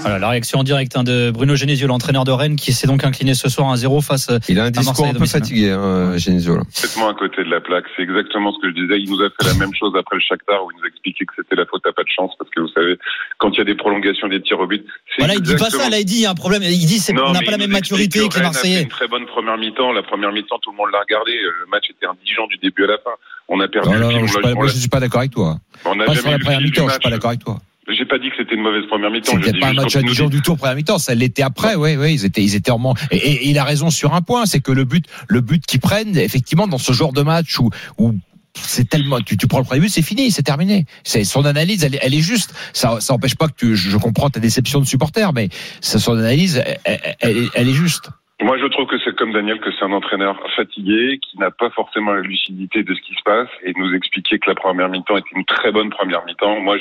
Voilà, 0.00 0.18
la 0.18 0.28
réaction 0.28 0.60
en 0.60 0.64
direct 0.64 0.96
hein, 0.96 1.04
de 1.04 1.30
Bruno 1.30 1.54
Genesio, 1.54 1.86
l'entraîneur 1.86 2.24
de 2.24 2.30
Rennes, 2.30 2.56
qui 2.56 2.72
s'est 2.72 2.86
donc 2.86 3.04
incliné 3.04 3.34
ce 3.34 3.48
soir 3.48 3.74
1-0 3.74 4.02
face 4.02 4.30
euh, 4.30 4.38
Il 4.48 4.58
a 4.58 4.64
un 4.64 4.66
à 4.66 4.70
discours 4.70 5.06
Marseille 5.06 5.14
un 5.14 5.16
à 5.16 5.18
peu 5.18 5.26
fatigué, 5.26 5.70
hein, 5.70 6.16
Genesio, 6.16 6.58
complètement 6.58 7.08
à 7.08 7.14
côté 7.14 7.44
de 7.44 7.50
la 7.50 7.60
plaque. 7.60 7.84
C'est 7.96 8.02
exactement 8.02 8.52
ce 8.52 8.60
que 8.60 8.68
je 8.70 8.74
disais. 8.74 9.00
Il 9.00 9.10
nous 9.10 9.20
a 9.22 9.28
fait 9.30 9.46
la 9.46 9.54
même 9.54 9.74
chose 9.74 9.92
après 9.98 10.16
le 10.16 10.22
Shakhtar 10.22 10.64
où 10.64 10.70
il 10.70 10.80
nous 10.80 10.86
expliquait 10.86 11.24
que 11.24 11.32
c'était 11.36 11.56
la 11.56 11.66
faute 11.66 11.86
à 11.86 11.92
pas 11.92 12.02
de 12.02 12.12
chance 12.14 12.32
parce 12.38 12.50
que 12.50 12.60
vous 12.60 12.68
savez, 12.68 12.98
quand 13.38 13.50
il 13.50 13.58
y 13.58 13.60
a 13.60 13.64
des 13.64 13.74
prolongations 13.74 14.28
des 14.28 14.40
tirs 14.40 14.60
au 14.60 14.66
but, 14.66 14.84
c'est 15.08 15.22
Voilà, 15.22 15.34
il 15.34 15.42
dit 15.42 15.56
pas 15.56 15.70
ça, 15.70 15.88
là, 15.88 15.98
il 15.98 16.04
dit 16.04 16.16
il 16.16 16.22
y 16.22 16.26
a 16.26 16.30
un 16.30 16.34
problème. 16.34 16.62
Il 16.62 16.86
dit 16.86 16.98
c'est, 16.98 17.16
on 17.18 17.32
n'a 17.32 17.42
pas 17.42 17.50
la 17.50 17.58
même 17.58 17.70
maturité 17.70 18.28
que 18.28 18.38
les 18.38 18.40
Rennes 18.40 18.46
a 18.46 18.52
fait 18.52 18.58
Marseillais. 18.58 18.82
une 18.82 18.88
très 18.88 19.08
bonne 19.08 19.26
première 19.26 19.58
mi-temps. 19.58 19.92
La 19.92 20.02
première 20.02 20.32
mi-temps, 20.32 20.58
tout 20.60 20.70
le 20.70 20.76
monde 20.76 20.90
l'a 20.92 21.00
regardé. 21.00 21.32
Le 21.32 21.66
match 21.70 21.90
était 21.90 22.06
indigent 22.06 22.46
du 22.46 22.56
début 22.58 22.84
à 22.84 22.88
la 22.88 22.98
fin. 22.98 23.12
On 23.54 23.60
a 23.60 23.68
perdu 23.68 23.90
Non, 23.90 23.98
non, 23.98 24.26
je 24.26 24.38
pas, 24.38 24.54
moi, 24.54 24.66
je 24.66 24.78
suis 24.78 24.88
pas 24.88 24.98
d'accord 25.00 25.20
avec 25.20 25.32
toi. 25.32 25.58
on 25.84 25.94
n'a 25.94 26.06
Pas 26.06 26.14
sur 26.14 26.30
la 26.30 26.38
première 26.38 26.60
mi-temps, 26.62 26.86
je 26.86 26.92
suis 26.92 27.00
pas 27.00 27.10
d'accord 27.10 27.28
avec 27.30 27.44
toi. 27.44 27.58
J'ai 27.88 28.06
pas 28.06 28.18
dit 28.18 28.30
que 28.30 28.36
c'était 28.38 28.54
une 28.54 28.62
mauvaise 28.62 28.86
première 28.88 29.10
mi-temps. 29.10 29.32
C'était 29.44 29.58
pas 29.58 29.66
un 29.68 29.72
match 29.74 29.94
nous 29.96 30.02
indigent 30.02 30.24
dit- 30.30 30.36
du 30.36 30.42
tout 30.42 30.52
en 30.52 30.56
première 30.56 30.76
mi-temps. 30.76 30.98
Ça 30.98 31.14
l'était 31.14 31.42
après, 31.42 31.74
oui, 31.74 31.96
oui. 31.96 32.14
Ils 32.14 32.24
étaient, 32.24 32.42
ils 32.42 32.54
étaient 32.54 32.70
en 32.70 32.94
et, 33.10 33.16
et- 33.16 33.32
et 33.44 33.48
il 33.50 33.58
a 33.58 33.64
raison 33.64 33.90
sur 33.90 34.14
un 34.14 34.22
point, 34.22 34.46
c'est 34.46 34.60
que 34.60 34.72
le 34.72 34.84
but, 34.84 35.04
le 35.28 35.40
but 35.42 35.66
qu'ils 35.66 35.80
prennent, 35.80 36.16
effectivement, 36.16 36.66
dans 36.66 36.78
ce 36.78 36.92
genre 36.94 37.12
de 37.12 37.20
match 37.22 37.58
où, 37.58 37.68
où 37.98 38.14
c'est 38.54 38.88
tellement, 38.88 39.20
tu, 39.20 39.36
tu 39.36 39.46
prends 39.48 39.58
le 39.58 39.64
premier 39.64 39.80
but, 39.80 39.88
c'est 39.90 40.00
fini, 40.02 40.30
c'est 40.30 40.42
terminé. 40.44 40.86
C'est 41.04 41.24
son 41.24 41.44
analyse, 41.44 41.84
elle, 41.84 41.96
est- 41.96 42.00
elle 42.02 42.14
est 42.14 42.20
juste. 42.20 42.54
Ça, 42.72 43.00
ça 43.00 43.12
empêche 43.14 43.34
pas 43.34 43.48
que 43.48 43.54
tu, 43.56 43.76
je 43.76 43.96
comprends 43.98 44.30
ta 44.30 44.40
déception 44.40 44.80
de 44.80 44.86
supporter, 44.86 45.32
mais 45.34 45.48
ça, 45.82 45.98
son 45.98 46.12
analyse, 46.16 46.62
elle 46.84 47.68
est 47.68 47.74
juste. 47.74 48.10
Moi, 48.40 48.58
je 48.58 48.66
trouve 48.66 48.86
que 48.86 48.98
c'est 48.98 49.14
comme 49.14 49.32
Daniel, 49.32 49.60
que 49.60 49.70
c'est 49.70 49.84
un 49.84 49.92
entraîneur 49.92 50.36
fatigué, 50.56 51.18
qui 51.22 51.38
n'a 51.38 51.50
pas 51.50 51.70
forcément 51.70 52.12
la 52.12 52.22
lucidité 52.22 52.82
de 52.82 52.94
ce 52.94 53.00
qui 53.00 53.14
se 53.14 53.22
passe, 53.22 53.48
et 53.62 53.72
nous 53.76 53.94
expliquer 53.94 54.38
que 54.38 54.48
la 54.48 54.56
première 54.56 54.88
mi-temps 54.88 55.16
était 55.16 55.36
une 55.36 55.44
très 55.44 55.70
bonne 55.70 55.90
première 55.90 56.24
mi-temps. 56.24 56.60
Moi, 56.60 56.76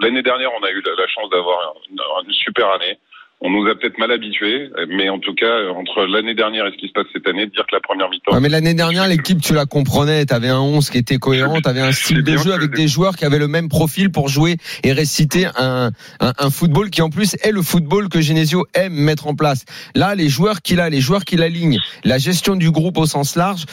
l'année 0.00 0.22
dernière, 0.22 0.50
on 0.58 0.64
a 0.64 0.70
eu 0.70 0.82
la, 0.82 1.06
chance 1.06 1.30
d'avoir 1.30 1.74
une 1.88 2.32
super 2.32 2.72
année. 2.72 2.98
On 3.46 3.50
nous 3.50 3.68
a 3.68 3.74
peut-être 3.74 3.98
mal 3.98 4.10
habitués, 4.10 4.70
mais 4.88 5.10
en 5.10 5.18
tout 5.18 5.34
cas, 5.34 5.68
entre 5.76 6.06
l'année 6.06 6.34
dernière 6.34 6.66
et 6.66 6.70
ce 6.70 6.78
qui 6.78 6.88
se 6.88 6.92
passe 6.92 7.04
cette 7.12 7.28
année, 7.28 7.44
dire 7.46 7.66
que 7.68 7.74
la 7.74 7.80
première 7.80 8.08
mi-temps. 8.08 8.32
Ouais, 8.32 8.40
mais 8.40 8.48
l'année 8.48 8.72
dernière, 8.72 9.06
l'équipe, 9.06 9.38
tu 9.42 9.52
la 9.52 9.66
comprenais. 9.66 10.24
T'avais 10.24 10.48
un 10.48 10.60
11 10.60 10.88
qui 10.88 10.96
était 10.96 11.18
cohérent, 11.18 11.60
t'avais 11.60 11.82
un 11.82 11.92
style 11.92 12.22
de 12.22 12.38
jeu 12.38 12.54
avec 12.54 12.70
des 12.70 12.88
joueurs 12.88 13.16
qui 13.16 13.26
avaient 13.26 13.38
le 13.38 13.46
même 13.46 13.68
profil 13.68 14.10
pour 14.10 14.30
jouer 14.30 14.56
et 14.82 14.94
réciter 14.94 15.44
un, 15.58 15.90
un, 16.20 16.32
un 16.38 16.48
football 16.48 16.88
qui, 16.88 17.02
en 17.02 17.10
plus, 17.10 17.36
est 17.42 17.52
le 17.52 17.60
football 17.60 18.08
que 18.08 18.22
Genesio 18.22 18.64
aime 18.72 18.94
mettre 18.94 19.26
en 19.26 19.34
place. 19.34 19.66
Là, 19.94 20.14
les 20.14 20.30
joueurs 20.30 20.62
qu'il 20.62 20.80
a, 20.80 20.88
les 20.88 21.02
joueurs 21.02 21.26
qu'il 21.26 21.42
aligne, 21.42 21.80
la 22.02 22.16
gestion 22.16 22.56
du 22.56 22.70
groupe 22.70 22.96
au 22.96 23.04
sens 23.04 23.36
large, 23.36 23.66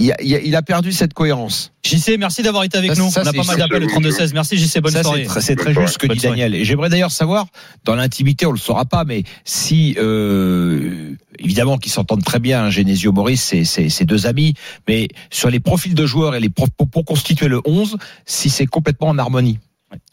il 0.00 0.34
a, 0.34 0.40
il 0.40 0.62
perdu 0.62 0.92
cette 0.92 1.14
cohérence. 1.14 1.72
JC, 1.84 2.16
merci 2.18 2.42
d'avoir 2.42 2.64
été 2.64 2.78
avec 2.78 2.94
Ça, 2.94 3.02
nous. 3.02 3.10
ça, 3.10 3.22
on 3.24 3.26
a 3.26 3.32
pas 3.32 3.42
mal 3.44 3.56
d'appels 3.58 3.84
au 3.84 3.88
c'est 3.88 3.96
32-16. 3.98 4.30
Merci 4.34 4.56
JC, 4.58 4.80
bonne 4.80 4.92
Ça, 4.92 5.02
soirée. 5.02 5.26
c'est 5.40 5.56
très, 5.56 5.74
juste 5.74 5.94
ce 5.94 5.98
que 5.98 6.06
Bonne 6.06 6.16
dit 6.16 6.20
soirée. 6.20 6.36
Daniel. 6.40 6.54
Et 6.60 6.64
j'aimerais 6.64 6.88
d'ailleurs 6.88 7.10
savoir, 7.10 7.46
dans 7.84 7.94
l'intimité, 7.94 8.46
on 8.46 8.52
le 8.52 8.58
saura 8.58 8.84
pas, 8.84 9.04
mais 9.04 9.24
si, 9.44 9.96
euh, 9.98 11.14
évidemment, 11.38 11.78
qu'ils 11.78 11.92
s'entendent 11.92 12.24
très 12.24 12.38
bien, 12.38 12.64
hein, 12.64 12.70
Genesio 12.70 13.12
Maurice, 13.12 13.42
c'est, 13.42 13.64
c'est, 13.64 13.88
c'est 13.88 14.04
deux 14.04 14.26
amis, 14.26 14.54
mais 14.88 15.08
sur 15.30 15.50
les 15.50 15.60
profils 15.60 15.94
de 15.94 16.06
joueurs 16.06 16.34
et 16.34 16.40
les 16.40 16.50
pro- 16.50 16.66
pour, 16.76 16.88
pour 16.88 17.04
constituer 17.04 17.48
le 17.48 17.60
11, 17.64 17.96
si 18.26 18.50
c'est 18.50 18.66
complètement 18.66 19.08
en 19.08 19.18
harmonie. 19.18 19.58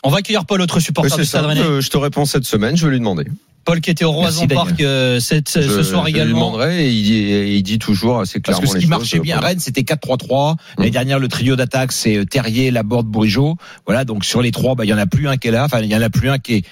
On 0.04 0.10
va 0.10 0.18
accueillir 0.18 0.46
Paul, 0.46 0.62
autre 0.62 0.80
supporter 0.80 1.16
du 1.16 1.26
Stade. 1.26 1.46
Rennais. 1.46 1.62
Euh, 1.62 1.82
je 1.82 1.90
te 1.90 1.98
réponds 1.98 2.26
cette 2.26 2.46
semaine, 2.46 2.76
je 2.76 2.86
vais 2.86 2.92
lui 2.94 3.00
demander. 3.00 3.26
Paul 3.68 3.82
qui 3.82 3.90
était 3.92 4.06
au 4.06 4.12
Roison 4.14 4.48
Park 4.48 4.80
euh, 4.82 5.20
cette- 5.20 5.50
ce 5.50 5.84
soir 5.84 6.06
je 6.08 6.12
lui 6.12 6.18
également. 6.18 6.38
demanderai 6.52 6.86
et 6.88 6.90
il 6.90 7.04
dit, 7.04 7.16
et 7.18 7.56
il 7.58 7.64
dit 7.64 7.78
toujours 7.80 8.22
assez 8.22 8.40
Parce 8.40 8.58
clairement 8.60 8.74
que 8.74 8.80
ce 8.80 8.84
qui 8.84 8.90
marchait 8.90 9.20
bien 9.20 9.36
à 9.36 9.40
Paul. 9.40 9.48
Rennes, 9.50 9.60
c'était 9.60 9.84
4-3-3. 9.84 10.56
L'année 10.78 10.90
Mm. 10.90 10.94
dernière, 10.94 11.20
le 11.20 11.28
trio 11.28 11.56
d'attaque, 11.58 11.92
c'est 11.92 12.16
euh, 12.18 12.26
Terrier, 12.26 12.72
Laborde, 12.72 13.08
Bourigeau. 13.08 13.58
Voilà, 13.86 14.06
donc 14.06 14.24
sur 14.24 14.42
les 14.42 14.52
trois, 14.52 14.76
bah, 14.76 14.86
il 14.86 14.88
y 14.88 14.94
en 14.94 14.98
a 14.98 15.06
plus 15.06 15.28
un 15.28 15.36
qui 15.36 15.50
est 15.50 15.52
là. 15.52 15.66
Enfin, 15.66 15.82
il 15.82 15.88
y 15.92 15.96
en 15.96 16.02
a 16.02 16.10
plus 16.10 16.30
un 16.30 16.38
qui 16.40 16.54
est 16.56 16.66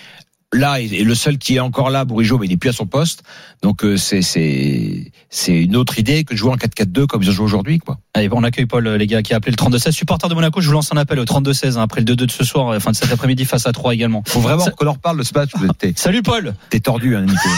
là 0.53 0.79
et, 0.79 0.87
le 1.03 1.15
seul 1.15 1.37
qui 1.37 1.55
est 1.55 1.59
encore 1.59 1.89
là, 1.89 2.05
Bourigeau, 2.05 2.37
mais 2.37 2.45
il 2.47 2.49
n'est 2.49 2.57
plus 2.57 2.69
à 2.69 2.73
son 2.73 2.85
poste. 2.85 3.23
Donc 3.61 3.83
euh, 3.83 3.97
c'est 3.97 4.21
c'est 4.21 5.11
c'est 5.29 5.53
une 5.63 5.75
autre 5.75 5.99
idée 5.99 6.23
que 6.23 6.33
de 6.33 6.37
jouer 6.37 6.51
en 6.51 6.55
4-4-2 6.55 7.07
comme 7.07 7.21
ils 7.23 7.29
ont 7.29 7.33
joué 7.33 7.45
aujourd'hui, 7.45 7.79
quoi. 7.79 7.97
Allez, 8.13 8.29
bon, 8.29 8.37
on 8.39 8.43
accueille 8.43 8.65
Paul, 8.65 8.85
euh, 8.87 8.97
les 8.97 9.07
gars, 9.07 9.21
qui 9.21 9.33
a 9.33 9.37
appelé 9.37 9.51
le 9.51 9.57
32-16. 9.63 9.91
Supporter 9.91 10.29
de 10.29 10.33
Monaco, 10.33 10.61
je 10.61 10.67
vous 10.67 10.73
lance 10.73 10.93
un 10.93 10.97
appel 10.97 11.19
au 11.19 11.25
32-16 11.25 11.77
hein, 11.77 11.81
après 11.81 12.01
le 12.01 12.05
2-2 12.05 12.15
de 12.25 12.31
ce 12.31 12.43
soir, 12.43 12.69
euh, 12.69 12.77
enfin 12.77 12.91
de 12.91 12.95
cet 12.95 13.11
après-midi 13.11 13.45
face 13.45 13.67
à 13.67 13.71
3 13.73 13.93
également. 13.93 14.23
Faut 14.27 14.39
vraiment 14.39 14.61
Ça- 14.63 14.71
qu'on 14.71 14.87
en 14.87 14.93
reparle 14.93 15.17
de 15.17 15.23
ce 15.23 15.33
match. 15.33 15.49
vous 15.55 15.65
êtes- 15.67 15.97
Salut 15.97 16.21
Paul 16.23 16.53
T'es 16.69 16.79
tordu, 16.79 17.15
hein, 17.15 17.21
Nico. 17.21 17.49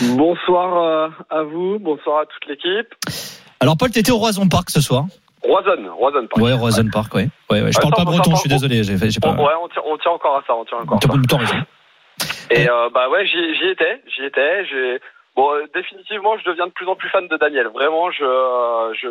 Bonsoir 0.16 0.82
euh, 0.82 1.08
à 1.30 1.42
vous, 1.42 1.78
bonsoir 1.78 2.20
à 2.22 2.24
toute 2.26 2.48
l'équipe. 2.48 2.88
Alors 3.60 3.76
Paul, 3.76 3.90
t'étais 3.90 4.10
au 4.10 4.16
Roison 4.18 4.48
Park 4.48 4.70
ce 4.70 4.80
soir 4.80 5.04
Roison, 5.44 5.70
Roison, 5.98 6.26
par 6.32 6.42
Ouais, 6.42 6.52
Roison 6.52 6.88
Park, 6.92 7.14
ouais. 7.14 7.28
ouais, 7.50 7.62
ouais. 7.62 7.72
Je 7.72 7.78
parle 7.78 7.92
Attends, 7.92 8.04
pas 8.04 8.10
breton, 8.10 8.34
je 8.34 8.40
suis 8.40 8.48
désolé. 8.48 8.82
J'ai 8.84 8.96
pas. 9.20 9.32
ouais, 9.32 9.36
on 9.62 9.68
tient, 9.68 9.82
on 9.86 9.96
tient 9.98 10.12
encore 10.12 10.36
à 10.38 10.42
ça, 10.46 10.54
on 10.54 10.64
tient 10.64 10.78
encore. 10.78 10.96
à 10.96 11.00
T'as 11.00 11.08
ça. 11.12 11.18
t'as 11.28 11.36
raison. 11.38 11.64
Et 12.50 12.68
euh, 12.68 12.90
bah 12.90 13.08
ouais, 13.08 13.26
j'y 13.26 13.68
étais, 13.68 14.02
j'y 14.06 14.24
étais. 14.24 15.00
Bon, 15.34 15.54
euh, 15.54 15.64
définitivement, 15.74 16.36
je 16.36 16.44
deviens 16.44 16.66
de 16.66 16.72
plus 16.72 16.86
en 16.86 16.94
plus 16.94 17.08
fan 17.08 17.26
de 17.26 17.36
Daniel. 17.38 17.68
Vraiment, 17.68 18.10
je 18.10 18.24
euh, 18.24 18.92
je, 18.94 19.08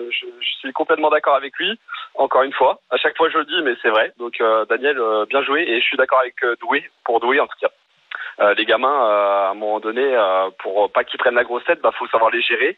suis 0.60 0.72
complètement 0.74 1.10
d'accord 1.10 1.36
avec 1.36 1.58
lui. 1.58 1.80
Encore 2.14 2.44
une 2.44 2.54
fois, 2.54 2.80
à 2.92 2.98
chaque 2.98 3.18
fois 3.18 3.30
je 3.30 3.40
le 3.40 3.46
dis, 3.46 3.62
mais 3.64 3.74
c'est 3.82 3.90
vrai. 3.90 4.14
Donc 4.20 4.42
Daniel, 4.70 5.00
bien 5.28 5.42
joué. 5.44 5.64
Et 5.64 5.80
je 5.80 5.86
suis 5.86 5.98
d'accord 5.98 6.20
avec 6.20 6.36
Doué 6.60 6.84
pour 7.04 7.20
Doué 7.20 7.40
en 7.40 7.48
tout 7.48 7.58
cas. 7.60 8.54
Les 8.54 8.66
gamins, 8.66 8.88
à 8.88 9.50
un 9.52 9.54
moment 9.56 9.80
donné, 9.80 10.16
pour 10.60 10.92
pas 10.92 11.04
qu'ils 11.04 11.20
prennent 11.20 11.36
la 11.36 11.44
grosse 11.44 11.66
tête, 11.66 11.82
bah 11.82 11.92
faut 11.98 12.08
savoir 12.08 12.30
les 12.30 12.42
gérer. 12.42 12.78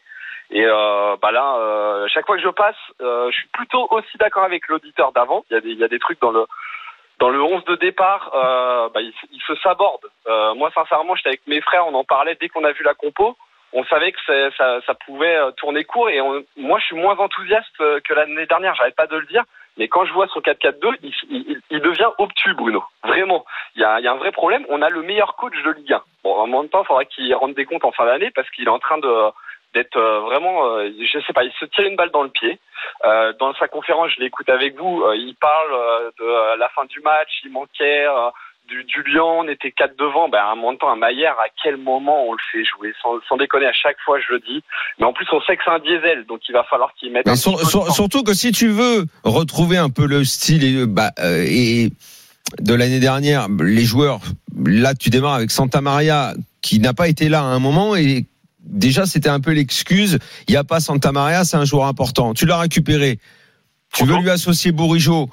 Et 0.50 0.64
bah 0.64 1.30
là, 1.32 1.56
euh, 1.58 2.06
chaque 2.08 2.26
fois 2.26 2.36
que 2.36 2.42
je 2.42 2.48
passe, 2.48 2.76
je 3.00 3.32
suis 3.32 3.48
plutôt 3.48 3.86
aussi 3.90 4.16
d'accord 4.18 4.44
avec 4.44 4.68
l'auditeur 4.68 5.12
d'avant. 5.12 5.44
Il 5.50 5.78
y 5.78 5.84
a 5.84 5.88
des 5.88 5.98
trucs 5.98 6.20
dans 6.20 6.30
le 6.30 6.46
dans 7.20 7.28
le 7.30 7.40
11 7.42 7.64
de 7.64 7.76
départ, 7.76 8.30
euh, 8.34 8.88
bah, 8.92 9.00
il, 9.00 9.12
se- 9.12 9.26
il 9.32 9.40
se 9.42 9.54
saborde. 9.62 10.04
Euh, 10.26 10.54
moi, 10.54 10.70
sincèrement, 10.74 11.14
j'étais 11.16 11.28
avec 11.30 11.46
mes 11.46 11.60
frères, 11.60 11.86
on 11.86 11.94
en 11.94 12.04
parlait 12.04 12.36
dès 12.40 12.48
qu'on 12.48 12.64
a 12.64 12.72
vu 12.72 12.82
la 12.84 12.94
compo. 12.94 13.36
On 13.72 13.84
savait 13.86 14.12
que 14.12 14.18
ça, 14.56 14.80
ça 14.82 14.94
pouvait 15.06 15.36
euh, 15.36 15.50
tourner 15.52 15.84
court 15.84 16.08
et 16.08 16.20
on- 16.20 16.44
moi, 16.56 16.78
je 16.78 16.86
suis 16.86 16.96
moins 16.96 17.16
enthousiaste 17.18 17.80
euh, 17.80 18.00
que 18.06 18.14
l'année 18.14 18.46
dernière. 18.46 18.74
J'arrête 18.76 18.94
pas 18.96 19.06
de 19.08 19.16
le 19.16 19.26
dire, 19.26 19.42
mais 19.78 19.88
quand 19.88 20.04
je 20.04 20.12
vois 20.12 20.28
son 20.28 20.40
4-4-2, 20.40 20.96
il, 21.02 21.12
il, 21.30 21.60
il 21.70 21.80
devient 21.80 22.10
obtus, 22.18 22.54
Bruno. 22.54 22.84
Vraiment, 23.04 23.44
il 23.74 23.82
y 23.82 23.84
a, 23.84 23.98
il 23.98 24.04
y 24.04 24.08
a 24.08 24.12
un 24.12 24.16
vrai 24.16 24.30
problème. 24.32 24.64
On 24.68 24.80
a 24.82 24.90
le 24.90 25.02
meilleur 25.02 25.34
coach 25.36 25.54
de 25.64 25.70
Ligue 25.72 25.92
1. 25.92 26.02
Bon, 26.22 26.34
en 26.36 26.46
même 26.46 26.68
temps, 26.68 26.82
il 26.82 26.86
faudra 26.86 27.04
qu'il 27.04 27.34
rende 27.34 27.54
des 27.54 27.64
comptes 27.64 27.84
en 27.84 27.90
fin 27.92 28.06
d'année 28.06 28.30
parce 28.32 28.48
qu'il 28.50 28.64
est 28.66 28.70
en 28.70 28.78
train 28.78 28.98
de 28.98 29.08
d'être 29.74 29.96
euh, 29.96 30.20
vraiment, 30.20 30.66
euh, 30.76 30.90
je 31.00 31.18
sais 31.26 31.32
pas, 31.32 31.44
il 31.44 31.52
se 31.58 31.64
tire 31.66 31.84
une 31.86 31.96
balle 31.96 32.10
dans 32.12 32.22
le 32.22 32.30
pied. 32.30 32.58
Euh, 33.04 33.32
dans 33.40 33.52
sa 33.54 33.68
conférence, 33.68 34.10
je 34.16 34.22
l'écoute 34.22 34.48
avec 34.48 34.76
vous, 34.78 35.02
il 35.14 35.34
parle 35.40 36.12
de 36.20 36.58
la 36.58 36.68
fin 36.70 36.84
du 36.86 37.00
match, 37.00 37.28
il 37.44 37.50
manquait 37.52 38.06
du, 38.68 38.82
du 38.84 39.02
Lyon, 39.02 39.40
on 39.40 39.48
était 39.48 39.72
quatre 39.72 39.96
devant. 39.98 40.28
Ben, 40.28 40.38
à 40.38 40.52
un 40.52 40.54
moment 40.54 40.72
de 40.72 40.78
temps, 40.78 40.90
à 40.90 40.96
Maillère, 40.96 41.32
à 41.40 41.46
quel 41.62 41.76
moment 41.76 42.26
on 42.28 42.32
le 42.32 42.38
fait 42.50 42.64
jouer? 42.64 42.92
Sans, 43.02 43.20
sans 43.28 43.36
déconner, 43.36 43.66
à 43.66 43.72
chaque 43.72 43.98
fois 44.04 44.18
je 44.20 44.32
le 44.34 44.40
dis. 44.40 44.62
Mais 44.98 45.04
en 45.06 45.12
plus, 45.12 45.26
on 45.32 45.40
sait 45.42 45.56
que 45.56 45.62
c'est 45.64 45.70
un 45.70 45.78
diesel, 45.80 46.24
donc 46.26 46.40
il 46.48 46.52
va 46.52 46.64
falloir 46.64 46.94
qu'il 46.94 47.12
mette 47.12 47.28
un 47.28 47.36
sur- 47.36 47.60
sur- 47.68 47.90
surtout 47.92 48.22
que 48.22 48.32
si 48.34 48.52
tu 48.52 48.68
veux 48.68 49.04
retrouver 49.24 49.76
un 49.76 49.90
peu 49.90 50.06
le 50.06 50.24
style 50.24 50.64
et, 50.64 50.86
bah, 50.86 51.10
euh, 51.18 51.44
et 51.46 51.90
de 52.60 52.74
l'année 52.74 53.00
dernière, 53.00 53.48
les 53.60 53.84
joueurs, 53.84 54.20
là 54.64 54.94
tu 54.94 55.10
démarres 55.10 55.34
avec 55.34 55.50
Santa 55.50 55.80
Maria 55.80 56.32
qui 56.62 56.78
n'a 56.80 56.94
pas 56.94 57.08
été 57.08 57.28
là 57.28 57.40
à 57.40 57.44
un 57.44 57.58
moment 57.58 57.96
et 57.96 58.24
déjà 58.64 59.06
c'était 59.06 59.28
un 59.28 59.40
peu 59.40 59.52
l'excuse. 59.52 60.18
Il 60.48 60.52
n'y 60.52 60.56
a 60.56 60.64
pas 60.64 60.80
Santa 60.80 61.12
Maria, 61.12 61.44
c'est 61.44 61.56
un 61.56 61.64
joueur 61.64 61.86
important. 61.86 62.34
Tu 62.34 62.46
l'as 62.46 62.58
récupéré. 62.58 63.18
Tu 63.94 64.04
veux 64.04 64.16
lui 64.18 64.30
associer 64.30 64.72
Bourigeau, 64.72 65.30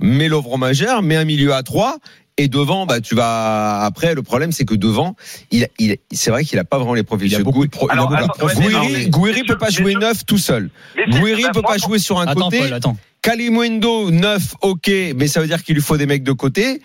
mets 0.00 0.28
Lovre 0.28 0.56
Magère, 0.56 1.02
mets 1.02 1.16
un 1.16 1.24
milieu 1.24 1.52
à 1.54 1.62
3 1.62 1.98
et 2.38 2.48
devant, 2.48 2.86
bah, 2.86 3.02
tu 3.02 3.14
vas. 3.14 3.82
Après, 3.82 4.14
le 4.14 4.22
problème, 4.22 4.50
c'est 4.52 4.64
que 4.64 4.74
devant, 4.74 5.14
il, 5.50 5.68
il, 5.78 5.98
c'est 6.10 6.30
vrai 6.30 6.42
qu'il 6.44 6.58
a 6.58 6.64
pas 6.64 6.78
vraiment 6.78 6.94
les 6.94 7.02
profils. 7.02 7.26
Il 7.30 7.34
a 7.34 7.40
beaucoup 7.42 7.66
de 7.66 7.70
pro- 7.70 7.90
a 7.90 7.92
Alors, 7.92 8.08
beaucoup 8.08 8.22
attends, 8.24 8.46
mais 8.58 8.68
non, 8.70 8.80
Gouiri, 8.80 8.92
mais- 8.94 9.06
Gouiri 9.10 9.42
peut 9.44 9.58
pas 9.58 9.66
mais 9.66 9.72
jouer 9.72 9.94
neuf 9.94 10.24
tout 10.24 10.38
seul. 10.38 10.70
Mais 10.96 11.20
Gouiri 11.20 11.44
peut 11.52 11.60
pas 11.60 11.76
jouer 11.76 11.98
sur 11.98 12.18
un 12.18 12.26
Attends, 12.26 12.44
côté. 12.44 12.60
Paul, 12.60 12.72
attends. 12.72 12.96
Kalimundo, 13.20 14.10
neuf, 14.10 14.54
ok, 14.62 14.90
mais 15.16 15.26
ça 15.28 15.40
veut 15.42 15.46
dire 15.46 15.62
qu'il 15.62 15.74
lui 15.74 15.82
faut 15.82 15.98
des 15.98 16.06
mecs 16.06 16.22
de 16.24 16.32
côté. 16.32 16.80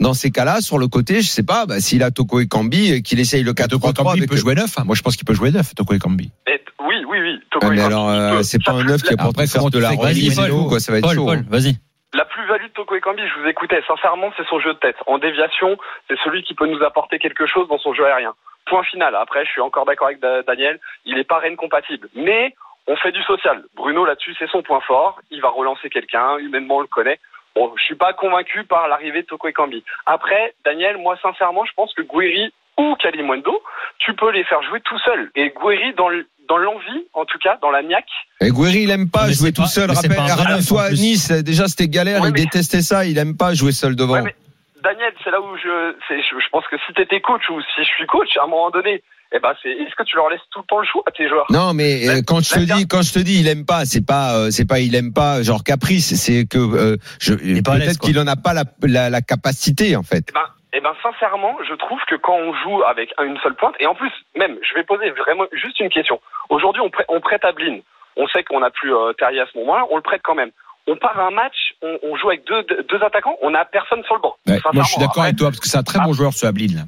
Dans 0.00 0.12
ces 0.14 0.30
cas-là, 0.30 0.60
sur 0.60 0.78
le 0.78 0.88
côté, 0.88 1.22
je 1.22 1.28
sais 1.28 1.44
pas, 1.44 1.66
bah, 1.66 1.80
s'il 1.80 2.02
a 2.02 2.10
Toko 2.10 2.40
et 2.40 2.48
Kambi, 2.48 2.92
euh, 2.92 3.00
qu'il 3.00 3.20
essaye 3.20 3.42
le 3.42 3.52
4 3.52 3.70
Toko 3.70 3.92
3 3.92 4.04
Ekambi 4.04 4.18
avec 4.20 4.30
peut 4.30 4.36
jouer 4.36 4.54
neuf. 4.54 4.78
hein. 4.78 4.82
Moi, 4.84 4.94
je 4.96 5.02
pense 5.02 5.16
qu'il 5.16 5.24
peut 5.24 5.34
jouer 5.34 5.50
neuf, 5.50 5.74
Toko 5.74 5.94
Ekambi. 5.94 6.30
Et- 6.48 6.60
oui, 6.80 6.96
oui, 7.08 7.18
oui. 7.20 7.40
Toko 7.50 7.66
Ah, 7.66 7.70
mais 7.70 7.80
alors, 7.80 8.10
il 8.12 8.18
euh, 8.18 8.42
c'est 8.42 8.62
pas 8.62 8.72
un 8.72 8.82
peut- 8.82 8.88
neuf 8.90 9.02
qui 9.02 9.14
est 9.14 9.16
pour 9.16 9.32
faire 9.34 9.70
de 9.70 9.78
la 9.78 9.90
remise, 9.90 10.40
quoi, 10.68 10.80
ça 10.80 10.92
va 10.92 10.98
être 10.98 11.04
Paul, 11.06 11.14
chaud. 11.16 11.26
Paul, 11.26 11.38
hein. 11.38 11.44
vas-y. 11.48 11.76
La 12.12 12.24
plus-value 12.24 12.64
de 12.64 12.72
Toko 12.74 12.94
Ekambi, 12.96 13.22
je 13.26 13.40
vous 13.42 13.48
écoutais, 13.48 13.80
sincèrement, 13.88 14.30
c'est 14.36 14.46
son 14.48 14.60
jeu 14.60 14.74
de 14.74 14.78
tête. 14.78 14.96
En 15.06 15.18
déviation, 15.18 15.76
c'est 16.08 16.16
celui 16.24 16.42
qui 16.42 16.54
peut 16.54 16.66
nous 16.66 16.82
apporter 16.84 17.18
quelque 17.18 17.46
chose 17.46 17.66
dans 17.68 17.78
son 17.78 17.94
jeu 17.94 18.04
aérien. 18.06 18.34
Point 18.66 18.82
final. 18.84 19.14
Après, 19.16 19.44
je 19.44 19.50
suis 19.50 19.60
encore 19.60 19.84
d'accord 19.86 20.06
avec 20.08 20.20
Da- 20.20 20.42
Daniel, 20.42 20.78
il 21.06 21.18
est 21.18 21.24
pas 21.24 21.38
Rennes 21.38 21.56
compatible. 21.56 22.08
Mais 22.14 22.54
on 22.86 22.96
fait 22.96 23.12
du 23.12 23.22
social. 23.24 23.64
Bruno, 23.76 24.04
là-dessus, 24.04 24.34
c'est 24.38 24.48
son 24.50 24.62
point 24.62 24.80
fort. 24.86 25.20
Il 25.30 25.40
va 25.40 25.48
relancer 25.48 25.88
quelqu'un, 25.90 26.38
humainement, 26.38 26.76
on 26.76 26.80
le 26.82 26.86
connaît. 26.86 27.18
Bon, 27.56 27.72
je 27.76 27.82
suis 27.84 27.94
pas 27.94 28.12
convaincu 28.12 28.64
par 28.64 28.88
l'arrivée 28.88 29.22
de 29.22 29.26
Toko 29.26 29.48
Ekambi. 29.48 29.84
Après, 30.06 30.54
Daniel, 30.64 30.96
moi, 30.98 31.16
sincèrement, 31.22 31.64
je 31.64 31.72
pense 31.76 31.94
que 31.94 32.02
Guiri 32.02 32.52
ou 32.78 32.96
Kalimundo, 32.96 33.62
tu 33.98 34.12
peux 34.14 34.30
les 34.32 34.42
faire 34.44 34.62
jouer 34.64 34.80
tout 34.80 34.98
seul. 35.00 35.30
Et 35.36 35.52
Guiri, 35.56 35.94
dans 35.94 36.08
dans 36.46 36.58
l'envie, 36.58 37.06
en 37.14 37.24
tout 37.24 37.38
cas, 37.38 37.56
dans 37.62 37.70
la 37.70 37.82
niaque, 37.82 38.04
Et 38.42 38.50
Gouiri, 38.50 38.80
il 38.82 38.90
aime 38.90 39.08
pas 39.10 39.28
Mais 39.28 39.32
jouer 39.32 39.50
tout 39.52 39.62
pas- 39.62 39.68
seul. 39.68 39.90
Rappelle, 39.90 40.12
rappelle-toi 40.18 40.82
en 40.82 40.84
à. 40.84 40.90
Nice, 40.90 41.30
déjà 41.30 41.68
c'était 41.68 41.88
galère, 41.88 42.20
Ouais, 42.20 42.28
il 42.28 42.32
mais- 42.34 42.40
détestait 42.44 42.82
ça, 42.82 43.06
il 43.06 43.16
aime 43.16 43.34
pas 43.34 43.54
jouer 43.54 43.72
seul 43.72 43.96
devant. 43.96 44.12
Ouais, 44.14 44.22
mais 44.22 44.34
Daniel, 44.82 45.14
c'est 45.24 45.30
là 45.30 45.40
où 45.40 45.56
je, 45.56 45.94
je 46.10 46.48
pense 46.50 46.66
que 46.66 46.76
si 46.86 46.92
t'étais 46.92 47.22
coach 47.22 47.48
ou 47.48 47.62
si 47.62 47.82
je 47.82 47.88
suis 47.96 48.06
coach, 48.06 48.28
à 48.36 48.44
un 48.44 48.46
moment 48.48 48.68
donné, 48.70 49.02
eh 49.36 49.40
ben, 49.40 49.52
c'est, 49.62 49.70
est-ce 49.70 49.94
que 49.96 50.04
tu 50.04 50.16
leur 50.16 50.28
laisses 50.30 50.40
tout 50.50 50.60
le 50.60 50.66
temps 50.66 50.78
le 50.78 50.86
choix 50.86 51.02
à 51.06 51.10
tes 51.10 51.28
joueurs? 51.28 51.46
Non, 51.50 51.74
mais 51.74 52.08
euh, 52.08 52.14
Même- 52.14 52.24
quand 52.24 52.40
je 52.44 52.50
te 52.50 52.58
même 52.60 52.66
dis, 52.78 52.86
quand 52.88 53.02
je 53.02 53.12
te 53.12 53.18
dis, 53.18 53.40
il 53.40 53.48
aime 53.48 53.66
pas, 53.66 53.84
c'est 53.84 54.06
pas, 54.06 54.36
euh, 54.36 54.50
c'est 54.50 54.64
pas, 54.66 54.78
il 54.80 54.94
aime 54.94 55.12
pas, 55.12 55.42
genre 55.42 55.62
caprice, 55.64 56.14
c'est 56.14 56.46
que 56.46 56.58
euh, 56.58 56.96
je, 57.20 57.34
à 57.34 57.36
peut-être 57.62 57.98
qu'il 57.98 58.18
en 58.18 58.26
a 58.26 58.36
pas 58.36 58.54
la, 58.54 58.64
la, 58.82 59.10
la 59.10 59.20
capacité 59.22 59.96
en 59.96 60.02
fait. 60.04 60.24
Eh 60.30 60.32
ben, 60.32 60.46
eh 60.76 60.80
ben, 60.80 60.92
sincèrement, 61.02 61.56
je 61.68 61.74
trouve 61.74 61.98
que 62.08 62.14
quand 62.16 62.34
on 62.36 62.52
joue 62.62 62.82
avec 62.84 63.10
une 63.22 63.36
seule 63.42 63.54
pointe, 63.56 63.74
et 63.80 63.86
en 63.86 63.94
plus, 63.94 64.10
même, 64.38 64.56
je 64.68 64.74
vais 64.74 64.84
poser 64.84 65.10
vraiment 65.10 65.44
juste 65.52 65.78
une 65.80 65.88
question. 65.90 66.20
Aujourd'hui, 66.48 66.82
on, 66.82 66.88
prête- 66.90 67.06
on 67.08 67.20
prête 67.20 67.44
Ablin. 67.44 67.78
On 68.16 68.26
sait 68.28 68.44
qu'on 68.44 68.60
n'a 68.60 68.70
plus 68.70 68.94
euh, 68.94 69.12
Terrier 69.18 69.40
à 69.40 69.46
ce 69.52 69.58
moment-là, 69.58 69.84
on 69.90 69.96
le 69.96 70.02
prête 70.02 70.20
quand 70.22 70.34
même. 70.36 70.50
On 70.86 70.96
part 70.96 71.18
à 71.18 71.26
un 71.26 71.30
match, 71.30 71.74
on, 71.82 71.98
on 72.02 72.16
joue 72.16 72.28
avec 72.28 72.46
deux, 72.46 72.62
deux 72.90 73.02
attaquants, 73.02 73.36
on 73.42 73.50
n'a 73.50 73.64
personne 73.64 74.04
sur 74.04 74.14
le 74.16 74.20
banc. 74.20 74.36
Ouais, 74.46 74.60
moi, 74.72 74.82
je 74.84 74.90
suis 74.90 75.00
d'accord 75.00 75.22
avec 75.24 75.36
toi 75.36 75.48
parce 75.48 75.58
que 75.60 75.66
c'est 75.68 75.78
un 75.78 75.82
très 75.82 75.98
bon 76.00 76.12
joueur 76.12 76.32
ce 76.32 76.46
Ablin. 76.46 76.66
là. 76.76 76.82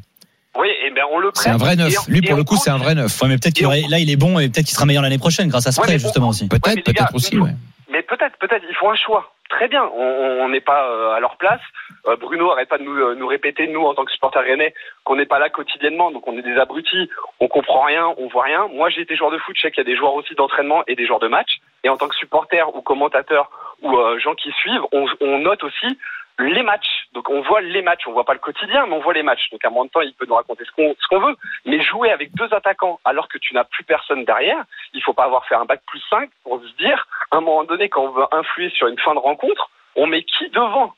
Oui, 0.59 0.69
et 0.85 0.91
ben 0.91 1.05
on 1.13 1.19
le 1.19 1.31
prête. 1.33 1.43
C'est 1.45 1.51
un 1.51 1.57
vrai 1.57 1.77
neuf. 1.77 1.93
et 2.09 2.11
Lui 2.11 2.19
et 2.19 2.23
pour 2.23 2.37
le 2.37 2.45
coup, 2.45 2.57
c'est 2.57 2.71
un 2.71 2.79
vrai 2.79 2.95
neuf. 2.95 3.21
Ouais, 3.21 3.29
mais 3.29 3.37
peut-être 3.37 3.55
qu'il 3.55 3.65
Et 3.65 3.67
aurait- 3.67 3.85
là, 3.89 3.99
il 3.99 4.11
est 4.11 4.17
bon 4.17 4.39
et 4.39 4.49
peut-être 4.49 4.67
qu'il 4.67 4.75
sera 4.75 4.87
meilleur 4.87 5.03
l'année 5.03 5.19
prochaine 5.19 5.49
grâce 5.49 5.67
à 5.67 5.73
ce 5.73 5.81
Ouais, 5.81 5.87
prêt, 5.87 5.99
justement 5.99 6.29
aussi. 6.29 6.49
Peut-être, 6.49 6.83
peut-être 6.85 7.15
aussi. 7.15 7.39
ouais. 7.39 7.51
Mais 7.91 8.03
peut-être, 8.03 8.37
peut-être, 8.39 8.65
il 8.69 8.75
faut 8.75 8.89
un 8.89 8.97
choix. 8.97 9.33
Très 9.49 9.69
bien, 9.69 9.85
on- 9.85 10.39
on 10.45 10.49
n'est 10.49 10.61
pas 10.61 10.89
euh, 10.91 11.15
à 11.15 11.21
leur 11.21 11.37
place. 11.37 11.61
Euh, 12.09 12.17
Bruno 12.17 12.51
arrête 12.51 12.69
pas 12.69 12.79
de 12.79 12.83
nous, 12.83 12.97
euh, 12.97 13.15
nous 13.15 13.29
répéter, 13.29 13.69
nous, 13.69 13.83
en 13.85 13.95
tant 13.95 14.05
que 14.05 14.11
supporters 14.11 14.43
rennais, 14.43 14.75
qu'on 15.05 15.15
n'est 15.17 15.25
pas 15.27 15.39
là 15.39 15.51
quotidiennement, 15.51 16.11
donc 16.11 16.27
on 16.27 16.37
est 16.37 16.43
des 16.43 16.57
abrutis, 16.59 17.09
on 17.39 17.47
comprend 17.47 17.83
rien, 17.83 18.07
on 18.19 18.27
voit 18.29 18.43
rien. 18.45 18.67
Moi, 18.75 18.91
j'ai 18.91 19.03
été 19.03 19.15
joueur 19.15 19.31
de 19.31 19.39
foot, 19.39 19.55
je 19.57 19.63
sais 19.63 19.71
qu'il 19.71 19.85
y 19.85 19.87
a 19.87 19.91
des 19.91 19.97
joueurs 19.97 20.15
aussi 20.15 20.35
d'entraînement 20.35 20.83
et 20.89 20.97
des 20.97 21.07
joueurs 21.07 21.21
de 21.21 21.29
match. 21.29 21.59
Et 21.85 21.89
en 21.89 21.97
tant 21.97 22.09
que 22.09 22.17
supporter 22.17 22.69
ou 22.75 22.81
commentateur 22.83 23.51
ou 23.83 23.97
euh, 23.97 24.19
gens 24.19 24.35
qui 24.35 24.51
suivent, 24.61 24.83
on, 24.93 25.07
on 25.21 25.39
note 25.39 25.63
aussi 25.63 25.97
les 26.39 26.63
matchs. 26.63 27.07
Donc 27.15 27.29
on 27.31 27.41
voit 27.43 27.61
les 27.61 27.83
matchs, 27.83 28.03
on 28.07 28.13
voit 28.13 28.25
pas 28.25 28.35
le 28.35 28.39
quotidien, 28.39 28.87
mais 28.87 28.95
on 28.95 29.01
voit 29.01 29.15
les 29.15 29.23
matchs. 29.23 29.49
Donc 29.51 29.65
à 29.65 29.69
un 29.69 29.71
moment 29.71 29.85
de 29.87 29.91
temps, 29.91 30.01
il 30.03 30.13
peut 30.15 30.27
nous 30.29 30.35
raconter 30.35 30.65
ce 30.65 30.71
qu'on 30.73 30.95
ce 31.01 31.07
qu'on 31.09 31.21
veut. 31.27 31.35
Mais 31.65 31.83
jouer 31.83 32.11
avec 32.11 32.35
deux 32.35 32.53
attaquants 32.53 33.01
alors 33.05 33.29
que 33.29 33.39
tu 33.39 33.55
n'as 33.55 33.65
plus 33.65 33.85
personne 33.85 34.25
derrière, 34.25 34.63
il 34.95 35.03
faut 35.03 35.15
pas 35.15 35.25
avoir 35.25 35.47
fait 35.47 35.55
un 35.55 35.65
bac 35.65 35.81
plus 35.87 36.03
5 36.11 36.29
pour 36.45 36.61
se 36.61 36.77
dire, 36.83 37.07
à 37.31 37.37
un 37.37 37.41
moment 37.41 37.65
donné, 37.65 37.89
quand 37.89 38.03
on 38.03 38.11
veut 38.13 38.27
influer 38.33 38.71
sur 38.71 38.87
une 38.89 38.99
fin 38.99 39.15
de 39.15 39.19
rencontre, 39.21 39.71
on 39.97 40.07
met 40.07 40.23
qui 40.25 40.49
devant? 40.51 40.93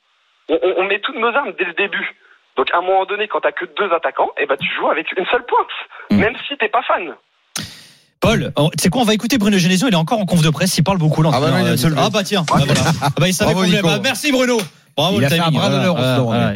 On, 0.49 0.59
on- 0.63 0.75
on 0.79 0.85
met 0.85 0.99
toutes 1.01 1.17
nos 1.19 1.29
armes 1.35 1.53
dès 1.59 1.65
le 1.67 1.75
début. 1.75 2.17
Donc 2.57 2.73
à 2.75 2.79
un 2.79 2.83
moment 2.83 3.05
donné, 3.05 3.29
quand 3.29 3.41
t'as 3.41 3.53
que 3.53 3.67
deux 3.77 3.93
attaquants, 3.93 4.31
eh 4.39 4.47
ben 4.47 4.57
tu 4.57 4.69
joues 4.75 4.89
avec 4.91 5.13
une 5.17 5.27
seule 5.27 5.45
pointe, 5.47 5.69
Mm. 6.11 6.17
même 6.21 6.37
si 6.49 6.57
t'es 6.57 6.69
pas 6.69 6.83
fan. 6.83 7.15
Paul, 8.21 8.53
tu 8.77 8.83
sais 8.83 8.89
quoi, 8.91 9.03
on 9.03 9.05
va 9.05 9.15
écouter 9.15 9.39
Bruno 9.39 9.59
Genesio, 9.59 9.87
il 9.87 9.95
est 9.95 9.97
encore 9.97 10.19
en 10.19 10.27
conf 10.27 10.43
de 10.43 10.51
presse, 10.51 10.77
il 10.77 10.83
parle 10.83 10.99
beaucoup 10.99 11.23
Ah 11.25 11.39
bah 11.41 11.51
non, 11.53 11.59
il 11.61 11.71
lever. 11.71 11.95
Ah 11.97 12.09
bah 12.13 12.25
tiens, 12.25 12.43
bah 12.49 12.57
voilà. 12.67 12.81
Ah 13.01 13.09
bah 13.17 13.29
il 13.29 13.33
savait 13.33 13.53
Bravo, 13.55 13.67
Nico. 13.69 13.87
bah, 13.87 13.99
merci 14.03 14.33
Bruno. 14.33 14.59
Bravo 14.99 15.15
Il 15.17 15.21
le 15.21 15.27
a 15.27 15.31
fait 15.31 15.39
un 15.39 15.51
bras 15.51 15.71
d'honneur. 15.71 15.97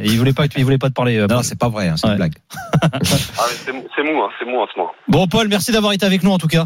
Et 0.02 0.07
il 0.07 0.18
voulait 0.18 0.33
pas, 0.33 0.44
il 0.57 0.64
voulait 0.64 0.78
pas 0.78 0.88
te 0.88 0.94
parler. 0.94 1.16
euh, 1.18 1.26
Non, 1.28 1.42
c'est 1.42 1.59
pas 1.59 1.68
vrai, 1.68 1.88
hein, 1.88 1.94
c'est 1.96 2.07
Ouais. 2.07 2.12
une 2.12 2.18
blague. 2.18 2.35
Ah, 2.92 2.98
c'est 3.64 3.72
mou- 3.72 3.87
c'est 3.96 4.02
mou, 4.02 4.20
hein, 4.22 4.28
c'est 4.38 4.44
mou 4.44 4.59
en 4.61 4.66
ce 4.66 4.76
moment. 4.78 4.92
Bon 5.09 5.26
Paul, 5.28 5.46
merci 5.48 5.70
d'avoir 5.72 5.92
été 5.92 6.05
avec 6.05 6.22
nous 6.24 6.33
en 6.33 6.38
tout 6.38 6.48
cas. 6.48 6.64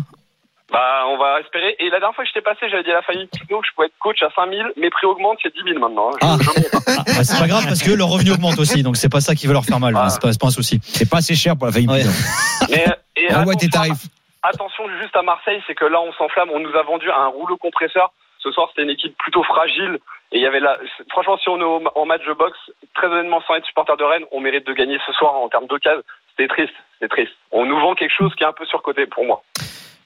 Bah, 0.73 1.05
on 1.09 1.17
va 1.19 1.39
espérer. 1.41 1.77
Et 1.79 1.85
la 1.91 2.01
dernière 2.01 2.15
fois 2.17 2.25
que 2.25 2.31
j'étais 2.35 2.43
passé, 2.43 2.67
j'avais 2.69 2.83
dit 2.83 2.91
à 2.91 2.95
la 2.95 3.03
famille 3.03 3.29
Pino 3.29 3.61
que 3.61 3.67
je 3.71 3.75
pouvais 3.75 3.87
être 3.87 3.95
coach 4.01 4.21
à 4.23 4.29
5000. 4.35 4.65
Mes 4.77 4.91
prix 4.91 5.07
augmentent, 5.07 5.39
c'est 5.43 5.55
10 5.55 5.63
000 5.65 5.79
maintenant. 5.79 6.11
hein. 6.11 6.19
Je- 6.21 6.27
Ah. 6.27 6.37
je. 6.41 6.91
Ah, 6.99 7.03
bah, 7.07 7.25
c'est 7.25 7.39
pas 7.39 7.47
grave 7.47 7.65
parce 7.67 7.83
que 7.83 7.91
leur 7.93 8.09
revenu 8.09 8.33
augmente 8.33 8.59
aussi, 8.59 8.83
donc 8.83 8.97
c'est 8.97 9.09
pas 9.09 9.21
ça 9.21 9.35
qui 9.35 9.47
va 9.47 9.53
leur 9.53 9.65
faire 9.65 9.79
mal. 9.79 9.95
hein, 9.97 10.09
C'est 10.09 10.21
pas, 10.21 10.47
un 10.49 10.51
souci. 10.51 10.81
C'est 10.83 11.09
pas 11.09 11.19
assez 11.19 11.35
cher 11.37 11.57
pour 11.57 11.67
la 11.67 11.73
famille 11.73 11.89
Ouais. 11.89 12.03
Mais, 12.71 12.85
et 13.17 13.33
Envoie 13.35 13.55
tes 13.55 13.67
attention, 13.67 13.95
tarifs. 13.95 14.07
attention 14.43 14.85
juste 15.03 15.15
à 15.15 15.23
Marseille, 15.23 15.61
c'est 15.67 15.75
que 15.75 15.85
là, 15.85 15.99
on 16.01 16.13
s'enflamme. 16.15 16.49
On 16.53 16.59
nous 16.61 16.75
a 16.75 16.83
vendu 16.83 17.07
un 17.11 17.27
rouleau 17.29 17.57
compresseur. 17.59 18.13
Ce 18.43 18.51
soir, 18.51 18.67
c'était 18.71 18.83
une 18.83 18.91
équipe 18.91 19.17
plutôt 19.19 19.43
fragile. 19.45 19.99
Et 20.33 20.39
il 20.39 20.43
y 20.43 20.47
avait 20.47 20.61
là, 20.61 20.77
franchement, 21.11 21.39
si 21.39 21.49
on 21.49 21.61
est 21.61 21.89
en 21.95 22.05
match 22.05 22.23
de 22.27 22.33
boxe, 22.33 22.59
très 22.95 23.07
honnêtement, 23.07 23.41
sans 23.47 23.55
être 23.55 23.67
supporter 23.67 23.97
de 23.97 24.05
Rennes, 24.05 24.25
on 24.33 24.41
mérite 24.41 24.67
de 24.67 24.73
gagner 24.73 24.99
ce 25.07 25.13
soir 25.13 25.35
en 25.35 25.49
termes 25.49 25.67
d'occasion. 25.67 26.03
C'était 26.31 26.49
triste, 26.49 26.75
c'était 26.95 27.09
triste. 27.09 27.33
On 27.53 27.65
nous 27.65 27.79
vend 27.79 27.95
quelque 27.95 28.15
chose 28.17 28.35
qui 28.35 28.43
est 28.43 28.47
un 28.47 28.53
peu 28.53 28.67
surcoté 28.67 29.07
pour 29.07 29.25
moi. 29.25 29.43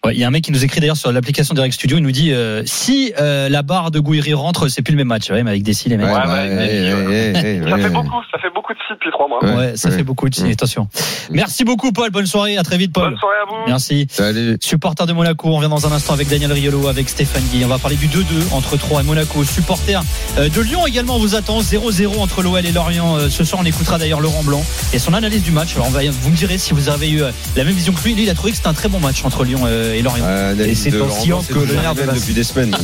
Ouais, 0.05 0.15
Il 0.15 0.21
y 0.21 0.25
a 0.25 0.29
un 0.29 0.31
mec 0.31 0.45
qui 0.45 0.53
nous 0.53 0.65
écrit 0.65 0.81
d'ailleurs 0.81 0.97
sur 0.97 1.13
l'application 1.13 1.55
Direct 1.55 1.75
Studio, 1.75 1.99
il 1.99 2.03
nous 2.03 2.11
dit 2.11 2.33
euh, 2.33 2.63
si 2.65 3.13
euh, 3.21 3.49
la 3.51 3.63
barre 3.63 3.91
de 3.91 4.01
Gouiri 4.01 4.33
rentre, 4.33 4.69
c'est 4.69 4.83
plus 4.83 4.93
le 4.93 4.99
même 4.99 5.09
match. 5.09 5.31
Ouais, 5.31 5.43
mais 5.43 5.51
avec 5.51 5.63
des 5.63 5.73
les 5.87 5.97
mecs. 5.97 6.07
Ouais, 6.07 6.13
Ouais, 6.13 6.27
ouais, 6.27 6.57
ouais, 6.57 6.95
ouais, 6.95 7.05
ouais, 7.05 7.61
ouais, 7.61 7.71
Ça 7.71 7.79
fait 7.79 7.91
beaucoup, 7.91 8.23
ça 8.33 8.39
fait 8.39 8.50
beaucoup 8.71 8.79
de 8.79 8.87
sites 8.87 8.97
depuis 8.99 9.11
trois 9.11 9.29
mois. 9.29 9.45
Ouais. 9.45 9.55
Ouais, 9.71 9.77
ça 9.77 9.89
ouais. 9.89 9.97
fait 9.97 10.03
beaucoup 10.03 10.29
de 10.29 10.35
signes. 10.35 10.53
Attention. 10.53 10.89
Merci 11.31 11.65
beaucoup, 11.65 11.93
Paul. 11.93 12.11
Bonne 12.11 12.27
soirée. 12.27 12.57
À 12.57 12.63
très 12.63 12.77
vite, 12.79 12.93
Paul. 12.93 13.11
Bonne 13.11 13.19
soirée 13.19 13.37
à 13.43 13.49
vous. 13.49 13.67
Merci. 13.67 14.07
Salut. 14.11 14.57
Supporter 14.61 15.07
de 15.07 15.13
Monaco, 15.13 15.49
on 15.49 15.57
revient 15.57 15.69
dans 15.69 15.87
un 15.87 15.93
instant 15.93 16.13
avec 16.13 16.29
Daniel 16.29 16.53
Riolo, 16.53 16.89
avec 16.89 17.09
Stéphane 17.09 17.43
Guy. 17.53 17.65
On 17.65 17.69
va 17.69 17.79
parler 17.79 17.97
du 17.97 18.09
2-2 18.09 18.53
entre 18.53 18.77
Troyes 18.77 19.01
et 19.01 19.05
Monaco. 19.05 19.45
Supporter 19.45 20.01
euh, 20.39 20.49
de 20.49 20.61
Lyon 20.61 20.87
également, 20.87 21.17
on 21.17 21.19
vous 21.19 21.35
attend 21.35 21.61
0-0 21.61 22.19
entre 22.21 22.43
l'OL 22.43 22.65
et 22.65 22.73
Lorient. 22.73 23.17
Euh, 23.17 23.29
Ce 23.29 23.45
soir, 23.45 23.61
on 23.63 23.67
écoutera 23.67 23.99
d'ailleurs 23.99 24.21
Laurent 24.21 24.43
Blanc 24.43 24.63
et 24.93 24.99
son 24.99 25.15
analyse 25.15 25.43
du 25.43 25.51
match. 25.51 25.75
Alors, 25.75 25.89
on 25.89 25.91
va, 25.91 26.01
vous 26.11 26.31
me 26.31 26.37
direz 26.37 26.59
si 26.59 26.73
vous 26.73 26.89
avez 26.89 27.11
eu 27.11 27.23
euh, 27.23 27.31
la 27.57 27.65
même 27.65 27.75
vision 27.75 27.93
que 27.93 28.03
lui. 28.05 28.15
Lui, 28.15 28.25
il 28.25 28.31
a 28.31 28.35
trouvé 28.35 28.51
que 28.51 28.57
c'était 28.57 28.69
un 28.69 28.75
très 28.75 28.89
bon 28.89 29.01
match 29.01 29.25
entre 29.25 29.45
Lyon 29.45 29.67
et 29.67 30.03
Lorient. 30.03 30.25
Euh, 30.27 30.55
Et 30.67 30.75
c'est 30.75 30.91
de 30.91 31.01
en 31.01 31.07
Laurent 31.07 31.21
sciant 31.21 31.43
que 31.43 31.55
le 31.55 31.67
de 31.67 32.15
depuis 32.15 32.35
des 32.35 32.45
semaines. 32.45 32.75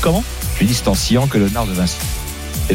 Comment? 0.00 0.22
Je 0.58 0.64
dis 0.64 0.74
c'est 0.74 0.88
en 0.88 0.94
sciant 0.94 1.26
que 1.26 1.38
l'honneur 1.38 1.66
de 1.66 1.72
Vinci. 1.72 1.96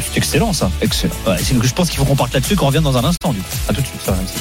C'est 0.01 0.17
excellent, 0.17 0.53
ça. 0.53 0.69
Excellent. 0.81 1.13
Ouais, 1.27 1.37
je 1.39 1.73
pense 1.73 1.89
qu'il 1.89 1.97
faut 1.97 2.05
qu'on 2.05 2.15
parte 2.15 2.33
là-dessus, 2.33 2.55
qu'on 2.55 2.67
revienne 2.67 2.83
dans 2.83 2.97
un 2.97 3.03
instant, 3.03 3.33
du 3.33 3.39
coup. 3.39 3.45
À 3.69 3.73
tout 3.73 3.81
de 3.81 3.87
suite. 3.87 4.01
RMC. 4.07 4.35